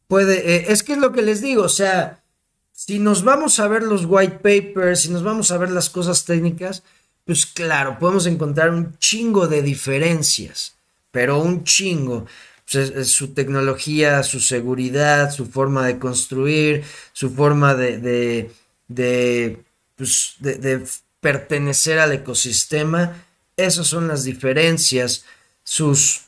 puede, 0.08 0.56
eh, 0.56 0.66
es 0.70 0.84
que 0.84 0.94
es 0.94 1.00
lo 1.00 1.12
que 1.12 1.22
les 1.22 1.42
digo, 1.42 1.64
o 1.64 1.70
sea, 1.70 2.24
si 2.72 3.00
nos 3.00 3.24
vamos 3.24 3.60
a 3.60 3.68
ver 3.68 3.84
los 3.84 4.06
white 4.06 4.38
papers, 4.38 5.02
si 5.02 5.10
nos 5.10 5.24
vamos 5.24 5.52
a 5.52 5.58
ver 5.58 5.72
las 5.72 5.90
cosas 5.90 6.26
técnicas, 6.26 6.84
pues 7.26 7.46
claro, 7.46 7.98
podemos 8.00 8.28
encontrar 8.28 8.70
un 8.70 8.98
chingo 9.00 9.48
de 9.48 9.62
diferencias, 9.62 10.76
pero 11.12 11.40
un 11.40 11.64
chingo. 11.64 12.26
Pues, 12.72 13.12
su 13.12 13.34
tecnología, 13.34 14.24
su 14.24 14.40
seguridad, 14.40 15.32
su 15.32 15.46
forma 15.46 15.86
de 15.86 16.00
construir, 16.00 16.84
su 17.14 17.30
forma 17.30 17.76
de, 17.76 18.50
de, 18.88 19.64
pues, 19.96 20.36
de 20.40 20.86
pertenecer 21.20 22.00
al 22.00 22.12
ecosistema 22.12 23.16
esas 23.58 23.88
son 23.88 24.08
las 24.08 24.24
diferencias, 24.24 25.26
sus, 25.64 26.22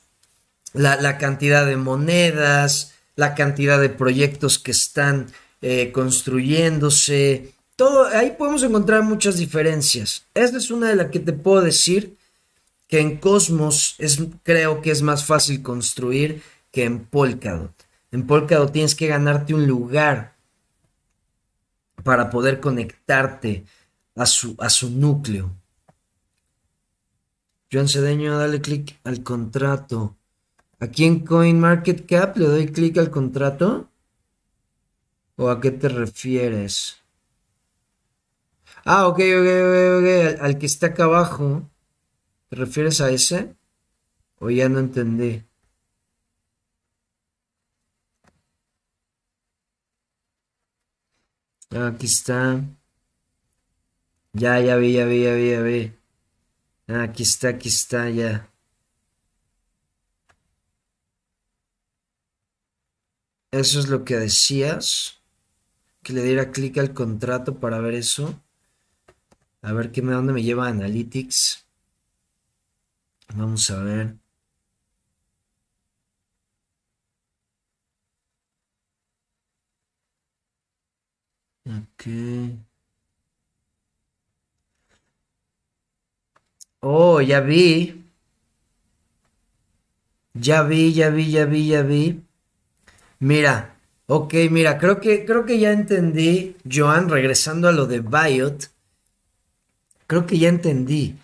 la, 0.74 1.18
cantidad 1.18 1.66
de 1.66 1.76
monedas, 1.76 2.94
la 3.16 3.36
cantidad 3.36 3.80
de 3.80 3.90
proyectos 3.90 4.60
que 4.60 4.72
están 4.72 5.28
eh, 5.62 5.92
construyéndose. 5.92 7.54
Todo, 7.76 8.08
ahí 8.08 8.36
podemos 8.38 8.64
encontrar 8.64 9.04
muchas 9.04 9.38
diferencias. 9.38 10.26
Esta 10.34 10.58
es 10.58 10.72
una 10.72 10.90
de 10.90 10.96
las 10.96 11.12
que 11.12 11.20
te 11.20 11.34
puedo 11.34 11.62
decir 11.62 12.16
que 12.88 13.00
en 13.00 13.18
Cosmos 13.18 13.96
es, 13.98 14.20
creo 14.44 14.82
que 14.82 14.92
es 14.92 15.02
más 15.02 15.26
fácil 15.26 15.62
construir 15.62 16.42
que 16.72 16.86
en 16.86 17.00
Polkadot. 17.00 17.74
En 18.12 18.26
Polkadot 18.26 18.72
tienes 18.72 18.96
que 18.96 19.08
ganarte 19.08 19.54
un 19.54 19.68
lugar 19.68 20.37
para 22.04 22.30
poder 22.30 22.60
conectarte 22.60 23.66
a 24.16 24.26
su, 24.26 24.56
a 24.60 24.70
su 24.70 24.90
núcleo. 24.90 25.52
Joan 27.72 27.88
Cedeño, 27.88 28.38
dale 28.38 28.62
clic 28.62 29.00
al 29.04 29.24
contrato. 29.24 30.16
Aquí 30.80 31.06
en 31.06 31.26
CoinMarketCap 31.26 32.38
le 32.38 32.46
doy 32.46 32.68
clic 32.68 32.98
al 32.98 33.10
contrato. 33.10 33.90
¿O 35.36 35.50
a 35.50 35.60
qué 35.60 35.72
te 35.72 35.90
refieres? 35.90 37.04
Ah, 38.86 39.08
ok, 39.08 39.20
ok, 39.20 39.50
ok, 39.68 39.78
ok. 40.00 40.42
Al, 40.42 40.58
que 40.58 40.66
está 40.66 40.88
acá 40.88 41.04
abajo. 41.04 41.70
¿Te 42.50 42.56
refieres 42.56 43.02
a 43.02 43.12
ese? 43.12 43.56
¿O 44.40 44.50
ya 44.50 44.70
no 44.70 44.80
entendí? 44.80 45.44
Aquí 51.72 52.06
está. 52.06 52.64
Ya, 54.34 54.60
ya 54.60 54.78
vi, 54.78 54.94
ya 54.94 55.06
vi, 55.06 55.24
ya 55.24 55.34
vi, 55.34 55.50
ya 55.52 55.62
vi. 55.62 55.94
Ah, 56.88 57.04
aquí 57.04 57.24
está, 57.24 57.50
aquí 57.50 57.70
está 57.70 58.10
ya. 58.10 58.50
Eso 63.52 63.80
es 63.80 63.88
lo 63.88 64.06
que 64.06 64.16
decías. 64.18 65.20
Que 66.04 66.14
le 66.14 66.24
diera 66.24 66.52
clic 66.52 66.78
al 66.78 66.94
contrato 66.94 67.60
para 67.60 67.80
ver 67.80 67.96
eso. 67.96 68.42
A 69.62 69.74
ver 69.74 69.92
qué 69.92 70.02
me, 70.02 70.14
dónde 70.14 70.34
me 70.34 70.44
lleva 70.44 70.68
Analytics. 70.68 71.66
Vamos 73.36 73.70
a 73.72 73.84
ver. 73.84 74.16
Ok. 81.68 82.08
Oh, 86.82 87.20
ya 87.22 87.42
vi. 87.42 88.06
Ya 90.34 90.64
vi, 90.64 90.94
ya 90.94 91.10
vi, 91.10 91.32
ya 91.32 91.46
vi, 91.46 91.68
ya 91.68 91.82
vi. 91.82 92.24
Mira, 93.20 93.76
ok, 94.06 94.34
mira, 94.52 94.78
creo 94.78 95.02
que, 95.02 95.26
creo 95.26 95.46
que 95.46 95.60
ya 95.60 95.72
entendí, 95.72 96.56
Joan, 96.64 97.10
regresando 97.10 97.68
a 97.68 97.72
lo 97.72 97.86
de 97.88 98.00
Biot. 98.00 98.72
Creo 100.06 100.26
que 100.26 100.38
ya 100.38 100.48
entendí. 100.50 101.18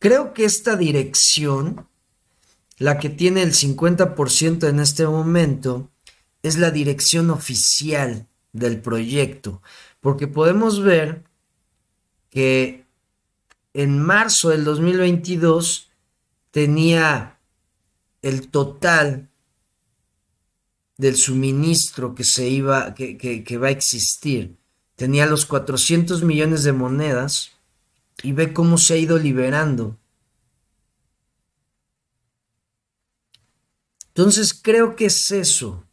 Creo 0.00 0.32
que 0.32 0.44
esta 0.46 0.76
dirección, 0.76 1.86
la 2.78 2.98
que 2.98 3.10
tiene 3.10 3.42
el 3.42 3.52
50% 3.52 4.68
en 4.68 4.80
este 4.80 5.06
momento, 5.06 5.90
es 6.42 6.56
la 6.56 6.70
dirección 6.70 7.30
oficial 7.30 8.29
del 8.52 8.80
proyecto. 8.80 9.62
Porque 10.00 10.26
podemos 10.26 10.82
ver 10.82 11.24
que 12.30 12.86
en 13.74 14.00
marzo 14.00 14.50
del 14.50 14.64
2022 14.64 15.90
tenía 16.50 17.38
el 18.22 18.48
total 18.48 19.28
del 20.96 21.16
suministro 21.16 22.14
que 22.14 22.24
se 22.24 22.48
iba, 22.48 22.94
que, 22.94 23.16
que, 23.16 23.58
va 23.58 23.68
a 23.68 23.70
existir. 23.70 24.58
Tenía 24.96 25.24
los 25.24 25.46
400 25.46 26.22
millones 26.22 26.62
de 26.62 26.72
monedas 26.72 27.52
y 28.22 28.32
ve 28.32 28.52
cómo 28.52 28.76
se 28.76 28.94
ha 28.94 28.96
ido 28.98 29.16
liberando. 29.18 29.96
Entonces 34.08 34.52
creo 34.52 34.96
que 34.96 35.06
es 35.06 35.30
eso. 35.30 35.86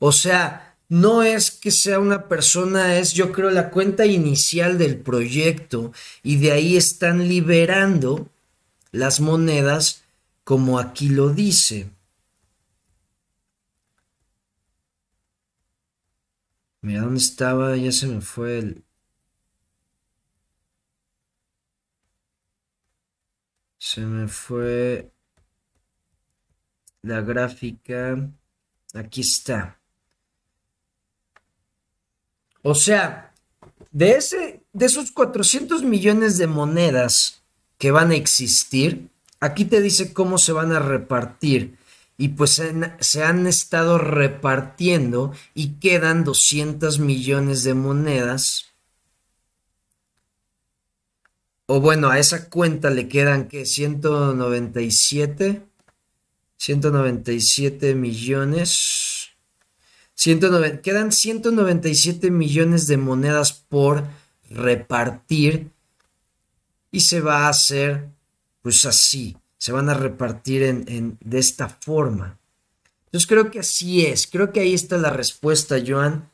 O 0.00 0.10
sea, 0.10 0.69
no 0.90 1.22
es 1.22 1.52
que 1.52 1.70
sea 1.70 2.00
una 2.00 2.28
persona, 2.28 2.98
es 2.98 3.12
yo 3.12 3.32
creo 3.32 3.50
la 3.50 3.70
cuenta 3.70 4.06
inicial 4.06 4.76
del 4.76 4.98
proyecto 4.98 5.92
y 6.22 6.36
de 6.38 6.52
ahí 6.52 6.76
están 6.76 7.28
liberando 7.28 8.28
las 8.92 9.20
monedas 9.20 10.04
como 10.44 10.78
aquí 10.80 11.08
lo 11.08 11.30
dice. 11.30 11.90
Mira, 16.82 17.02
¿dónde 17.02 17.20
estaba? 17.20 17.76
Ya 17.76 17.92
se 17.92 18.06
me 18.06 18.20
fue 18.20 18.58
el... 18.58 18.84
Se 23.78 24.00
me 24.02 24.28
fue 24.28 25.12
la 27.02 27.20
gráfica. 27.20 28.30
Aquí 28.94 29.20
está. 29.22 29.79
O 32.62 32.74
sea, 32.74 33.32
de, 33.90 34.12
ese, 34.12 34.60
de 34.72 34.86
esos 34.86 35.10
400 35.12 35.82
millones 35.82 36.38
de 36.38 36.46
monedas 36.46 37.42
que 37.78 37.90
van 37.90 38.10
a 38.10 38.16
existir, 38.16 39.08
aquí 39.40 39.64
te 39.64 39.80
dice 39.80 40.12
cómo 40.12 40.38
se 40.38 40.52
van 40.52 40.72
a 40.72 40.78
repartir. 40.78 41.78
Y 42.18 42.28
pues 42.28 42.62
se 43.00 43.24
han 43.24 43.46
estado 43.46 43.96
repartiendo 43.96 45.32
y 45.54 45.78
quedan 45.80 46.22
200 46.22 46.98
millones 46.98 47.64
de 47.64 47.72
monedas. 47.72 48.66
O 51.64 51.80
bueno, 51.80 52.10
a 52.10 52.18
esa 52.18 52.50
cuenta 52.50 52.90
le 52.90 53.08
quedan 53.08 53.48
que 53.48 53.64
197. 53.64 55.62
197 56.58 57.94
millones 57.94 59.09
quedan 60.82 61.12
197 61.12 62.30
millones 62.30 62.86
de 62.86 62.96
monedas 62.98 63.52
por 63.52 64.04
repartir 64.50 65.70
y 66.90 67.00
se 67.00 67.20
va 67.20 67.46
a 67.46 67.48
hacer 67.48 68.08
pues 68.62 68.84
así, 68.84 69.36
se 69.56 69.72
van 69.72 69.88
a 69.88 69.94
repartir 69.94 70.62
en, 70.62 71.16
de 71.20 71.38
esta 71.38 71.68
forma. 71.68 72.38
Entonces 73.06 73.26
creo 73.26 73.50
que 73.50 73.60
así 73.60 74.04
es, 74.04 74.26
creo 74.26 74.52
que 74.52 74.60
ahí 74.60 74.74
está 74.74 74.98
la 74.98 75.10
respuesta, 75.10 75.76
Joan. 75.84 76.30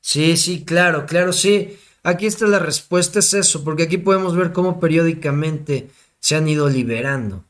Sí, 0.00 0.36
sí, 0.36 0.64
claro, 0.64 1.06
claro, 1.06 1.32
sí. 1.32 1.78
Aquí 2.02 2.26
está 2.26 2.46
la 2.46 2.58
respuesta, 2.58 3.18
es 3.18 3.34
eso, 3.34 3.64
porque 3.64 3.84
aquí 3.84 3.98
podemos 3.98 4.36
ver 4.36 4.52
cómo 4.52 4.78
periódicamente 4.78 5.90
se 6.20 6.36
han 6.36 6.48
ido 6.48 6.68
liberando. 6.68 7.44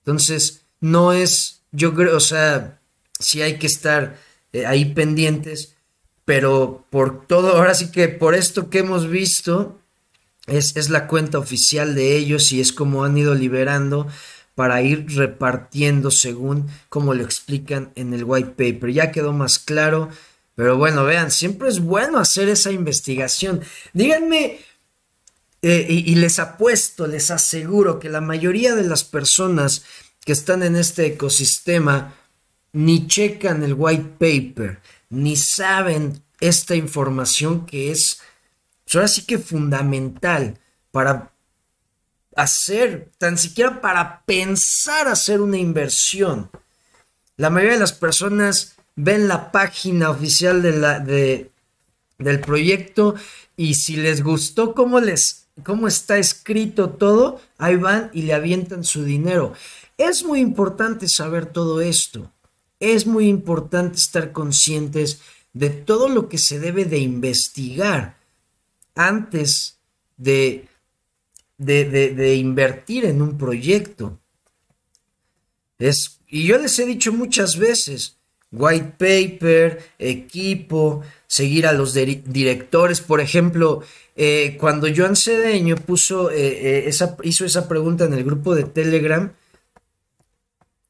Entonces, 0.00 0.66
no 0.80 1.12
es, 1.12 1.62
yo 1.70 1.94
creo, 1.94 2.16
o 2.16 2.20
sea, 2.20 2.80
sí 3.18 3.42
hay 3.42 3.58
que 3.58 3.66
estar 3.66 4.18
eh, 4.52 4.66
ahí 4.66 4.84
pendientes, 4.84 5.74
pero 6.24 6.86
por 6.90 7.26
todo, 7.26 7.56
ahora 7.56 7.74
sí 7.74 7.90
que 7.90 8.08
por 8.08 8.34
esto 8.34 8.70
que 8.70 8.78
hemos 8.78 9.08
visto, 9.08 9.78
es, 10.46 10.76
es 10.76 10.90
la 10.90 11.06
cuenta 11.06 11.38
oficial 11.38 11.94
de 11.94 12.16
ellos 12.16 12.52
y 12.52 12.60
es 12.60 12.72
como 12.72 13.04
han 13.04 13.16
ido 13.16 13.34
liberando 13.34 14.06
para 14.54 14.82
ir 14.82 15.06
repartiendo 15.16 16.10
según 16.10 16.68
como 16.88 17.14
lo 17.14 17.24
explican 17.24 17.92
en 17.96 18.12
el 18.14 18.24
white 18.24 18.50
paper. 18.50 18.92
Ya 18.92 19.10
quedó 19.10 19.32
más 19.32 19.58
claro, 19.58 20.10
pero 20.54 20.76
bueno, 20.76 21.04
vean, 21.04 21.30
siempre 21.30 21.68
es 21.68 21.80
bueno 21.80 22.18
hacer 22.18 22.48
esa 22.48 22.70
investigación. 22.70 23.62
Díganme, 23.92 24.60
eh, 25.62 25.86
y 25.88 26.14
les 26.16 26.38
apuesto, 26.38 27.06
les 27.06 27.30
aseguro 27.30 27.98
que 27.98 28.10
la 28.10 28.20
mayoría 28.20 28.74
de 28.74 28.84
las 28.84 29.02
personas 29.02 29.84
que 30.24 30.32
están 30.32 30.62
en 30.62 30.76
este 30.76 31.06
ecosistema 31.06 32.14
ni 32.74 33.06
checan 33.06 33.62
el 33.62 33.74
white 33.74 34.16
paper, 34.18 34.80
ni 35.08 35.36
saben 35.36 36.22
esta 36.40 36.74
información 36.74 37.64
que 37.66 37.92
es, 37.92 38.20
ahora 38.92 39.08
sí 39.08 39.24
que 39.24 39.38
fundamental 39.38 40.58
para 40.90 41.32
hacer, 42.36 43.10
tan 43.16 43.38
siquiera 43.38 43.80
para 43.80 44.22
pensar 44.26 45.06
hacer 45.06 45.40
una 45.40 45.56
inversión. 45.56 46.50
La 47.36 47.48
mayoría 47.48 47.74
de 47.74 47.80
las 47.80 47.92
personas 47.92 48.74
ven 48.96 49.28
la 49.28 49.52
página 49.52 50.10
oficial 50.10 50.60
de 50.60 50.72
la, 50.72 50.98
de, 50.98 51.52
del 52.18 52.40
proyecto 52.40 53.14
y 53.56 53.74
si 53.74 53.96
les 53.96 54.22
gustó 54.22 54.74
cómo 54.74 55.00
les 55.00 55.46
cómo 55.62 55.86
está 55.86 56.18
escrito 56.18 56.90
todo, 56.90 57.40
ahí 57.58 57.76
van 57.76 58.10
y 58.12 58.22
le 58.22 58.34
avientan 58.34 58.82
su 58.82 59.04
dinero. 59.04 59.52
Es 59.96 60.24
muy 60.24 60.40
importante 60.40 61.06
saber 61.06 61.46
todo 61.46 61.80
esto 61.80 62.33
es 62.92 63.06
muy 63.06 63.28
importante 63.28 63.96
estar 63.96 64.32
conscientes 64.32 65.20
de 65.52 65.70
todo 65.70 66.08
lo 66.08 66.28
que 66.28 66.38
se 66.38 66.60
debe 66.60 66.84
de 66.84 66.98
investigar 66.98 68.16
antes 68.94 69.78
de, 70.16 70.68
de, 71.58 72.34
invertir 72.36 73.04
en 73.04 73.22
un 73.22 73.38
proyecto. 73.38 74.18
Es, 75.78 76.20
y 76.28 76.44
yo 76.44 76.58
les 76.58 76.78
he 76.78 76.86
dicho 76.86 77.12
muchas 77.12 77.56
veces, 77.58 78.16
white 78.52 78.94
paper, 78.98 79.82
equipo, 79.98 81.02
seguir 81.26 81.66
a 81.66 81.72
los 81.72 81.94
directores. 81.94 83.00
Por 83.00 83.20
ejemplo, 83.20 83.82
eh, 84.16 84.56
cuando 84.60 84.88
Joan 84.94 85.16
Cedeño 85.16 85.76
puso, 85.76 86.30
eh, 86.30 86.36
eh, 86.36 86.84
esa, 86.86 87.16
hizo 87.22 87.44
esa 87.44 87.68
pregunta 87.68 88.04
en 88.04 88.14
el 88.14 88.24
grupo 88.24 88.54
de 88.54 88.64
Telegram, 88.64 89.32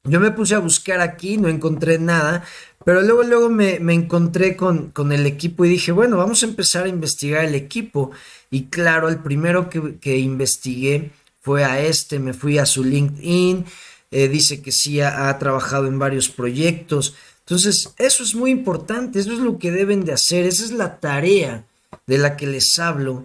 yo 0.04 0.20
me 0.20 0.30
puse 0.30 0.54
a 0.54 0.58
buscar 0.58 1.00
aquí, 1.00 1.38
no 1.38 1.48
encontré 1.48 1.98
nada, 1.98 2.44
pero 2.84 3.00
luego, 3.00 3.22
luego 3.22 3.48
me, 3.48 3.76
encontré 3.94 4.54
con, 4.56 4.90
con, 4.90 5.12
el 5.12 5.24
equipo 5.24 5.64
y 5.64 5.70
dije, 5.70 5.92
bueno, 5.92 6.18
vamos 6.18 6.42
a 6.42 6.46
empezar 6.46 6.84
a 6.84 6.88
investigar 6.88 7.44
el 7.44 7.54
equipo. 7.54 8.10
Y 8.50 8.64
claro, 8.64 9.08
el 9.08 9.18
primero 9.18 9.70
que, 9.70 10.18
investigué 10.18 11.10
fue 11.40 11.64
a 11.64 11.80
este, 11.80 12.18
me 12.18 12.34
fui 12.34 12.58
a 12.58 12.66
su 12.66 12.84
LinkedIn, 12.84 13.64
eh, 14.10 14.28
dice 14.28 14.60
que 14.60 14.72
sí 14.72 15.00
ha, 15.00 15.38
trabajado 15.38 15.86
en 15.86 15.98
varios 15.98 16.28
proyectos. 16.28 17.14
Entonces, 17.40 17.94
eso 17.98 18.22
es 18.22 18.34
muy 18.34 18.50
importante, 18.50 19.18
eso 19.18 19.32
es 19.32 19.38
lo 19.38 19.58
que 19.58 19.70
deben 19.70 20.04
de 20.04 20.12
hacer, 20.12 20.44
esa 20.44 20.64
es 20.64 20.72
la 20.72 21.00
tarea 21.00 21.64
de 22.06 22.18
la 22.18 22.36
que 22.36 22.46
les 22.46 22.78
hablo 22.78 23.24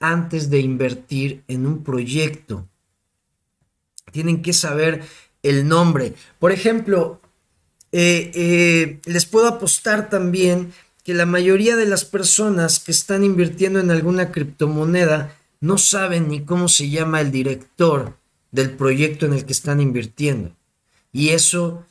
antes 0.00 0.48
de 0.48 0.60
invertir 0.60 1.42
en 1.48 1.66
un 1.66 1.84
proyecto. 1.84 2.66
Tienen 4.12 4.40
que 4.40 4.54
saber 4.54 5.02
el 5.48 5.68
nombre. 5.68 6.14
Por 6.38 6.52
ejemplo, 6.52 7.20
eh, 7.92 8.30
eh, 8.34 9.00
les 9.04 9.26
puedo 9.26 9.46
apostar 9.48 10.10
también 10.10 10.72
que 11.04 11.14
la 11.14 11.26
mayoría 11.26 11.76
de 11.76 11.86
las 11.86 12.04
personas 12.04 12.80
que 12.80 12.92
están 12.92 13.22
invirtiendo 13.24 13.78
en 13.78 13.90
alguna 13.90 14.32
criptomoneda 14.32 15.38
no 15.60 15.78
saben 15.78 16.28
ni 16.28 16.44
cómo 16.44 16.68
se 16.68 16.90
llama 16.90 17.20
el 17.20 17.30
director 17.30 18.16
del 18.50 18.70
proyecto 18.70 19.26
en 19.26 19.34
el 19.34 19.44
que 19.44 19.52
están 19.52 19.80
invirtiendo. 19.80 20.54
Y 21.12 21.30
eso, 21.30 21.86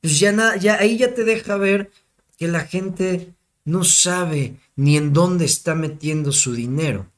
pues 0.00 0.18
ya, 0.18 0.32
nada, 0.32 0.56
ya 0.56 0.76
ahí 0.76 0.96
ya 0.96 1.14
te 1.14 1.24
deja 1.24 1.56
ver 1.56 1.90
que 2.38 2.48
la 2.48 2.60
gente 2.60 3.34
no 3.64 3.84
sabe 3.84 4.56
ni 4.74 4.96
en 4.96 5.12
dónde 5.12 5.44
está 5.44 5.74
metiendo 5.74 6.32
su 6.32 6.54
dinero. 6.54 7.10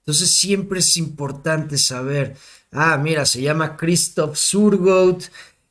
Entonces 0.00 0.34
siempre 0.34 0.80
es 0.80 0.96
importante 0.96 1.78
saber 1.78 2.36
ah, 2.72 2.96
mira, 2.96 3.26
se 3.26 3.42
llama 3.42 3.76
Christoph 3.76 4.36
Surgout 4.36 5.24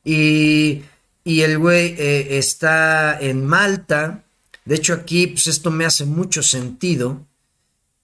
y, 0.04 0.82
y 1.24 1.40
el 1.40 1.58
güey 1.58 1.94
eh, 1.98 2.38
está 2.38 3.18
en 3.20 3.46
Malta. 3.46 4.24
De 4.64 4.76
hecho, 4.76 4.94
aquí, 4.94 5.26
pues 5.28 5.46
esto 5.46 5.70
me 5.70 5.84
hace 5.84 6.04
mucho 6.04 6.42
sentido 6.42 7.26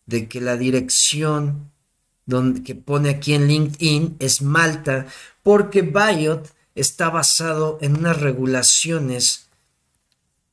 de 0.07 0.29
que 0.29 0.41
la 0.41 0.57
dirección 0.57 1.71
donde, 2.25 2.63
que 2.63 2.75
pone 2.75 3.11
aquí 3.11 3.35
en 3.35 3.47
LinkedIn 3.47 4.17
es 4.19 4.43
Malta, 4.43 5.07
porque 5.43 5.83
Biot 5.83 6.53
está 6.75 7.09
basado 7.11 7.79
en 7.81 7.97
unas 7.97 8.21
regulaciones 8.21 9.47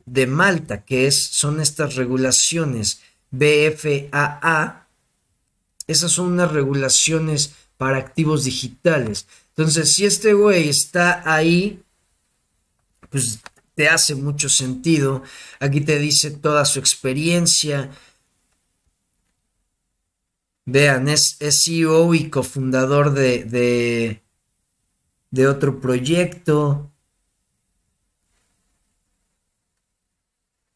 de 0.05 0.27
Malta, 0.27 0.83
que 0.85 1.07
es, 1.07 1.15
son 1.15 1.61
estas 1.61 1.95
regulaciones 1.95 3.01
BFAA. 3.31 4.87
Esas 5.87 6.11
son 6.11 6.33
unas 6.33 6.51
regulaciones 6.51 7.55
para 7.83 7.97
activos 7.97 8.45
digitales. 8.45 9.27
Entonces, 9.49 9.93
si 9.93 10.05
este 10.05 10.31
güey 10.31 10.69
está 10.69 11.21
ahí, 11.25 11.83
pues 13.09 13.41
te 13.75 13.89
hace 13.89 14.15
mucho 14.15 14.47
sentido. 14.47 15.21
Aquí 15.59 15.81
te 15.81 15.99
dice 15.99 16.31
toda 16.31 16.63
su 16.63 16.79
experiencia. 16.79 17.91
Vean, 20.63 21.09
es, 21.09 21.37
CEO 21.41 22.13
y 22.13 22.29
cofundador 22.29 23.11
de, 23.11 23.43
de, 23.43 24.23
de 25.29 25.47
otro 25.49 25.81
proyecto. 25.81 26.89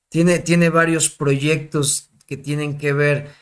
Tiene, 0.09 0.39
tiene 0.39 0.69
varios 0.69 1.09
proyectos 1.09 2.09
que 2.25 2.35
tienen 2.35 2.77
que 2.77 2.91
ver 2.91 3.33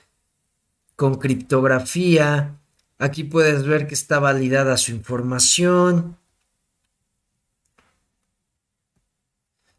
con 0.96 1.16
criptografía, 1.16 2.60
Aquí 2.98 3.24
puedes 3.24 3.66
ver 3.66 3.88
que 3.88 3.94
está 3.94 4.20
validada 4.20 4.78
su 4.78 4.92
información. 4.92 6.18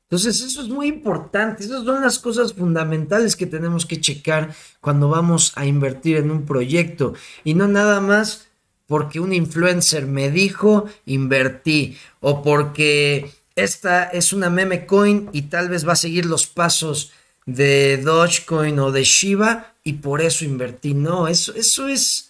Entonces, 0.04 0.40
eso 0.40 0.62
es 0.62 0.68
muy 0.68 0.86
importante. 0.86 1.64
Esas 1.64 1.84
son 1.84 2.02
las 2.02 2.18
cosas 2.18 2.52
fundamentales 2.52 3.34
que 3.34 3.46
tenemos 3.46 3.86
que 3.86 4.00
checar 4.00 4.54
cuando 4.80 5.08
vamos 5.08 5.52
a 5.56 5.66
invertir 5.66 6.18
en 6.18 6.30
un 6.30 6.44
proyecto. 6.46 7.14
Y 7.42 7.54
no 7.54 7.66
nada 7.66 8.00
más 8.00 8.46
porque 8.86 9.18
un 9.18 9.32
influencer 9.32 10.06
me 10.06 10.30
dijo, 10.30 10.86
invertí, 11.06 11.96
o 12.20 12.42
porque 12.42 13.32
esta 13.56 14.04
es 14.04 14.32
una 14.32 14.48
meme 14.48 14.86
coin 14.86 15.28
y 15.32 15.42
tal 15.42 15.68
vez 15.68 15.86
va 15.86 15.94
a 15.94 15.96
seguir 15.96 16.26
los 16.26 16.46
pasos 16.46 17.12
de 17.46 17.96
Dogecoin 17.98 18.78
o 18.78 18.92
de 18.92 19.02
Shiba 19.02 19.74
y 19.82 19.94
por 19.94 20.20
eso 20.20 20.44
invertí. 20.44 20.94
No, 20.94 21.26
eso, 21.26 21.54
eso 21.54 21.88
es 21.88 22.25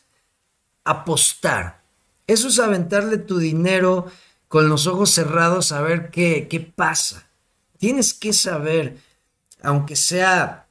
apostar. 0.87 1.83
Eso 2.27 2.49
es 2.49 2.59
aventarle 2.59 3.19
tu 3.19 3.39
dinero 3.39 4.07
con 4.49 4.69
los 4.69 4.87
ojos 4.87 5.11
cerrados 5.11 5.73
a 5.73 5.83
ver 5.83 6.11
qué, 6.11 6.47
qué 6.49 6.61
pasa. 6.61 7.29
Tienes 7.79 8.15
que 8.15 8.33
saber, 8.33 8.97
aunque 9.63 9.97
sea 9.97 10.67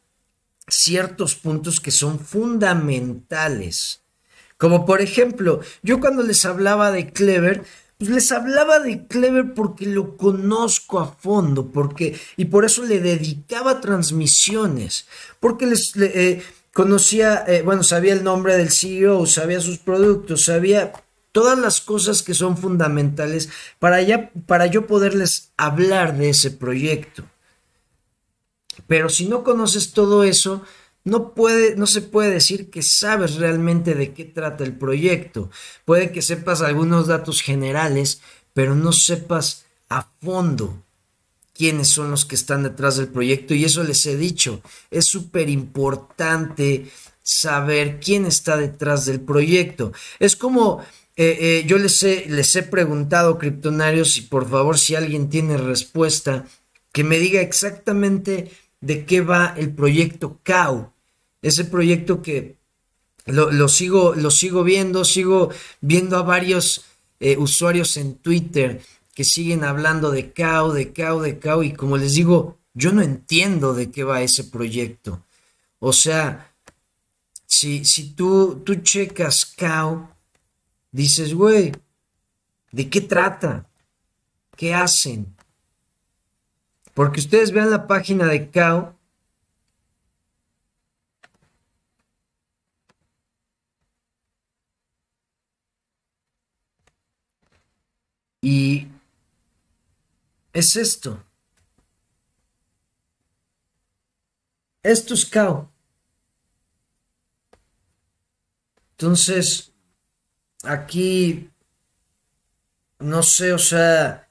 ciertos 0.68 1.36
puntos 1.36 1.80
que 1.80 1.92
son 1.92 2.20
fundamentales. 2.20 4.02
Como 4.58 4.86
por 4.86 5.02
ejemplo, 5.02 5.60
yo 5.84 6.00
cuando 6.00 6.24
les 6.24 6.46
hablaba 6.46 6.92
de 6.92 7.12
Clever, 7.12 7.64
pues 7.98 8.10
les 8.10 8.32
hablaba 8.32 8.80
de 8.80 9.06
Clever 9.08 9.54
porque 9.54 9.86
lo 9.86 10.18
conozco 10.18 11.00
a 11.00 11.08
fondo, 11.08 11.72
porque 11.72 12.20
y 12.38 12.46
por 12.46 12.66
eso 12.66 12.84
le 12.84 13.00
dedicaba 13.00 13.82
transmisiones, 13.82 15.08
porque 15.40 15.66
les 15.66 15.96
eh, 15.98 16.42
conocía, 16.76 17.46
eh, 17.48 17.62
bueno, 17.62 17.84
sabía 17.84 18.12
el 18.12 18.26
nombre 18.26 18.58
del 18.58 18.70
CEO, 18.70 19.28
sabía 19.28 19.62
sus 19.62 19.78
productos, 19.78 20.44
sabía 20.44 20.92
todas 21.32 21.58
las 21.58 21.80
cosas 21.80 22.22
que 22.22 22.34
son 22.34 22.58
fundamentales 22.58 23.48
para, 23.80 24.02
ya, 24.02 24.30
para 24.46 24.66
yo 24.66 24.86
poderles 24.86 25.54
hablar 25.56 26.18
de 26.18 26.32
ese 26.32 26.52
proyecto. 26.52 27.24
Pero 28.88 29.08
si 29.08 29.26
no 29.26 29.46
conoces 29.46 29.94
todo 29.94 30.26
eso, 30.26 30.64
no, 31.06 31.34
puede, 31.34 31.78
no 31.78 31.88
se 31.88 32.02
puede 32.02 32.32
decir 32.32 32.70
que 32.70 32.82
sabes 32.82 33.36
realmente 33.36 33.96
de 33.96 34.14
qué 34.14 34.26
trata 34.26 34.66
el 34.66 34.78
proyecto. 34.78 35.50
Puede 35.86 36.12
que 36.12 36.22
sepas 36.22 36.62
algunos 36.62 37.08
datos 37.08 37.42
generales, 37.42 38.20
pero 38.54 38.76
no 38.76 38.92
sepas 38.92 39.64
a 39.88 40.10
fondo 40.22 40.85
quiénes 41.56 41.88
son 41.88 42.12
los 42.12 42.26
que 42.26 42.36
están 42.36 42.64
detrás 42.64 42.98
del 42.98 43.08
proyecto. 43.08 43.54
Y 43.54 43.66
eso 43.66 43.84
les 43.84 44.06
he 44.06 44.18
dicho, 44.18 44.62
es 44.92 45.06
súper 45.06 45.50
importante 45.50 46.92
saber 47.24 48.00
quién 48.00 48.26
está 48.26 48.58
detrás 48.58 49.06
del 49.06 49.22
proyecto. 49.22 49.94
Es 50.20 50.36
como 50.36 50.84
eh, 51.18 51.38
eh, 51.40 51.64
yo 51.66 51.78
les 51.78 52.04
he, 52.04 52.26
les 52.28 52.56
he 52.56 52.64
preguntado, 52.64 53.38
criptonarios, 53.38 54.18
y 54.18 54.22
por 54.22 54.50
favor, 54.50 54.78
si 54.78 54.96
alguien 54.96 55.30
tiene 55.30 55.58
respuesta, 55.58 56.46
que 56.92 57.06
me 57.06 57.20
diga 57.20 57.42
exactamente 57.42 58.52
de 58.82 59.06
qué 59.06 59.22
va 59.22 59.54
el 59.58 59.74
proyecto 59.74 60.40
CAU. 60.44 60.92
Ese 61.42 61.64
proyecto 61.66 62.22
que 62.22 62.58
lo, 63.26 63.70
sigo, 63.70 64.14
lo 64.14 64.30
sigo 64.30 64.64
viendo, 64.64 65.06
sigo 65.06 65.50
viendo 65.82 66.18
a 66.18 66.24
varios 66.24 66.86
eh, 67.20 67.38
usuarios 67.38 67.98
en 67.98 68.16
Twitter 68.16 68.82
que 69.16 69.24
siguen 69.24 69.64
hablando 69.64 70.12
de 70.12 70.34
CAU, 70.34 70.74
de 70.74 70.92
CAU, 70.92 71.22
de 71.22 71.40
CAU, 71.40 71.64
y 71.64 71.74
como 71.74 71.96
les 71.96 72.14
digo, 72.14 72.60
yo 72.74 72.92
no 72.92 73.02
entiendo 73.02 73.74
de 73.74 73.90
qué 73.90 74.04
va 74.04 74.22
ese 74.22 74.44
proyecto. 74.44 75.26
O 75.80 75.94
sea, 75.94 76.54
si, 77.46 77.86
si 77.86 78.14
tú, 78.14 78.62
tú 78.66 78.76
checas 78.76 79.46
CAU, 79.46 80.10
dices, 80.92 81.34
güey, 81.34 81.72
¿de 82.74 82.90
qué 82.90 83.00
trata? 83.00 83.66
¿Qué 84.58 84.74
hacen? 84.74 85.34
Porque 86.94 87.22
ustedes 87.22 87.52
vean 87.52 87.72
la 87.72 87.88
página 87.88 88.26
de 88.28 88.50
CAO. 88.52 88.96
Y 98.42 98.90
es 100.56 100.78
esto. 100.78 101.22
Esto 104.82 105.14
es 105.14 105.26
CAO. 105.26 105.70
Entonces, 108.92 109.74
aquí, 110.64 111.50
no 113.00 113.22
sé, 113.22 113.52
o 113.52 113.58
sea, 113.58 114.30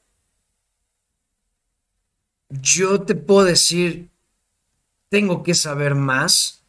yo 2.49 3.03
te 3.03 3.15
puedo 3.15 3.45
decir, 3.45 4.09
tengo 5.11 5.43
que 5.43 5.55
saber 5.55 5.95
más 5.95 6.65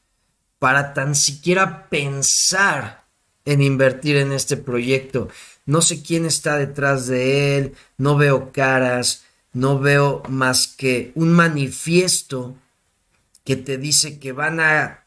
para 0.60 0.94
tan 0.94 1.16
siquiera 1.16 1.88
pensar 1.88 3.06
en 3.46 3.62
invertir 3.62 4.18
en 4.18 4.34
este 4.34 4.58
proyecto. 4.58 5.30
No 5.66 5.82
sé 5.82 6.04
quién 6.04 6.26
está 6.26 6.58
detrás 6.58 7.08
de 7.08 7.58
él, 7.58 7.76
no 7.98 8.18
veo 8.18 8.52
caras, 8.52 9.25
no 9.56 9.80
veo 9.80 10.22
más 10.28 10.68
que 10.68 11.14
un 11.16 11.32
manifiesto 11.32 12.58
que 13.46 13.56
te 13.56 13.78
dice 13.78 14.20
que 14.20 14.34
van 14.34 14.60
a 14.60 15.06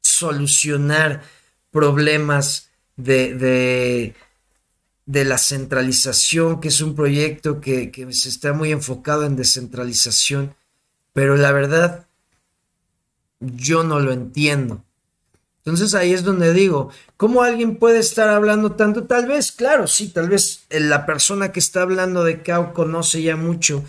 solucionar 0.00 1.22
problemas 1.70 2.70
de, 2.96 4.14
de, 5.06 5.24
la 5.24 5.38
centralización, 5.38 6.60
que 6.60 6.68
es 6.68 6.80
un 6.80 6.96
proyecto 6.96 7.60
que, 7.60 7.92
que 7.92 8.12
se 8.12 8.30
está 8.30 8.52
muy 8.52 8.72
enfocado 8.72 9.26
en 9.26 9.36
descentralización, 9.36 10.56
pero 11.12 11.36
la 11.36 11.52
verdad, 11.52 12.06
yo 13.38 13.84
no 13.84 14.00
lo 14.00 14.12
entiendo. 14.12 14.82
Entonces 15.64 15.94
ahí 15.94 16.12
es 16.12 16.24
donde 16.24 16.52
digo, 16.52 16.90
¿cómo 17.16 17.42
alguien 17.42 17.76
puede 17.76 17.98
estar 17.98 18.28
hablando 18.28 18.72
tanto? 18.72 19.04
Tal 19.04 19.26
vez, 19.26 19.50
claro, 19.50 19.86
sí, 19.86 20.08
tal 20.08 20.28
vez 20.28 20.64
la 20.68 21.06
persona 21.06 21.52
que 21.52 21.60
está 21.60 21.82
hablando 21.82 22.22
de 22.22 22.42
CAO 22.42 22.74
conoce 22.74 23.22
ya 23.22 23.36
mucho, 23.36 23.82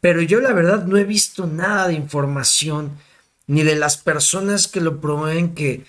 pero 0.00 0.20
yo 0.20 0.40
la 0.40 0.52
verdad 0.52 0.84
no 0.84 0.96
he 0.96 1.04
visto 1.04 1.46
nada 1.46 1.88
de 1.88 1.94
información, 1.94 2.90
ni 3.46 3.62
de 3.62 3.76
las 3.76 3.98
personas 3.98 4.66
que 4.66 4.80
lo 4.80 5.00
promueven 5.00 5.54
que 5.54 5.84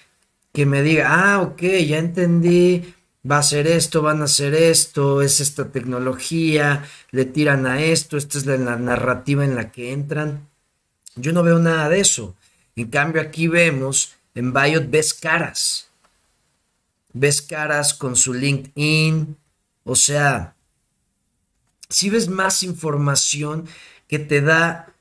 que 0.53 0.65
me 0.67 0.83
diga, 0.83 1.07
ah, 1.09 1.41
ok, 1.41 1.61
ya 1.61 1.97
entendí, 1.97 2.93
va 3.29 3.39
a 3.39 3.43
ser 3.43 3.65
esto, 3.67 4.03
van 4.03 4.21
a 4.21 4.25
hacer 4.25 4.53
esto, 4.53 5.21
es 5.23 5.39
esta 5.41 5.71
tecnología, 5.71 6.85
le 7.11 7.25
tiran 7.25 7.65
a 7.65 7.81
esto, 7.81 8.17
esta 8.17 8.37
es 8.37 8.45
la, 8.45 8.57
narrativa 8.57 9.43
en 9.43 9.55
la 9.55 9.71
que 9.71 9.91
entran. 9.91 10.47
Yo 11.15 11.33
no 11.33 11.41
veo 11.41 11.57
nada 11.59 11.89
de 11.89 11.99
eso. 11.99 12.35
En 12.75 12.87
cambio, 12.89 13.21
aquí 13.21 13.47
vemos, 13.47 14.13
en 14.35 14.53
Biot 14.53 14.89
ves 14.89 15.13
caras. 15.13 15.89
Ves 17.13 17.41
caras 17.41 17.93
con 17.93 18.15
su 18.15 18.33
LinkedIn. 18.33 19.37
O 19.83 19.95
sea, 19.95 20.55
si 21.89 22.09
ves 22.09 22.27
más 22.27 22.63
información 22.63 23.67
que 24.07 24.19
te 24.19 24.41
da 24.41 24.93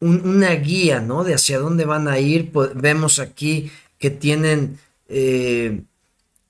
una 0.00 0.50
guía, 0.52 1.00
¿no? 1.00 1.24
De 1.24 1.34
hacia 1.34 1.58
dónde 1.58 1.84
van 1.84 2.08
a 2.08 2.18
ir. 2.18 2.50
vemos 2.74 3.18
aquí 3.18 3.70
que 3.98 4.10
tienen 4.10 4.78
eh, 5.08 5.82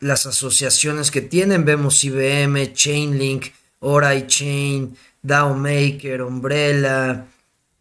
las 0.01 0.26
asociaciones 0.26 1.11
que 1.11 1.22
tienen. 1.22 1.64
Vemos 1.64 2.05
IBM, 2.05 2.72
Chainlink, 2.72 3.47
Orai 3.80 4.26
Chain, 4.26 4.97
DAO 5.22 5.55
Maker, 5.55 6.22
Umbrella. 6.22 7.26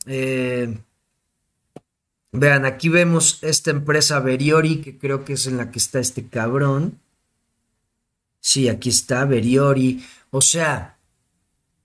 Eh, 0.06 0.76
vean, 2.32 2.66
aquí 2.66 2.90
vemos 2.90 3.40
esta 3.42 3.72
empresa 3.72 4.20
Veriori, 4.20 4.82
que 4.82 4.98
creo 4.98 5.26
que 5.26 5.34
es 5.34 5.48
en 5.48 5.58
la 5.58 5.72
que 5.72 5.80
está 5.80 6.00
este 6.00 6.28
cabrón. 6.28 7.00
Sí, 8.40 8.70
aquí 8.70 8.90
está 8.90 9.26
Veriori. 9.26 10.06
O 10.30 10.42
sea, 10.42 10.98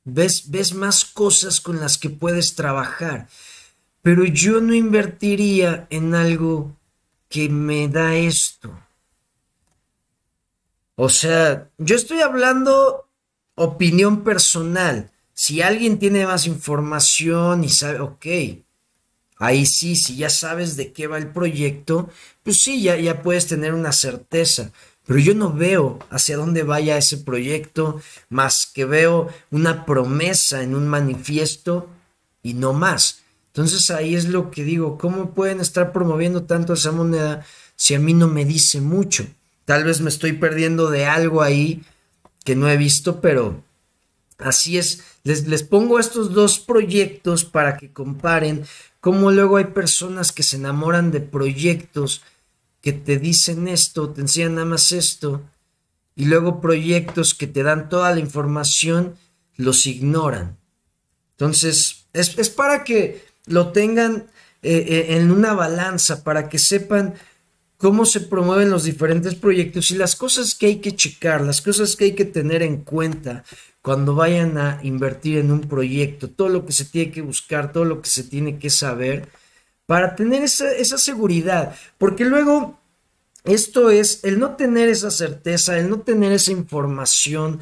ves, 0.05 0.51
ves 0.51 0.74
más 0.74 1.05
cosas 1.05 1.61
con 1.61 1.80
las 1.80 1.99
que 1.99 2.11
puedes 2.11 2.55
trabajar. 2.55 3.28
Pero 4.03 4.24
yo 4.24 4.61
no 4.61 4.74
invertiría 4.74 5.86
en 5.90 6.14
algo 6.14 6.76
que 7.28 7.49
me 7.49 7.88
da 7.88 8.14
esto. 8.14 8.76
O 10.97 11.09
sea, 11.09 11.70
yo 11.78 11.97
estoy 11.97 12.20
hablando 12.20 13.09
opinión 13.55 14.22
personal. 14.24 15.11
Si 15.34 15.62
alguien 15.62 15.99
tiene 15.99 16.26
más 16.26 16.47
información 16.47 17.64
y 17.64 17.68
sabe, 17.70 18.01
ok, 18.01 18.26
ahí 19.43 19.66
sí, 19.66 19.97
si 19.97 20.14
ya 20.14 20.30
sabes 20.30 20.76
de 20.76 20.93
qué 20.93 21.09
va 21.09 21.18
el 21.18 21.26
proyecto, 21.26 22.09
pues 22.45 22.62
sí, 22.62 22.80
ya, 22.80 22.97
ya 22.97 23.22
puedes 23.22 23.49
tener 23.49 23.74
una 23.74 23.90
certeza. 23.90 24.70
Pero 25.05 25.18
yo 25.18 25.34
no 25.34 25.53
veo 25.53 25.99
hacia 26.11 26.36
dónde 26.36 26.62
vaya 26.62 26.97
ese 26.97 27.18
proyecto, 27.18 28.01
más 28.28 28.70
que 28.72 28.84
veo 28.84 29.30
una 29.51 29.84
promesa 29.84 30.62
en 30.62 30.76
un 30.76 30.86
manifiesto 30.86 31.88
y 32.45 32.55
no 32.55 32.72
más. 32.72 33.22
Entonces 33.49 33.90
ahí 33.90 34.14
es 34.14 34.26
lo 34.28 34.53
que 34.53 34.62
digo, 34.62 34.97
¿cómo 34.97 35.34
pueden 35.34 35.61
estar 35.61 35.93
promoviendo 35.93 36.45
tanto 36.45 36.74
esa 36.74 36.93
moneda 36.93 37.45
si 37.74 37.95
a 37.95 37.99
mí 37.99 38.14
no 38.14 38.28
me 38.28 38.45
dice 38.45 38.80
mucho? 38.80 39.26
Tal 39.64 39.82
vez 39.82 40.01
me 40.01 40.09
estoy 40.09 40.34
perdiendo 40.34 40.88
de 40.88 41.07
algo 41.07 41.43
ahí 41.43 41.82
que 42.45 42.55
no 42.55 42.70
he 42.70 42.76
visto, 42.76 43.20
pero 43.20 43.64
así 44.38 44.78
es. 44.78 45.03
Les, 45.24 45.49
les 45.49 45.64
pongo 45.64 45.99
estos 45.99 46.32
dos 46.32 46.61
proyectos 46.61 47.45
para 47.45 47.76
que 47.76 47.93
comparen 47.93 48.64
cómo 49.03 49.32
luego 49.32 49.57
hay 49.57 49.64
personas 49.64 50.30
que 50.30 50.44
se 50.44 50.57
enamoran 50.57 51.11
de 51.11 51.20
proyectos 51.20 52.22
que 52.80 52.92
te 52.92 53.18
dicen 53.18 53.66
esto, 53.66 54.11
te 54.11 54.20
enseñan 54.20 54.55
nada 54.55 54.64
más 54.64 54.92
esto, 54.92 55.42
y 56.14 56.26
luego 56.26 56.61
proyectos 56.61 57.34
que 57.34 57.48
te 57.48 57.64
dan 57.64 57.88
toda 57.88 58.12
la 58.14 58.20
información 58.20 59.16
los 59.57 59.88
ignoran. 59.88 60.57
Entonces, 61.32 62.05
es, 62.12 62.48
para 62.48 62.84
que 62.84 63.26
lo 63.46 63.72
tengan 63.72 64.28
eh, 64.62 64.86
eh, 64.88 65.16
en 65.16 65.32
una 65.32 65.53
balanza, 65.53 66.22
para 66.22 66.48
que 66.48 66.61
sepan 66.61 67.14
cómo 67.78 68.05
se 68.07 68.20
promueven 68.20 68.70
los 68.70 68.84
diferentes 68.84 69.34
proyectos 69.34 69.90
y 69.90 69.96
las 69.96 70.14
cosas 70.14 70.55
que 70.55 70.66
hay 70.66 70.76
que 70.76 70.94
checar, 70.94 71.40
las 71.40 71.61
cosas 71.61 71.96
que 71.96 72.05
hay 72.05 72.12
que 72.12 72.24
tener 72.24 72.62
en 72.62 72.84
cuenta 72.84 73.42
cuando 73.83 74.14
vayan 74.14 74.57
a 74.59 74.78
invertir 74.83 75.39
en 75.39 75.51
un 75.51 75.62
proyecto, 75.62 76.30
todo 76.30 76.49
lo 76.49 76.64
que 76.64 76.72
se 76.72 76.85
tiene 76.85 77.11
que 77.11 77.20
buscar, 77.20 77.72
todo 77.72 77.85
lo 77.85 78.01
que 78.01 78.09
se 78.09 78.22
tiene 78.22 78.59
que 78.59 78.70
saber 78.70 79.28
para 79.87 80.14
tener 80.14 80.43
esa, 80.43 80.99
seguridad, 80.99 81.74
porque 81.99 82.24
luego 82.24 82.78
esto 83.45 83.91
es 83.91 84.22
el 84.22 84.39
no 84.39 84.55
tener 84.55 84.89
esa 84.89 85.11
certeza, 85.11 85.76
el 85.76 85.91
no 85.91 86.01
tener 86.01 86.33
esa 86.33 86.53
información 86.53 87.59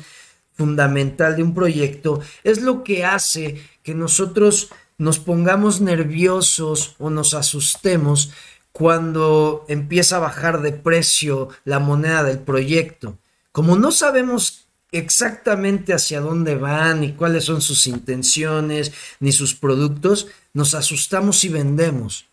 fundamental 0.52 1.36
de 1.36 1.42
un 1.42 1.54
proyecto, 1.54 2.20
es 2.44 2.60
lo 2.60 2.84
que 2.84 3.06
hace 3.06 3.62
que 3.82 3.94
nosotros 3.94 4.68
nos 4.98 5.18
pongamos 5.18 5.80
nerviosos 5.80 6.96
o 6.98 7.08
nos 7.08 7.32
asustemos 7.32 8.30
cuando 8.72 9.64
empieza 9.68 10.16
a 10.16 10.20
bajar 10.20 10.60
de 10.60 10.72
precio 10.72 11.48
la 11.64 11.78
moneda 11.78 12.22
del 12.22 12.38
proyecto. 12.38 13.16
Como 13.52 13.76
no 13.76 13.90
sabemos 13.90 14.59
exactamente 14.92 15.92
hacia 15.92 16.20
dónde 16.20 16.54
van 16.56 17.00
ni 17.00 17.12
cuáles 17.12 17.44
son 17.44 17.62
sus 17.62 17.86
intenciones 17.86 18.92
ni 19.20 19.32
sus 19.32 19.54
productos, 19.54 20.28
nos 20.52 20.74
asustamos 20.74 21.44
y 21.44 21.48
vendemos. 21.48 22.26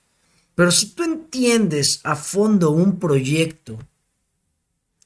Pero 0.56 0.72
si 0.72 0.88
tú 0.88 1.04
entiendes 1.04 2.00
a 2.04 2.16
fondo 2.16 2.72
un 2.72 3.00
proyecto, 3.00 3.78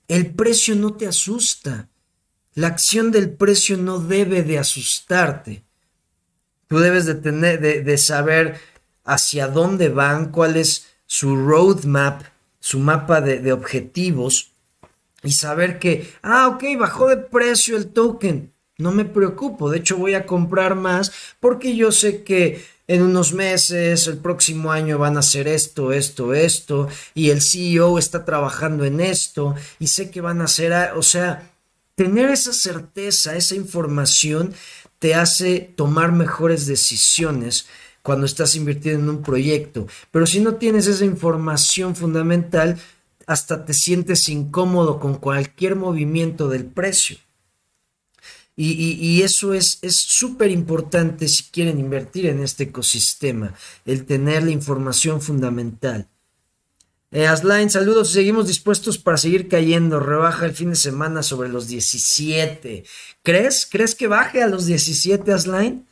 el 0.07 0.33
precio 0.33 0.75
no 0.75 0.93
te 0.93 1.07
asusta. 1.07 1.89
La 2.53 2.67
acción 2.67 3.11
del 3.11 3.31
precio 3.31 3.77
no 3.77 3.99
debe 3.99 4.43
de 4.43 4.59
asustarte. 4.59 5.63
Tú 6.67 6.79
debes 6.79 7.05
de 7.05 7.15
tener, 7.15 7.59
de, 7.59 7.97
saber 7.97 8.59
hacia 9.03 9.47
dónde 9.47 9.89
van, 9.89 10.31
cuál 10.31 10.55
es 10.55 10.87
su 11.05 11.35
roadmap, 11.35 12.23
su 12.61 12.79
mapa 12.79 13.19
de, 13.19 13.39
de 13.39 13.51
objetivos 13.51 14.50
y 15.23 15.31
saber 15.31 15.79
que, 15.79 16.11
ah, 16.21 16.47
ok, 16.47 16.63
bajó 16.79 17.07
de 17.07 17.17
precio 17.17 17.77
el 17.77 17.87
token. 17.87 18.53
No 18.77 18.91
me 18.91 19.05
preocupo, 19.05 19.69
de 19.69 19.77
hecho 19.77 19.97
voy 19.97 20.15
a 20.15 20.25
comprar 20.25 20.75
más 20.75 21.11
porque 21.39 21.75
yo 21.75 21.91
sé 21.91 22.23
que 22.23 22.63
en 22.87 23.03
unos 23.03 23.31
meses, 23.31 24.07
el 24.07 24.17
próximo 24.17 24.71
año 24.71 24.97
van 24.97 25.15
a 25.15 25.21
hacer 25.21 25.47
esto, 25.47 25.93
esto, 25.93 26.33
esto, 26.33 26.89
y 27.13 27.29
el 27.29 27.41
CEO 27.41 27.97
está 27.97 28.25
trabajando 28.25 28.83
en 28.83 28.99
esto, 28.99 29.55
y 29.79 29.87
sé 29.87 30.11
que 30.11 30.19
van 30.19 30.41
a 30.41 30.43
hacer, 30.43 30.73
o 30.97 31.01
sea, 31.01 31.53
tener 31.95 32.29
esa 32.29 32.51
certeza, 32.51 33.37
esa 33.37 33.55
información, 33.55 34.53
te 34.99 35.15
hace 35.15 35.71
tomar 35.75 36.11
mejores 36.11 36.65
decisiones 36.65 37.65
cuando 38.01 38.25
estás 38.25 38.55
invirtiendo 38.55 39.03
en 39.03 39.17
un 39.17 39.23
proyecto. 39.23 39.87
Pero 40.11 40.25
si 40.25 40.41
no 40.41 40.55
tienes 40.55 40.87
esa 40.87 41.05
información 41.05 41.95
fundamental, 41.95 42.77
hasta 43.27 43.65
te 43.65 43.73
sientes 43.73 44.29
incómodo 44.29 44.99
con 44.99 45.15
cualquier 45.15 45.75
movimiento 45.75 46.49
del 46.49 46.65
precio. 46.65 47.17
Y, 48.55 49.23
eso 49.23 49.53
es 49.53 49.79
súper 49.91 50.51
importante 50.51 51.27
si 51.27 51.45
quieren 51.45 51.79
invertir 51.79 52.27
en 52.27 52.43
este 52.43 52.65
ecosistema, 52.65 53.55
el 53.85 54.05
tener 54.05 54.43
la 54.43 54.51
información 54.51 55.19
fundamental. 55.19 56.07
Eh, 57.13 57.27
Asline, 57.27 57.69
saludos, 57.69 58.11
seguimos 58.11 58.47
dispuestos 58.47 58.97
para 58.97 59.17
seguir 59.17 59.49
cayendo. 59.49 59.99
Rebaja 59.99 60.45
el 60.45 60.53
fin 60.53 60.69
de 60.69 60.77
semana 60.77 61.23
sobre 61.23 61.49
los 61.49 61.67
17. 61.67 62.85
¿Crees? 63.21 63.67
¿Crees 63.69 63.95
que 63.95 64.07
baje 64.07 64.41
a 64.41 64.47
los 64.47 64.65
17, 64.65 65.33
Asline? 65.33 65.85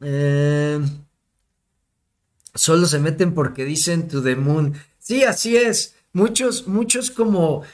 Eh, 0.00 0.80
solo 2.54 2.86
se 2.86 2.98
meten 2.98 3.34
porque 3.34 3.66
dicen 3.66 4.08
to 4.08 4.22
the 4.22 4.36
moon. 4.36 4.74
Sí, 5.02 5.24
así 5.24 5.56
es. 5.56 5.96
Muchos, 6.12 6.68
muchos 6.68 7.10
como 7.10 7.64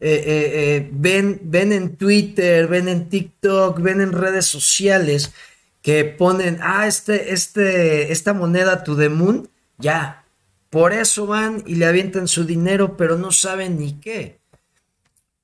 eh, 0.00 0.24
eh, 0.26 0.76
eh, 0.76 0.90
ven, 0.90 1.38
ven 1.44 1.72
en 1.74 1.96
Twitter, 1.96 2.66
ven 2.66 2.88
en 2.88 3.10
TikTok, 3.10 3.78
ven 3.80 4.00
en 4.00 4.12
redes 4.12 4.46
sociales 4.46 5.34
que 5.82 6.04
ponen, 6.04 6.58
ah, 6.62 6.86
este, 6.86 7.32
este, 7.34 8.10
esta 8.10 8.32
moneda 8.32 8.84
to 8.84 8.96
the 8.96 9.10
moon, 9.10 9.48
ya. 9.76 10.24
Por 10.70 10.92
eso 10.94 11.26
van 11.26 11.62
y 11.66 11.74
le 11.74 11.86
avientan 11.86 12.26
su 12.26 12.44
dinero, 12.44 12.96
pero 12.96 13.18
no 13.18 13.32
saben 13.32 13.78
ni 13.78 13.92
qué. 14.00 14.38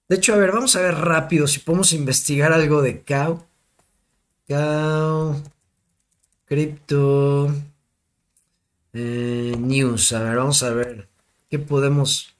De 0.08 0.16
hecho, 0.16 0.34
a 0.34 0.38
ver, 0.38 0.52
vamos 0.52 0.76
a 0.76 0.80
ver 0.80 0.94
rápido 0.94 1.46
si 1.46 1.60
podemos 1.60 1.92
investigar 1.92 2.52
algo 2.52 2.80
de 2.82 3.02
Cow. 3.02 3.44
Cow. 4.48 5.42
Crypto. 6.46 7.54
news. 8.92 10.12
A 10.12 10.22
ver, 10.22 10.36
vamos 10.36 10.62
a 10.62 10.70
ver 10.70 11.13
podemos 11.58 12.34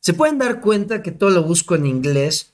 se 0.00 0.14
pueden 0.14 0.38
dar 0.38 0.60
cuenta 0.60 1.02
que 1.02 1.12
todo 1.12 1.30
lo 1.30 1.42
busco 1.42 1.74
en 1.74 1.86
inglés 1.86 2.52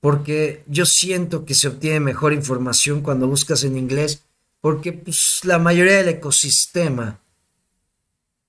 porque 0.00 0.64
yo 0.66 0.84
siento 0.84 1.44
que 1.44 1.54
se 1.54 1.68
obtiene 1.68 2.00
mejor 2.00 2.32
información 2.32 3.00
cuando 3.00 3.28
buscas 3.28 3.64
en 3.64 3.78
inglés 3.78 4.24
porque 4.60 4.92
pues, 4.92 5.40
la 5.44 5.58
mayoría 5.58 5.96
del 5.96 6.08
ecosistema 6.08 7.20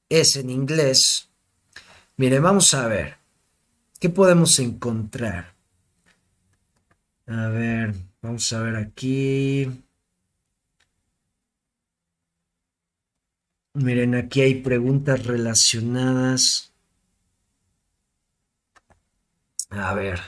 es 0.09 0.35
en 0.35 0.49
inglés. 0.49 1.27
Mire, 2.17 2.39
vamos 2.39 2.73
a 2.73 2.87
ver. 2.87 3.17
¿Qué 3.99 4.09
podemos 4.09 4.59
encontrar? 4.59 5.55
A 7.25 7.47
ver, 7.47 7.95
vamos 8.21 8.51
a 8.53 8.59
ver 8.61 8.75
aquí. 8.75 9.82
Miren, 13.75 14.13
aquí 14.15 14.41
hay 14.41 14.61
preguntas 14.61 15.25
relacionadas. 15.25 16.71
A 19.71 19.93
ver, 19.95 20.19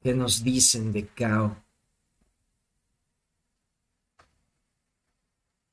¿qué 0.00 0.14
nos 0.14 0.44
dicen 0.44 0.92
de 0.92 1.08
Cao? 1.08 1.56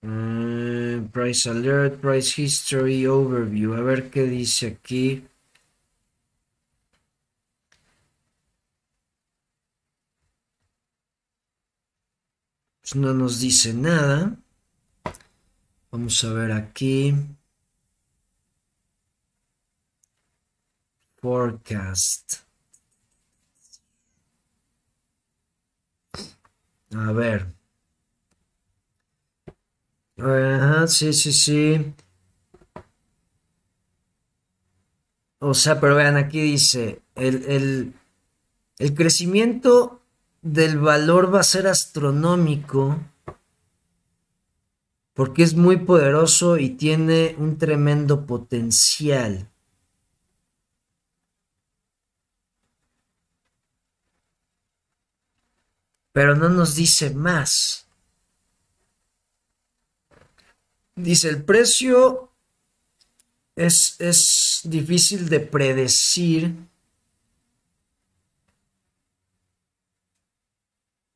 Mm, 0.02 1.10
price 1.12 1.50
Alert, 1.50 2.00
Price 2.02 2.42
History 2.42 3.06
Overview. 3.08 3.74
A 3.76 3.82
ver 3.82 4.10
qué 4.10 4.24
dice 4.24 4.68
aquí. 4.68 5.26
Pues 12.82 12.96
no 12.96 13.14
nos 13.14 13.40
dice 13.40 13.74
nada. 13.74 14.43
Vamos 15.94 16.24
a 16.24 16.34
ver 16.34 16.52
aquí. 16.52 17.14
Forecast. 21.22 22.42
A 26.96 27.12
ver. 27.12 27.54
Sí, 30.88 31.14
sí, 31.14 31.32
sí. 31.32 31.94
O 35.38 35.54
sea, 35.54 35.80
pero 35.80 35.94
vean, 35.94 36.18
aquí 36.18 36.42
dice, 36.42 37.04
el, 37.14 37.94
el 38.80 38.96
crecimiento 38.96 40.02
del 40.42 40.80
valor 40.80 41.32
va 41.32 41.42
a 41.42 41.44
ser 41.44 41.68
astronómico 41.68 43.00
porque 45.14 45.44
es 45.44 45.56
muy 45.56 45.78
poderoso 45.78 46.58
y 46.58 46.72
tiene 46.72 47.36
un 47.38 47.58
tremendo 47.58 48.26
potencial. 48.26 49.50
pero 56.14 56.36
no 56.36 56.48
nos 56.48 56.76
dice 56.76 57.10
más. 57.10 57.88
Dice, 60.96 61.28
el 61.28 61.44
precio 61.44 62.32
es, 63.56 64.00
es 64.00 64.62
difícil 64.64 65.28
de 65.28 65.40
predecir. 65.40 66.56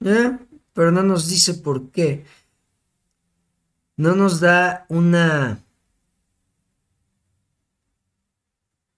¿Eh? 0.03 0.37
Pero 0.73 0.91
no 0.91 1.03
nos 1.03 1.27
dice 1.27 1.53
por 1.53 1.91
qué. 1.91 2.25
No 3.97 4.15
nos 4.15 4.39
da 4.39 4.85
una, 4.89 5.63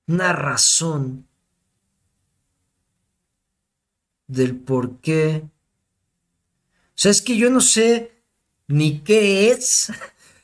una 0.07 0.33
razón 0.33 1.27
del 4.27 4.55
por 4.55 4.99
qué 4.99 5.49
o 6.99 7.01
sea, 7.01 7.11
es 7.11 7.21
que 7.21 7.37
yo 7.37 7.49
no 7.49 7.61
sé 7.61 8.11
ni 8.67 8.99
qué 8.99 9.51
es. 9.51 9.89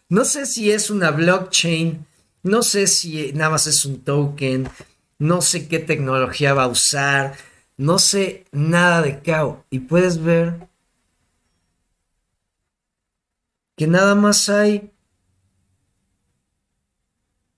No 0.08 0.24
sé 0.24 0.46
si 0.46 0.72
es 0.72 0.92
una 0.92 1.10
blockchain. 1.10 2.06
No 2.44 2.62
sé 2.62 2.86
si 2.86 3.34
nada 3.34 3.50
más 3.50 3.66
es 3.68 3.86
un 3.86 4.04
token. 4.04 4.70
no 5.18 5.42
sé 5.42 5.68
qué 5.68 5.80
tecnología 5.80 6.54
va 6.54 6.66
a 6.66 6.68
usar, 6.68 7.36
no 7.76 7.98
sé 7.98 8.46
nada 8.52 9.02
de 9.02 9.20
CAO. 9.20 9.66
Y 9.72 9.80
puedes 9.80 10.24
ver 10.24 10.70
que 13.76 13.88
nada 13.88 14.16
más 14.16 14.50
hay 14.50 14.92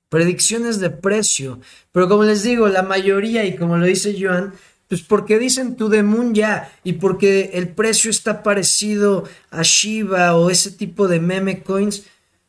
predicciones 0.10 0.80
de 0.80 0.90
precio. 0.90 1.60
Pero 1.92 2.08
como 2.08 2.24
les 2.24 2.44
digo, 2.44 2.68
la 2.68 2.84
mayoría, 2.84 3.46
y 3.46 3.56
como 3.56 3.78
lo 3.78 3.86
dice 3.86 4.16
Joan, 4.20 4.54
pues 4.88 5.02
porque 5.02 5.38
dicen 5.38 5.76
the 5.76 6.04
moon 6.04 6.34
ya 6.34 6.72
y 6.84 6.94
porque 6.94 7.52
el 7.54 7.70
precio 7.70 8.10
está 8.10 8.42
parecido 8.42 9.26
a 9.52 9.62
Shiba 9.64 10.36
o 10.36 10.50
ese 10.50 10.72
tipo 10.72 11.08
de 11.08 11.20
meme 11.20 11.62
coins, 11.62 12.06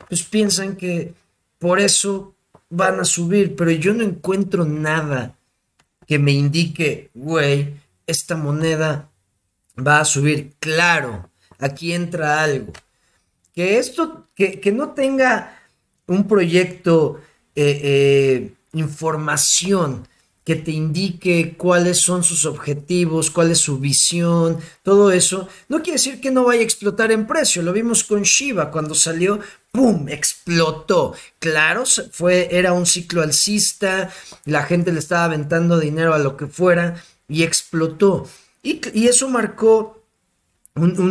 pues 0.09 0.23
piensan 0.23 0.77
que 0.77 1.14
por 1.59 1.81
eso 1.81 2.35
van 2.71 3.01
a 3.01 3.05
subir, 3.05 3.57
pero 3.57 3.71
yo 3.73 3.93
no 3.93 4.05
encuentro 4.05 4.64
nada 4.64 5.35
que 6.07 6.19
me 6.19 6.33
indique, 6.33 7.11
güey, 7.14 7.75
esta 8.07 8.37
moneda 8.37 9.11
va 9.77 10.01
a 10.01 10.05
subir. 10.05 10.55
Claro, 10.59 11.31
aquí 11.59 11.93
entra 11.93 12.43
algo. 12.43 12.73
Que 13.59 13.80
esto, 13.80 14.28
que, 14.36 14.61
que 14.61 14.70
no 14.70 14.90
tenga 14.90 15.59
un 16.06 16.28
proyecto, 16.28 17.20
eh, 17.56 17.80
eh, 17.82 18.52
información 18.72 20.06
que 20.44 20.54
te 20.54 20.70
indique 20.70 21.56
cuáles 21.56 21.98
son 21.98 22.22
sus 22.22 22.44
objetivos, 22.44 23.32
cuál 23.32 23.50
es 23.50 23.59
su 23.59 23.80
visión, 23.80 24.59
todo 24.84 25.11
eso, 25.11 25.48
no 25.68 25.78
quiere 25.78 25.94
decir 25.94 26.20
que 26.20 26.30
no 26.30 26.44
vaya 26.44 26.61
a 26.61 26.62
explotar 26.62 27.11
en 27.11 27.26
precio. 27.26 27.62
Lo 27.62 27.72
vimos 27.72 28.04
con 28.04 28.22
Shiba 28.22 28.70
cuando 28.70 28.94
salió, 28.94 29.40
¡pum! 29.72 30.09
explotó. 30.09 31.14
Claro, 31.40 31.82
fue, 32.12 32.46
era 32.52 32.72
un 32.72 32.86
ciclo 32.86 33.22
alcista, 33.22 34.09
la 34.44 34.62
gente 34.62 34.92
le 34.92 35.00
estaba 35.00 35.24
aventando 35.24 35.80
dinero 35.80 36.14
a 36.14 36.20
lo 36.20 36.36
que 36.36 36.46
fuera 36.46 37.02
y 37.26 37.42
explotó. 37.42 38.28
Y, 38.62 39.09
eso 39.09 39.28
marcó, 39.28 39.97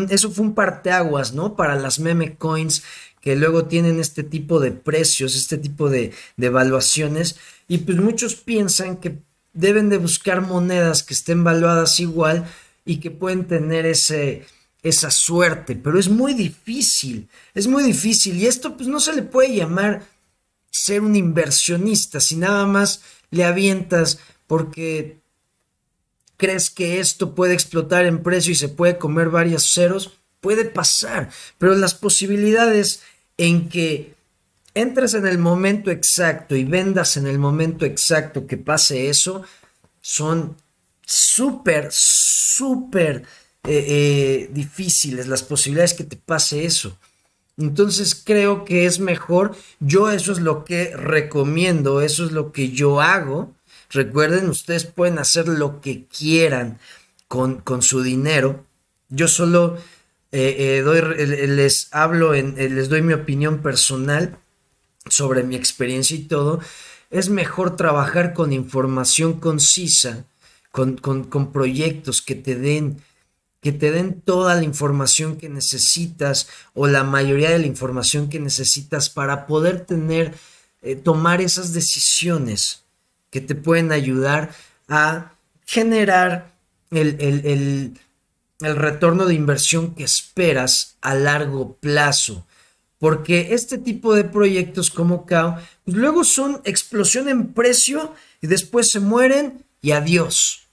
eso 0.09 0.31
fue 0.31 0.45
un 0.45 0.55
parteaguas, 0.55 1.33
¿no? 1.33 1.55
Para 1.55 1.75
las 1.75 1.99
meme 1.99 2.35
coins 2.35 2.83
que 3.21 3.35
luego 3.35 3.65
tienen 3.65 3.99
este 3.99 4.23
tipo 4.23 4.59
de 4.59 4.71
precios, 4.71 5.35
este 5.35 5.57
tipo 5.57 5.89
de, 5.89 6.13
de 6.37 6.47
evaluaciones. 6.47 7.37
Y 7.67 7.79
pues 7.79 7.97
muchos 7.97 8.35
piensan 8.35 8.97
que 8.97 9.19
deben 9.53 9.89
de 9.89 9.97
buscar 9.97 10.41
monedas 10.41 11.03
que 11.03 11.13
estén 11.13 11.43
valuadas 11.43 11.99
igual 11.99 12.45
y 12.85 12.97
que 12.97 13.11
pueden 13.11 13.45
tener 13.47 13.85
ese, 13.85 14.45
esa 14.83 15.11
suerte, 15.11 15.75
pero 15.75 15.99
es 15.99 16.09
muy 16.09 16.33
difícil, 16.33 17.27
es 17.53 17.67
muy 17.67 17.83
difícil 17.83 18.37
y 18.37 18.45
esto 18.45 18.77
pues 18.77 18.87
no 18.87 18.99
se 18.99 19.13
le 19.13 19.23
puede 19.23 19.55
llamar 19.55 20.03
ser 20.69 21.01
un 21.01 21.15
inversionista 21.15 22.19
si 22.19 22.35
nada 22.35 22.65
más 22.65 23.01
le 23.31 23.43
avientas 23.43 24.19
porque 24.45 25.19
crees 26.37 26.69
que 26.69 26.99
esto 26.99 27.35
puede 27.35 27.53
explotar 27.53 28.05
en 28.05 28.23
precio 28.23 28.51
y 28.51 28.55
se 28.55 28.69
puede 28.69 28.97
comer 28.97 29.29
varios 29.29 29.73
ceros, 29.73 30.13
puede 30.39 30.65
pasar, 30.65 31.29
pero 31.57 31.75
las 31.75 31.93
posibilidades 31.93 33.01
en 33.37 33.69
que 33.69 34.13
entres 34.73 35.15
en 35.15 35.25
el 35.25 35.39
momento 35.39 35.89
exacto 35.91 36.55
y 36.55 36.63
vendas 36.63 37.17
en 37.17 37.27
el 37.27 37.39
momento 37.39 37.85
exacto 37.85 38.45
que 38.45 38.57
pase 38.57 39.09
eso, 39.09 39.41
son 40.01 40.55
súper, 41.03 41.89
súper 41.91 43.23
eh, 43.63 43.85
eh, 43.87 44.49
difíciles 44.53 45.27
las 45.27 45.43
posibilidades 45.43 45.93
que 45.93 46.03
te 46.03 46.15
pase 46.15 46.65
eso. 46.65 46.97
Entonces 47.57 48.13
creo 48.13 48.65
que 48.65 48.85
es 48.85 48.99
mejor, 48.99 49.55
yo 49.79 50.11
eso 50.11 50.31
es 50.31 50.39
lo 50.39 50.63
que 50.63 50.95
recomiendo, 50.95 52.01
eso 52.01 52.23
es 52.23 52.31
lo 52.31 52.51
que 52.51 52.69
yo 52.69 53.01
hago. 53.01 53.53
Recuerden, 53.89 54.49
ustedes 54.49 54.85
pueden 54.85 55.19
hacer 55.19 55.47
lo 55.47 55.81
que 55.81 56.05
quieran 56.05 56.79
con, 57.27 57.61
con 57.61 57.81
su 57.81 58.01
dinero. 58.01 58.65
Yo 59.09 59.27
solo 59.27 59.77
eh, 60.31 60.81
doy, 60.83 61.01
les 61.25 61.87
hablo, 61.91 62.33
en, 62.33 62.55
les 62.55 62.89
doy 62.89 63.01
mi 63.01 63.13
opinión 63.13 63.61
personal 63.61 64.37
sobre 65.09 65.43
mi 65.43 65.55
experiencia 65.55 66.17
y 66.17 66.23
todo, 66.23 66.59
es 67.09 67.29
mejor 67.29 67.75
trabajar 67.75 68.33
con 68.33 68.51
información 68.51 69.39
concisa, 69.39 70.25
con, 70.71 70.97
con, 70.97 71.51
proyectos 71.51 72.21
que 72.21 72.35
te 72.35 72.55
den 72.55 73.01
que 73.61 73.71
te 73.71 73.91
den 73.91 74.21
toda 74.21 74.53
la 74.53 74.63
información 74.63 75.37
que 75.37 75.49
necesitas 75.49 76.47
o 76.75 76.85
la 76.85 77.03
mayoría 77.03 77.49
de 77.49 77.59
la 77.59 77.65
información 77.65 78.29
que 78.29 78.39
necesitas 78.39 79.09
para 79.09 79.47
poder 79.47 79.83
tener, 79.83 80.35
eh, 80.83 80.95
tomar 80.95 81.41
esas 81.41 81.73
decisiones 81.73 82.83
que 83.29 83.41
te 83.41 83.55
pueden 83.55 83.91
ayudar 83.91 84.51
a 84.87 85.33
generar 85.65 86.53
el, 86.91 87.17
el, 87.19 87.99
el 88.61 88.75
retorno 88.75 89.25
de 89.25 89.35
inversión 89.35 89.93
que 89.93 90.03
esperas 90.03 90.97
a 91.01 91.13
largo 91.15 91.75
plazo. 91.75 92.45
Porque 92.99 93.53
este 93.53 93.77
tipo 93.77 94.15
de 94.15 94.23
proyectos 94.23 94.89
como 94.89 95.25
CAO, 95.25 95.57
pues 95.85 95.95
luego 95.95 96.23
son 96.23 96.61
explosión 96.63 97.29
en 97.29 97.53
precio 97.53 98.15
y 98.41 98.47
después 98.47 98.89
se 98.89 98.99
mueren 98.99 99.63
y 99.81 99.91
adiós. 99.91 100.67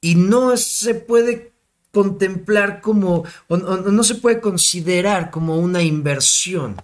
Y 0.00 0.16
no 0.16 0.56
se 0.56 0.94
puede 0.94 1.52
contemplar 1.92 2.80
como, 2.80 3.24
no 3.48 4.02
se 4.02 4.16
puede 4.16 4.40
considerar 4.40 5.30
como 5.30 5.56
una 5.56 5.82
inversión. 5.82 6.82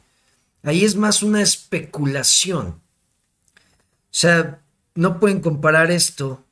Ahí 0.62 0.84
es 0.84 0.94
más 0.94 1.22
una 1.22 1.42
especulación. 1.42 2.68
O 2.68 4.12
sea, 4.12 4.60
no 4.94 5.20
pueden 5.20 5.40
comparar 5.40 5.90
esto 5.90 6.44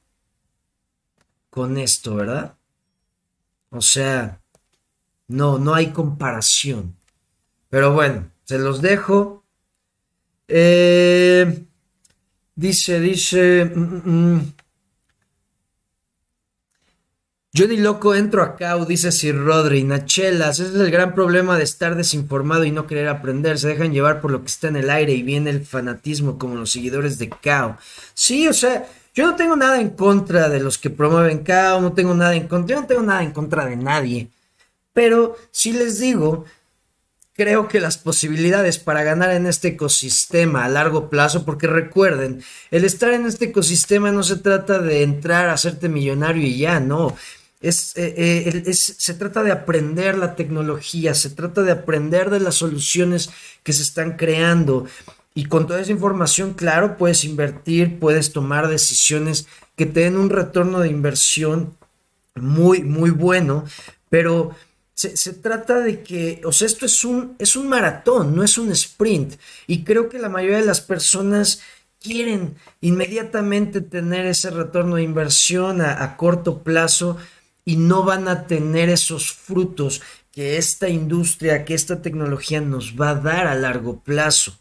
con 1.50 1.78
esto, 1.78 2.14
¿verdad? 2.14 2.56
O 3.70 3.80
sea, 3.80 4.40
no, 5.26 5.58
no 5.58 5.74
hay 5.74 5.92
comparación. 5.92 6.96
Pero 7.68 7.92
bueno, 7.92 8.30
se 8.44 8.58
los 8.58 8.80
dejo. 8.80 9.44
Eh, 10.48 11.66
dice, 12.54 13.00
dice... 13.00 13.64
Mm, 13.64 13.80
mm, 13.80 14.34
mm. 14.34 14.52
Yo 17.58 17.66
ni 17.66 17.76
loco 17.76 18.14
entro 18.14 18.44
acá, 18.44 18.76
dice 18.86 19.10
Sir 19.10 19.36
Rodri, 19.36 19.82
Nachelas, 19.82 20.60
ese 20.60 20.76
es 20.76 20.80
el 20.80 20.92
gran 20.92 21.12
problema 21.12 21.58
de 21.58 21.64
estar 21.64 21.96
desinformado 21.96 22.64
y 22.64 22.70
no 22.70 22.86
querer 22.86 23.08
aprender, 23.08 23.58
se 23.58 23.66
dejan 23.66 23.92
llevar 23.92 24.20
por 24.20 24.30
lo 24.30 24.42
que 24.42 24.46
está 24.46 24.68
en 24.68 24.76
el 24.76 24.88
aire 24.88 25.12
y 25.12 25.24
viene 25.24 25.50
el 25.50 25.66
fanatismo 25.66 26.38
como 26.38 26.54
los 26.54 26.70
seguidores 26.70 27.18
de 27.18 27.30
Kao. 27.30 27.76
Sí, 28.14 28.46
o 28.46 28.52
sea, 28.52 28.88
yo 29.12 29.26
no 29.26 29.34
tengo 29.34 29.56
nada 29.56 29.80
en 29.80 29.90
contra 29.90 30.48
de 30.48 30.60
los 30.60 30.78
que 30.78 30.88
promueven 30.88 31.42
Kao, 31.42 31.80
no 31.80 31.94
tengo 31.94 32.14
nada 32.14 32.36
en 32.36 32.46
contra, 32.46 32.76
yo 32.76 32.80
no 32.82 32.86
tengo 32.86 33.02
nada 33.02 33.24
en 33.24 33.32
contra 33.32 33.66
de 33.66 33.74
nadie, 33.74 34.30
pero 34.92 35.34
sí 35.50 35.72
les 35.72 35.98
digo 35.98 36.44
creo 37.38 37.68
que 37.68 37.80
las 37.80 37.98
posibilidades 37.98 38.78
para 38.80 39.04
ganar 39.04 39.30
en 39.30 39.46
este 39.46 39.68
ecosistema 39.68 40.64
a 40.64 40.68
largo 40.68 41.08
plazo, 41.08 41.44
porque 41.44 41.68
recuerden, 41.68 42.42
el 42.72 42.84
estar 42.84 43.12
en 43.12 43.26
este 43.26 43.44
ecosistema 43.44 44.10
no 44.10 44.24
se 44.24 44.38
trata 44.38 44.80
de 44.80 45.04
entrar 45.04 45.48
a 45.48 45.52
hacerte 45.52 45.88
millonario 45.88 46.42
y 46.42 46.58
ya, 46.58 46.80
no. 46.80 47.16
Eh, 47.60 47.70
eh, 47.96 48.62
es, 48.66 48.94
se 48.98 49.14
trata 49.14 49.42
de 49.42 49.50
aprender 49.50 50.16
la 50.16 50.36
tecnología, 50.36 51.14
se 51.14 51.30
trata 51.30 51.62
de 51.62 51.72
aprender 51.72 52.30
de 52.30 52.40
las 52.40 52.54
soluciones 52.54 53.30
que 53.62 53.72
se 53.72 53.82
están 53.82 54.16
creando. 54.16 54.86
Y 55.34 55.46
con 55.46 55.66
toda 55.66 55.80
esa 55.80 55.92
información, 55.92 56.54
claro, 56.54 56.96
puedes 56.96 57.24
invertir, 57.24 57.98
puedes 57.98 58.32
tomar 58.32 58.68
decisiones 58.68 59.46
que 59.76 59.86
te 59.86 60.00
den 60.00 60.16
un 60.16 60.30
retorno 60.30 60.80
de 60.80 60.88
inversión 60.88 61.76
muy, 62.34 62.82
muy 62.82 63.10
bueno, 63.10 63.64
pero 64.08 64.54
se, 64.94 65.32
trata 65.32 65.78
de 65.78 66.02
que, 66.02 66.40
o 66.44 66.50
sea, 66.50 66.66
esto 66.66 66.84
es 66.84 67.04
un, 67.04 67.36
es 67.38 67.54
un 67.54 67.68
maratón, 67.68 68.34
no 68.34 68.42
es 68.42 68.58
un 68.58 68.72
sprint. 68.72 69.34
Y 69.68 69.84
creo 69.84 70.08
que 70.08 70.18
la 70.18 70.28
mayoría 70.28 70.58
de 70.58 70.66
las 70.66 70.80
personas 70.80 71.60
quieren 72.00 72.56
inmediatamente 72.80 73.80
tener 73.80 74.26
ese 74.26 74.50
retorno 74.50 74.96
de 74.96 75.04
inversión 75.04 75.80
a, 75.80 76.02
a 76.02 76.16
corto 76.16 76.64
plazo 76.64 77.16
y 77.68 77.76
no 77.76 78.02
van 78.02 78.28
a 78.28 78.46
tener 78.46 78.88
esos 78.88 79.30
frutos 79.30 80.00
que 80.32 80.56
esta 80.56 80.88
industria, 80.88 81.66
que 81.66 81.74
esta 81.74 82.00
tecnología 82.00 82.62
nos 82.62 82.98
va 82.98 83.10
a 83.10 83.14
dar 83.16 83.46
a 83.46 83.54
largo 83.54 84.00
plazo. 84.00 84.58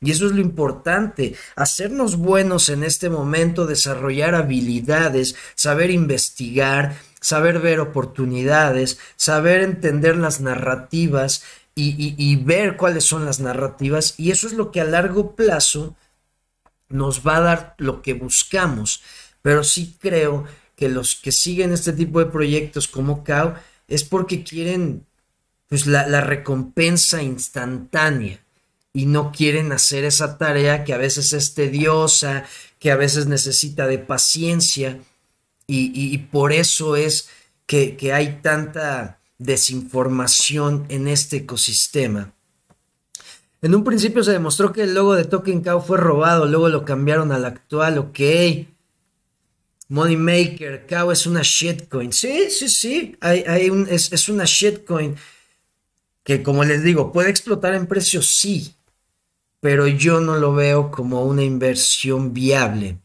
Y 0.00 0.10
eso 0.10 0.26
es 0.26 0.32
lo 0.32 0.40
importante, 0.40 1.36
hacernos 1.54 2.16
buenos 2.16 2.68
en 2.68 2.82
este 2.82 3.10
momento, 3.10 3.64
desarrollar 3.64 4.34
habilidades, 4.34 5.36
saber 5.54 5.92
investigar, 5.92 6.96
saber 7.20 7.60
ver 7.60 7.78
oportunidades, 7.78 8.98
saber 9.14 9.60
entender 9.60 10.16
las 10.16 10.40
narrativas 10.40 11.44
y, 11.76 12.34
ver 12.42 12.76
cuáles 12.76 13.04
son 13.04 13.24
las 13.24 13.38
narrativas. 13.38 14.14
Y 14.18 14.32
eso 14.32 14.48
es 14.48 14.52
lo 14.54 14.72
que 14.72 14.80
a 14.80 14.84
largo 14.84 15.36
plazo 15.36 15.94
nos 16.88 17.24
va 17.24 17.36
a 17.36 17.40
dar 17.40 17.74
lo 17.78 18.02
que 18.02 18.14
buscamos. 18.14 19.00
Pero 19.42 19.62
sí 19.62 19.96
creo 20.00 20.44
que 20.78 20.88
los 20.88 21.16
que 21.16 21.32
siguen 21.32 21.72
este 21.72 21.92
tipo 21.92 22.20
de 22.20 22.26
proyectos 22.26 22.86
como 22.86 23.24
CAO 23.24 23.54
es 23.88 24.04
porque 24.04 24.44
quieren 24.44 25.04
pues 25.68 25.86
la, 25.86 26.20
recompensa 26.20 27.20
instantánea. 27.20 28.40
y 28.94 29.06
no 29.06 29.32
quieren 29.32 29.70
hacer 29.72 30.04
esa 30.04 30.38
tarea 30.38 30.84
que 30.84 30.94
a 30.94 30.98
veces 30.98 31.32
es 31.32 31.54
tediosa, 31.54 32.44
que 32.78 32.90
a 32.90 32.96
veces 32.96 33.26
necesita 33.26 33.86
de 33.86 33.98
paciencia 33.98 34.98
y, 35.66 36.16
por 36.32 36.52
eso 36.52 36.96
es 36.96 37.28
que, 37.66 37.96
que 37.96 38.12
hay 38.12 38.40
tanta 38.40 39.18
desinformación 39.36 40.86
en 40.88 41.06
este 41.06 41.38
ecosistema. 41.38 42.32
En 43.60 43.74
un 43.74 43.84
principio 43.84 44.22
se 44.22 44.32
demostró 44.32 44.72
que 44.72 44.84
el 44.84 44.94
logo 44.94 45.14
de 45.14 45.24
Token 45.24 45.62
Cow 45.62 45.80
fue 45.82 45.98
robado, 45.98 46.46
luego 46.46 46.68
lo 46.68 46.84
cambiaron 46.84 47.30
al 47.32 47.44
actual, 47.44 47.98
ok. 47.98 48.20
Moneymaker, 49.88 50.86
Cow 50.86 51.10
es 51.10 51.26
una 51.26 51.40
shitcoin. 51.42 52.12
Sí, 52.12 52.50
sí, 52.50 52.68
sí, 52.68 53.16
hay, 53.20 53.44
hay 53.46 53.70
un, 53.70 53.86
es, 53.88 54.12
es, 54.12 54.28
una 54.28 54.44
shitcoin 54.44 55.16
que 56.22 56.42
como 56.42 56.62
les 56.62 56.82
digo, 56.82 57.10
puede 57.10 57.30
explotar 57.30 57.74
en 57.74 57.86
precio, 57.86 58.20
sí, 58.20 58.74
pero 59.60 59.86
yo 59.86 60.20
no 60.20 60.36
lo 60.36 60.52
veo 60.54 60.90
como 60.90 61.24
una 61.24 61.42
inversión 61.42 62.34
viable. 62.34 62.98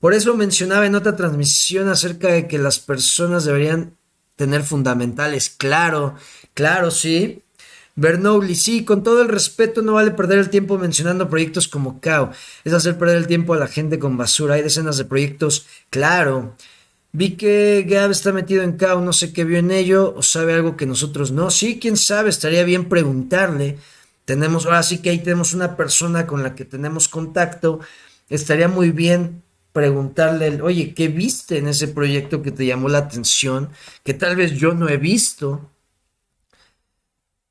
Por 0.00 0.14
eso 0.14 0.36
mencionaba 0.36 0.86
en 0.86 0.94
otra 0.94 1.16
transmisión 1.16 1.88
acerca 1.88 2.28
de 2.28 2.46
que 2.46 2.58
las 2.58 2.78
personas 2.78 3.44
deberían 3.44 3.96
tener 4.36 4.62
fundamentales. 4.62 5.50
Claro, 5.50 6.14
claro, 6.54 6.90
sí. 6.90 7.42
Bernoulli, 7.98 8.54
sí, 8.54 8.84
con 8.84 9.02
todo 9.02 9.22
el 9.22 9.28
respeto, 9.28 9.82
no 9.82 9.94
vale 9.94 10.12
perder 10.12 10.38
el 10.38 10.50
tiempo 10.50 10.78
mencionando 10.78 11.28
proyectos 11.28 11.66
como 11.66 12.00
CAO. 12.00 12.30
Es 12.62 12.72
hacer 12.72 12.96
perder 12.96 13.16
el 13.16 13.26
tiempo 13.26 13.54
a 13.54 13.58
la 13.58 13.66
gente 13.66 13.98
con 13.98 14.16
basura. 14.16 14.54
Hay 14.54 14.62
decenas 14.62 14.98
de 14.98 15.04
proyectos, 15.04 15.66
claro. 15.90 16.54
Vi 17.10 17.32
que 17.32 17.84
Gab 17.88 18.12
está 18.12 18.32
metido 18.32 18.62
en 18.62 18.76
CAO, 18.76 19.00
no 19.00 19.12
sé 19.12 19.32
qué 19.32 19.42
vio 19.42 19.58
en 19.58 19.72
ello, 19.72 20.14
o 20.16 20.22
sabe 20.22 20.54
algo 20.54 20.76
que 20.76 20.86
nosotros 20.86 21.32
no. 21.32 21.50
Sí, 21.50 21.80
quién 21.80 21.96
sabe, 21.96 22.30
estaría 22.30 22.62
bien 22.62 22.88
preguntarle. 22.88 23.78
Tenemos, 24.24 24.66
ahora 24.66 24.84
sí 24.84 24.98
que 24.98 25.10
ahí 25.10 25.18
tenemos 25.18 25.52
una 25.52 25.76
persona 25.76 26.24
con 26.24 26.44
la 26.44 26.54
que 26.54 26.64
tenemos 26.64 27.08
contacto. 27.08 27.80
Estaría 28.28 28.68
muy 28.68 28.92
bien 28.92 29.42
preguntarle, 29.72 30.62
oye, 30.62 30.94
¿qué 30.94 31.08
viste 31.08 31.58
en 31.58 31.66
ese 31.66 31.88
proyecto 31.88 32.42
que 32.42 32.52
te 32.52 32.64
llamó 32.64 32.88
la 32.88 32.98
atención? 32.98 33.70
Que 34.04 34.14
tal 34.14 34.36
vez 34.36 34.52
yo 34.52 34.72
no 34.72 34.88
he 34.88 34.98
visto. 34.98 35.68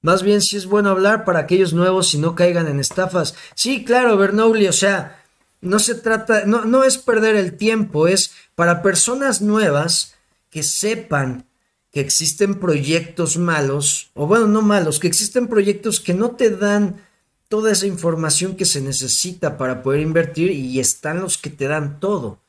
Más 0.08 0.24
bien 0.24 0.42
si 0.42 0.56
es 0.56 0.68
bueno 0.68 0.90
hablar 0.90 1.26
para 1.26 1.40
aquellos 1.40 1.74
nuevos 1.74 2.14
y 2.14 2.18
no 2.18 2.34
caigan 2.34 2.70
en 2.70 2.80
estafas. 2.80 3.36
Sí, 3.56 3.84
claro, 3.84 4.16
Bernoulli, 4.16 4.66
o 4.68 4.72
sea, 4.72 5.22
no 5.60 5.80
se 5.80 5.96
trata, 5.96 6.46
no, 6.46 6.64
no 6.64 6.86
es 6.86 6.98
perder 6.98 7.36
el 7.36 7.58
tiempo, 7.58 8.08
es 8.08 8.32
para 8.56 8.82
personas 8.82 9.42
nuevas 9.42 10.16
que 10.50 10.64
sepan 10.64 11.46
que 11.92 12.00
existen 12.00 12.56
proyectos 12.56 13.36
malos, 13.36 14.10
o 14.14 14.28
bueno, 14.28 14.48
no 14.48 14.62
malos, 14.62 15.00
que 15.00 15.08
existen 15.08 15.50
proyectos 15.50 16.00
que 16.00 16.14
no 16.14 16.32
te 16.32 16.52
dan 16.52 17.06
toda 17.50 17.74
esa 17.74 17.86
información 17.86 18.56
que 18.56 18.64
se 18.64 18.80
necesita 18.80 19.58
para 19.58 19.84
poder 19.84 20.00
invertir 20.00 20.52
y 20.52 20.80
están 20.80 21.20
los 21.20 21.38
que 21.38 21.50
te 21.50 21.68
dan 21.68 22.00
todo. 22.00 22.40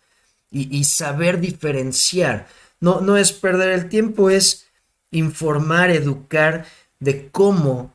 Y, 0.52 0.84
saber 0.84 1.40
diferenciar. 1.40 2.46
No, 2.78 3.00
no 3.00 3.16
es 3.16 3.32
perder 3.32 3.70
el 3.70 3.88
tiempo, 3.88 4.30
es 4.30 4.66
informar, 5.10 5.90
educar 5.90 6.64
de 7.00 7.30
cómo 7.30 7.94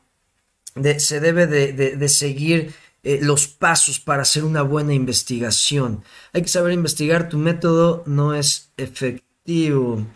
se 0.98 1.20
debe 1.20 1.46
de, 1.46 2.08
seguir 2.08 2.74
eh, 3.02 3.20
los 3.22 3.46
pasos 3.46 4.00
para 4.00 4.22
hacer 4.22 4.44
una 4.44 4.62
buena 4.62 4.94
investigación. 4.94 6.02
Hay 6.32 6.42
que 6.42 6.48
saber 6.48 6.72
investigar, 6.72 7.28
tu 7.28 7.38
método 7.38 8.02
no 8.06 8.34
es 8.34 8.72
efectivo. 8.76 10.06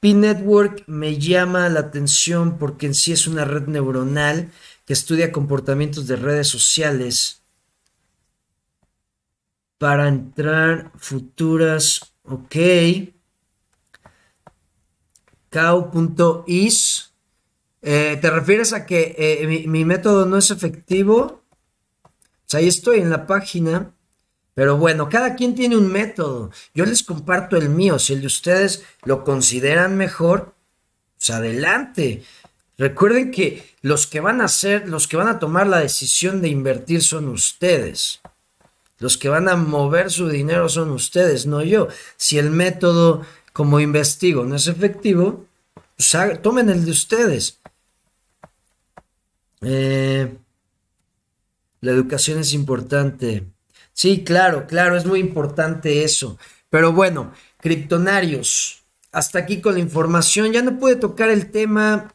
P-Network 0.00 0.84
me 0.86 1.18
llama 1.18 1.68
la 1.68 1.80
atención 1.80 2.58
porque 2.58 2.86
en 2.86 2.94
sí 2.94 3.12
es 3.12 3.26
una 3.26 3.44
red 3.44 3.66
neuronal 3.66 4.52
que 4.84 4.92
estudia 4.92 5.32
comportamientos 5.32 6.06
de 6.06 6.16
redes 6.16 6.46
sociales 6.46 7.42
para 9.78 10.08
entrar 10.08 10.92
futuras, 10.96 12.12
ok. 12.24 12.56
Cow.is. 15.50 17.05
Eh, 17.88 18.18
¿Te 18.20 18.30
refieres 18.30 18.72
a 18.72 18.84
que 18.84 19.14
eh, 19.16 19.46
mi, 19.68 19.84
método 19.84 20.26
no 20.26 20.36
es 20.38 20.50
efectivo? 20.50 21.44
Sea, 22.44 22.58
ahí 22.58 22.66
estoy 22.66 22.98
en 22.98 23.10
la 23.10 23.28
página. 23.28 23.92
Pero 24.54 24.76
bueno, 24.76 25.08
cada 25.08 25.36
quien 25.36 25.54
tiene 25.54 25.76
un 25.76 25.92
método. 25.92 26.50
Yo 26.74 26.84
les 26.84 27.04
comparto 27.04 27.56
el 27.56 27.68
mío. 27.68 28.00
Si 28.00 28.12
el 28.12 28.22
de 28.22 28.26
ustedes 28.26 28.82
lo 29.04 29.22
consideran 29.22 29.96
mejor, 29.96 30.56
pues 31.16 31.30
adelante. 31.30 32.24
Recuerden 32.76 33.30
que 33.30 33.64
los 33.82 34.08
que 34.08 34.18
van 34.18 34.40
a 34.40 34.46
hacer, 34.46 34.88
los 34.88 35.06
que 35.06 35.16
van 35.16 35.28
a 35.28 35.38
tomar 35.38 35.68
la 35.68 35.78
decisión 35.78 36.42
de 36.42 36.48
invertir 36.48 37.04
son 37.04 37.28
ustedes. 37.28 38.20
Los 38.98 39.16
que 39.16 39.28
van 39.28 39.48
a 39.48 39.54
mover 39.54 40.10
su 40.10 40.28
dinero 40.28 40.68
son 40.68 40.90
ustedes, 40.90 41.46
no 41.46 41.62
yo. 41.62 41.86
Si 42.16 42.36
el 42.36 42.50
método 42.50 43.24
como 43.52 43.78
investigo 43.78 44.44
no 44.44 44.56
es 44.56 44.66
efectivo, 44.66 45.46
pues 45.96 46.16
tomen 46.42 46.68
el 46.68 46.84
de 46.84 46.90
ustedes. 46.90 47.60
Eh, 49.62 50.36
la 51.80 51.92
educación 51.92 52.38
es 52.40 52.52
importante. 52.52 53.44
Sí, 53.92 54.24
claro, 54.24 54.66
claro, 54.66 54.96
es 54.96 55.06
muy 55.06 55.20
importante 55.20 56.04
eso. 56.04 56.38
Pero 56.70 56.92
bueno, 56.92 57.32
criptonarios, 57.60 58.82
hasta 59.12 59.38
aquí 59.38 59.60
con 59.60 59.74
la 59.74 59.80
información. 59.80 60.52
Ya 60.52 60.62
no 60.62 60.78
pude 60.78 60.96
tocar 60.96 61.30
el 61.30 61.50
tema 61.50 62.12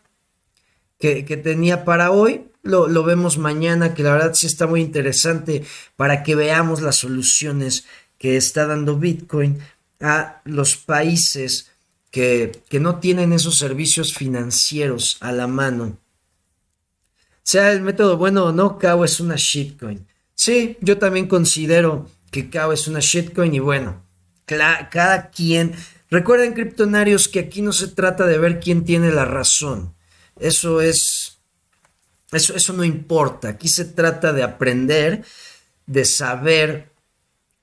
que, 1.00 1.24
tenía 1.24 1.84
para 1.84 2.12
hoy. 2.12 2.46
Lo, 2.64 2.88
lo, 2.88 3.04
vemos 3.04 3.40
mañana, 3.40 3.96
que 3.96 4.04
la 4.04 4.14
verdad 4.14 4.36
sí 4.36 4.46
está 4.46 4.68
muy 4.68 4.82
interesante 4.82 5.64
para 5.96 6.22
que 6.22 6.36
veamos 6.36 6.82
las 6.82 6.98
soluciones 6.98 7.86
que 8.20 8.38
está 8.38 8.68
dando 8.68 9.00
Bitcoin 9.00 9.58
a 10.00 10.42
los 10.46 10.76
países 10.76 11.72
que, 12.12 12.62
que 12.70 12.80
no 12.80 13.00
tienen 13.00 13.34
esos 13.34 13.58
servicios 13.58 14.14
financieros 14.14 15.18
a 15.22 15.32
la 15.32 15.48
mano. 15.48 15.98
Sea 17.44 17.72
el 17.72 17.82
método 17.82 18.18
bueno 18.18 18.46
o 18.46 18.52
no, 18.52 18.78
CAO 18.78 19.04
es 19.04 19.20
una 19.20 19.36
shitcoin. 19.38 20.08
Sí, 20.36 20.78
yo 20.82 20.98
también 20.98 21.28
considero 21.28 22.10
que 22.32 22.50
CAO 22.50 22.74
es 22.74 22.88
una 22.88 23.00
shitcoin 23.00 23.54
y 23.54 23.60
bueno, 23.60 24.04
cada 24.46 25.30
quien... 25.30 25.76
Recuerden, 26.10 26.54
criptonarios, 26.54 27.30
que 27.30 27.40
aquí 27.40 27.62
no 27.62 27.72
se 27.72 27.88
trata 27.88 28.28
de 28.28 28.38
ver 28.38 28.60
quién 28.60 28.84
tiene 28.84 29.12
la 29.12 29.24
razón. 29.24 29.96
Eso 30.38 30.82
es, 30.82 31.40
eso, 32.34 32.54
eso 32.54 32.74
no 32.74 32.84
importa. 32.84 33.48
Aquí 33.48 33.70
se 33.70 33.86
trata 33.86 34.34
de 34.34 34.44
aprender, 34.44 35.24
de 35.86 36.04
saber 36.04 36.91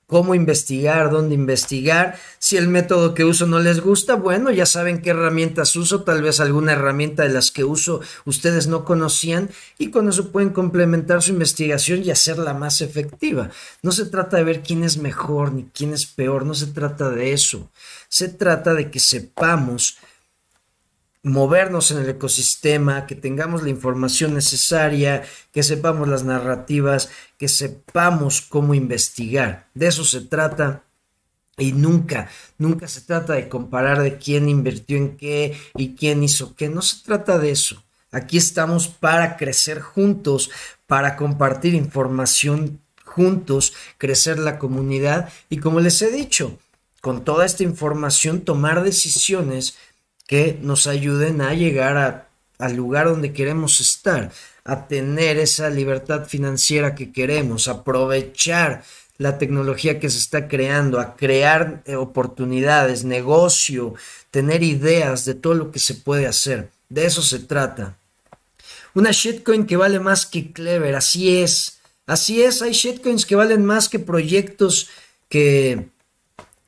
cómo 0.09 0.33
investigar, 0.33 1.11
dónde 1.11 1.35
investigar. 1.35 2.19
Si 2.39 2.57
el 2.57 2.67
método 2.67 3.13
que 3.13 3.25
uso 3.25 3.45
no 3.45 3.59
les 3.59 3.79
gusta, 3.79 4.15
bueno, 4.15 4.49
ya 4.49 4.65
saben 4.65 5.03
qué 5.03 5.11
herramientas 5.11 5.75
uso, 5.75 6.01
tal 6.01 6.23
vez 6.23 6.39
alguna 6.39 6.73
herramienta 6.73 7.23
de 7.23 7.29
las 7.29 7.51
que 7.51 7.63
uso 7.63 8.01
ustedes 8.25 8.65
no 8.65 8.85
conocían 8.85 9.51
y 9.77 9.91
con 9.91 10.09
eso 10.09 10.31
pueden 10.31 10.49
complementar 10.49 11.21
su 11.21 11.31
investigación 11.31 12.03
y 12.03 12.09
hacerla 12.09 12.55
más 12.55 12.81
efectiva. 12.81 13.51
No 13.83 13.91
se 13.91 14.07
trata 14.07 14.37
de 14.37 14.43
ver 14.43 14.63
quién 14.63 14.83
es 14.83 14.97
mejor 14.97 15.53
ni 15.53 15.65
quién 15.65 15.93
es 15.93 16.07
peor, 16.07 16.43
no 16.43 16.55
se 16.55 16.65
trata 16.65 17.11
de 17.11 17.31
eso. 17.31 17.69
Se 18.09 18.29
trata 18.29 18.73
de 18.73 18.89
que 18.89 18.99
sepamos 18.99 19.99
movernos 21.23 21.91
en 21.91 21.99
el 21.99 22.09
ecosistema, 22.09 23.05
que 23.05 23.15
tengamos 23.15 23.63
la 23.63 23.69
información 23.69 24.33
necesaria, 24.33 25.23
que 25.51 25.63
sepamos 25.63 26.07
las 26.07 26.23
narrativas, 26.23 27.09
que 27.37 27.47
sepamos 27.47 28.41
cómo 28.41 28.73
investigar. 28.73 29.67
De 29.73 29.87
eso 29.87 30.03
se 30.03 30.21
trata. 30.21 30.83
Y 31.57 31.73
nunca, 31.73 32.29
nunca 32.57 32.87
se 32.87 33.01
trata 33.01 33.33
de 33.33 33.49
comparar 33.49 34.01
de 34.01 34.17
quién 34.17 34.47
invirtió 34.47 34.95
en 34.95 35.17
qué 35.17 35.57
y 35.75 35.93
quién 35.95 36.23
hizo 36.23 36.55
qué. 36.55 36.69
No 36.69 36.81
se 36.81 37.03
trata 37.03 37.37
de 37.37 37.51
eso. 37.51 37.83
Aquí 38.11 38.37
estamos 38.37 38.87
para 38.87 39.35
crecer 39.35 39.81
juntos, 39.81 40.49
para 40.87 41.17
compartir 41.17 41.75
información 41.75 42.79
juntos, 43.03 43.73
crecer 43.97 44.39
la 44.39 44.57
comunidad 44.57 45.29
y 45.49 45.57
como 45.57 45.79
les 45.81 46.01
he 46.01 46.09
dicho, 46.11 46.57
con 47.01 47.23
toda 47.23 47.45
esta 47.45 47.63
información 47.63 48.41
tomar 48.41 48.83
decisiones 48.83 49.77
que 50.29 50.59
nos 50.61 50.85
ayuden 50.85 51.41
a 51.41 51.55
llegar 51.55 52.29
al 52.59 52.75
lugar 52.75 53.07
donde 53.07 53.33
queremos 53.33 53.79
estar, 53.79 54.31
a 54.63 54.87
tener 54.87 55.39
esa 55.39 55.71
libertad 55.71 56.27
financiera 56.27 56.93
que 56.93 57.11
queremos, 57.11 57.67
aprovechar 57.67 58.83
la 59.17 59.39
tecnología 59.39 59.99
que 59.99 60.07
se 60.07 60.19
está 60.19 60.47
creando, 60.47 60.99
a 60.99 61.15
crear 61.15 61.81
eh, 61.85 61.95
oportunidades, 61.95 63.05
negocio, 63.05 63.95
tener 64.29 64.61
ideas 64.61 65.25
de 65.25 65.33
todo 65.33 65.55
lo 65.55 65.71
que 65.71 65.79
se 65.79 65.95
puede 65.95 66.27
hacer. 66.27 66.69
De 66.89 67.07
eso 67.07 67.23
se 67.23 67.39
trata. 67.39 67.97
Una 68.93 69.09
shitcoin 69.09 69.65
que 69.65 69.77
vale 69.77 69.99
más 69.99 70.27
que 70.27 70.51
Clever, 70.51 70.95
así 70.95 71.39
es. 71.39 71.79
Así 72.05 72.43
es, 72.43 72.61
hay 72.61 72.73
shitcoins 72.73 73.25
que 73.25 73.35
valen 73.35 73.65
más 73.65 73.89
que 73.89 73.97
proyectos 73.97 74.89
que, 75.27 75.87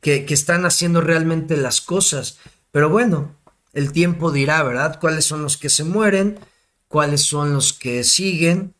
que, 0.01 0.25
que 0.25 0.33
están 0.33 0.65
haciendo 0.65 0.99
realmente 0.99 1.57
las 1.57 1.79
cosas. 1.79 2.39
Pero 2.71 2.89
bueno, 2.89 3.35
el 3.73 3.91
tiempo 3.91 4.31
dirá, 4.31 4.63
¿verdad? 4.63 4.99
Cuáles 4.99 5.25
son 5.25 5.41
los 5.41 5.57
que 5.57 5.69
se 5.69 5.83
mueren, 5.83 6.39
cuáles 6.87 7.21
son 7.21 7.53
los 7.53 7.73
que 7.73 8.03
siguen, 8.03 8.73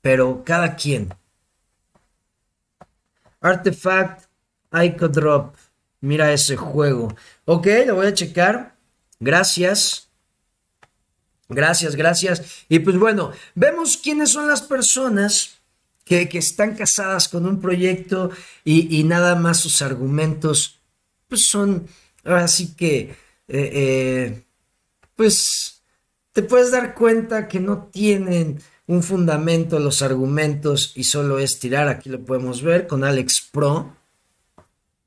pero 0.00 0.42
cada 0.44 0.76
quien. 0.76 1.14
Artifact 3.40 4.26
Ico 4.72 5.08
Drop. 5.08 5.54
Mira 6.00 6.32
ese 6.32 6.56
juego. 6.56 7.14
Ok, 7.44 7.66
lo 7.86 7.96
voy 7.96 8.06
a 8.06 8.14
checar. 8.14 8.76
Gracias. 9.18 10.08
Gracias, 11.48 11.96
gracias. 11.96 12.64
Y 12.68 12.80
pues 12.80 12.98
bueno, 12.98 13.32
vemos 13.54 13.96
quiénes 13.96 14.30
son 14.30 14.48
las 14.48 14.62
personas 14.62 15.56
que, 16.04 16.28
están 16.32 16.76
casadas 16.76 17.28
con 17.28 17.46
un 17.46 17.60
proyecto 17.60 18.30
y, 18.64 19.02
nada 19.04 19.34
más 19.34 19.58
sus 19.58 19.82
argumentos, 19.82 20.78
pues 21.28 21.46
son, 21.46 21.88
así 22.24 22.74
que, 22.74 23.16
eh, 23.48 23.70
eh, 23.72 24.44
pues 25.14 25.82
te 26.32 26.42
puedes 26.42 26.70
dar 26.70 26.94
cuenta 26.94 27.48
que 27.48 27.60
no 27.60 27.88
tienen 27.92 28.60
un 28.86 29.02
fundamento 29.02 29.78
los 29.78 30.02
argumentos 30.02 30.92
y 30.94 31.04
solo 31.04 31.38
es 31.38 31.58
tirar. 31.58 31.88
Aquí 31.88 32.08
lo 32.08 32.20
podemos 32.24 32.62
ver 32.62 32.86
con 32.86 33.04
Alex 33.04 33.48
Pro. 33.50 33.96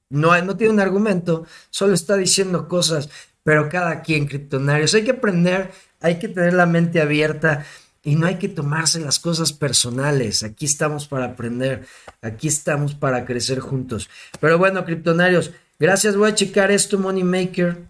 No, 0.10 0.42
no 0.42 0.58
tiene 0.58 0.74
un 0.74 0.80
argumento, 0.80 1.46
solo 1.70 1.94
está 1.94 2.18
diciendo 2.18 2.68
cosas, 2.68 3.10
pero 3.44 3.70
cada 3.70 4.02
quien, 4.02 4.26
criptonarios, 4.26 4.96
hay 4.96 5.04
que 5.04 5.12
aprender, 5.12 5.72
hay 6.02 6.18
que 6.18 6.28
tener 6.28 6.54
la 6.54 6.66
mente 6.66 7.00
abierta 7.00 7.64
y 8.04 8.16
no 8.16 8.26
hay 8.26 8.36
que 8.36 8.50
tomarse 8.50 9.00
las 9.00 9.20
cosas 9.20 9.54
personales. 9.54 10.42
Aquí 10.42 10.66
estamos 10.66 11.08
para 11.08 11.26
aprender, 11.26 11.86
aquí 12.24 12.48
estamos 12.48 12.96
para 12.96 13.24
crecer 13.26 13.60
juntos. 13.60 14.10
Pero 14.40 14.58
bueno, 14.58 14.84
criptonarios, 14.84 15.52
gracias. 15.78 16.16
Voy 16.16 16.32
a 16.32 16.36
checar 16.36 16.72
esto, 16.72 16.98
Moneymaker. 16.98 17.89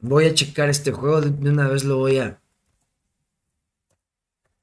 Voy 0.00 0.26
a 0.26 0.34
checar 0.34 0.68
este 0.68 0.92
juego, 0.92 1.20
de 1.20 1.50
una 1.50 1.68
vez 1.68 1.84
lo 1.84 1.98
voy 1.98 2.18
a, 2.18 2.38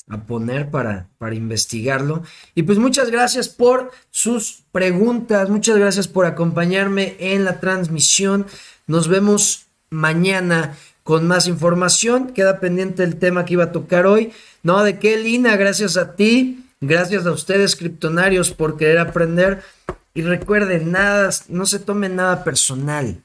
a 0.08 0.26
poner 0.26 0.70
para, 0.70 1.10
para 1.18 1.36
investigarlo. 1.36 2.24
Y 2.56 2.64
pues 2.64 2.78
muchas 2.78 3.10
gracias 3.10 3.50
por 3.50 3.92
sus 4.12 4.64
preguntas, 4.72 5.50
muchas 5.50 5.78
gracias 5.78 6.08
por 6.08 6.26
acompañarme 6.26 7.16
en 7.20 7.46
la 7.46 7.60
transmisión. 7.60 8.46
Nos 8.88 9.08
vemos 9.08 9.68
mañana 9.90 10.76
con 11.04 11.28
más 11.28 11.48
información. 11.48 12.32
Queda 12.32 12.60
pendiente 12.60 13.04
el 13.04 13.18
tema 13.18 13.46
que 13.46 13.54
iba 13.54 13.66
a 13.66 13.72
tocar 13.72 14.06
hoy. 14.06 14.32
No, 14.64 14.84
de 14.84 15.00
qué, 15.00 15.18
Lina, 15.18 15.56
gracias 15.58 15.98
a 15.98 16.16
ti, 16.16 16.66
gracias 16.82 17.26
a 17.26 17.32
ustedes, 17.32 17.76
criptonarios, 17.76 18.52
por 18.52 18.78
querer 18.78 19.00
aprender. 19.00 19.62
Y 20.14 20.22
recuerden, 20.22 20.92
nada, 20.92 21.30
no 21.50 21.66
se 21.66 21.80
tome 21.80 22.08
nada 22.10 22.44
personal. 22.44 23.24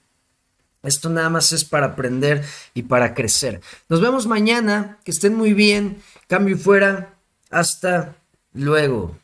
Esto 0.83 1.09
nada 1.11 1.29
más 1.29 1.53
es 1.53 1.65
para 1.65 1.87
aprender 1.87 2.45
y 2.75 2.83
para 2.83 3.15
crecer. 3.15 3.61
Nos 3.89 4.01
vemos 4.01 4.27
mañana. 4.27 4.99
Que 5.05 5.11
estén 5.11 5.35
muy 5.35 5.53
bien. 5.53 6.03
Cambio 6.27 6.57
fuera. 6.57 7.15
Hasta 7.51 8.17
luego. 8.53 9.17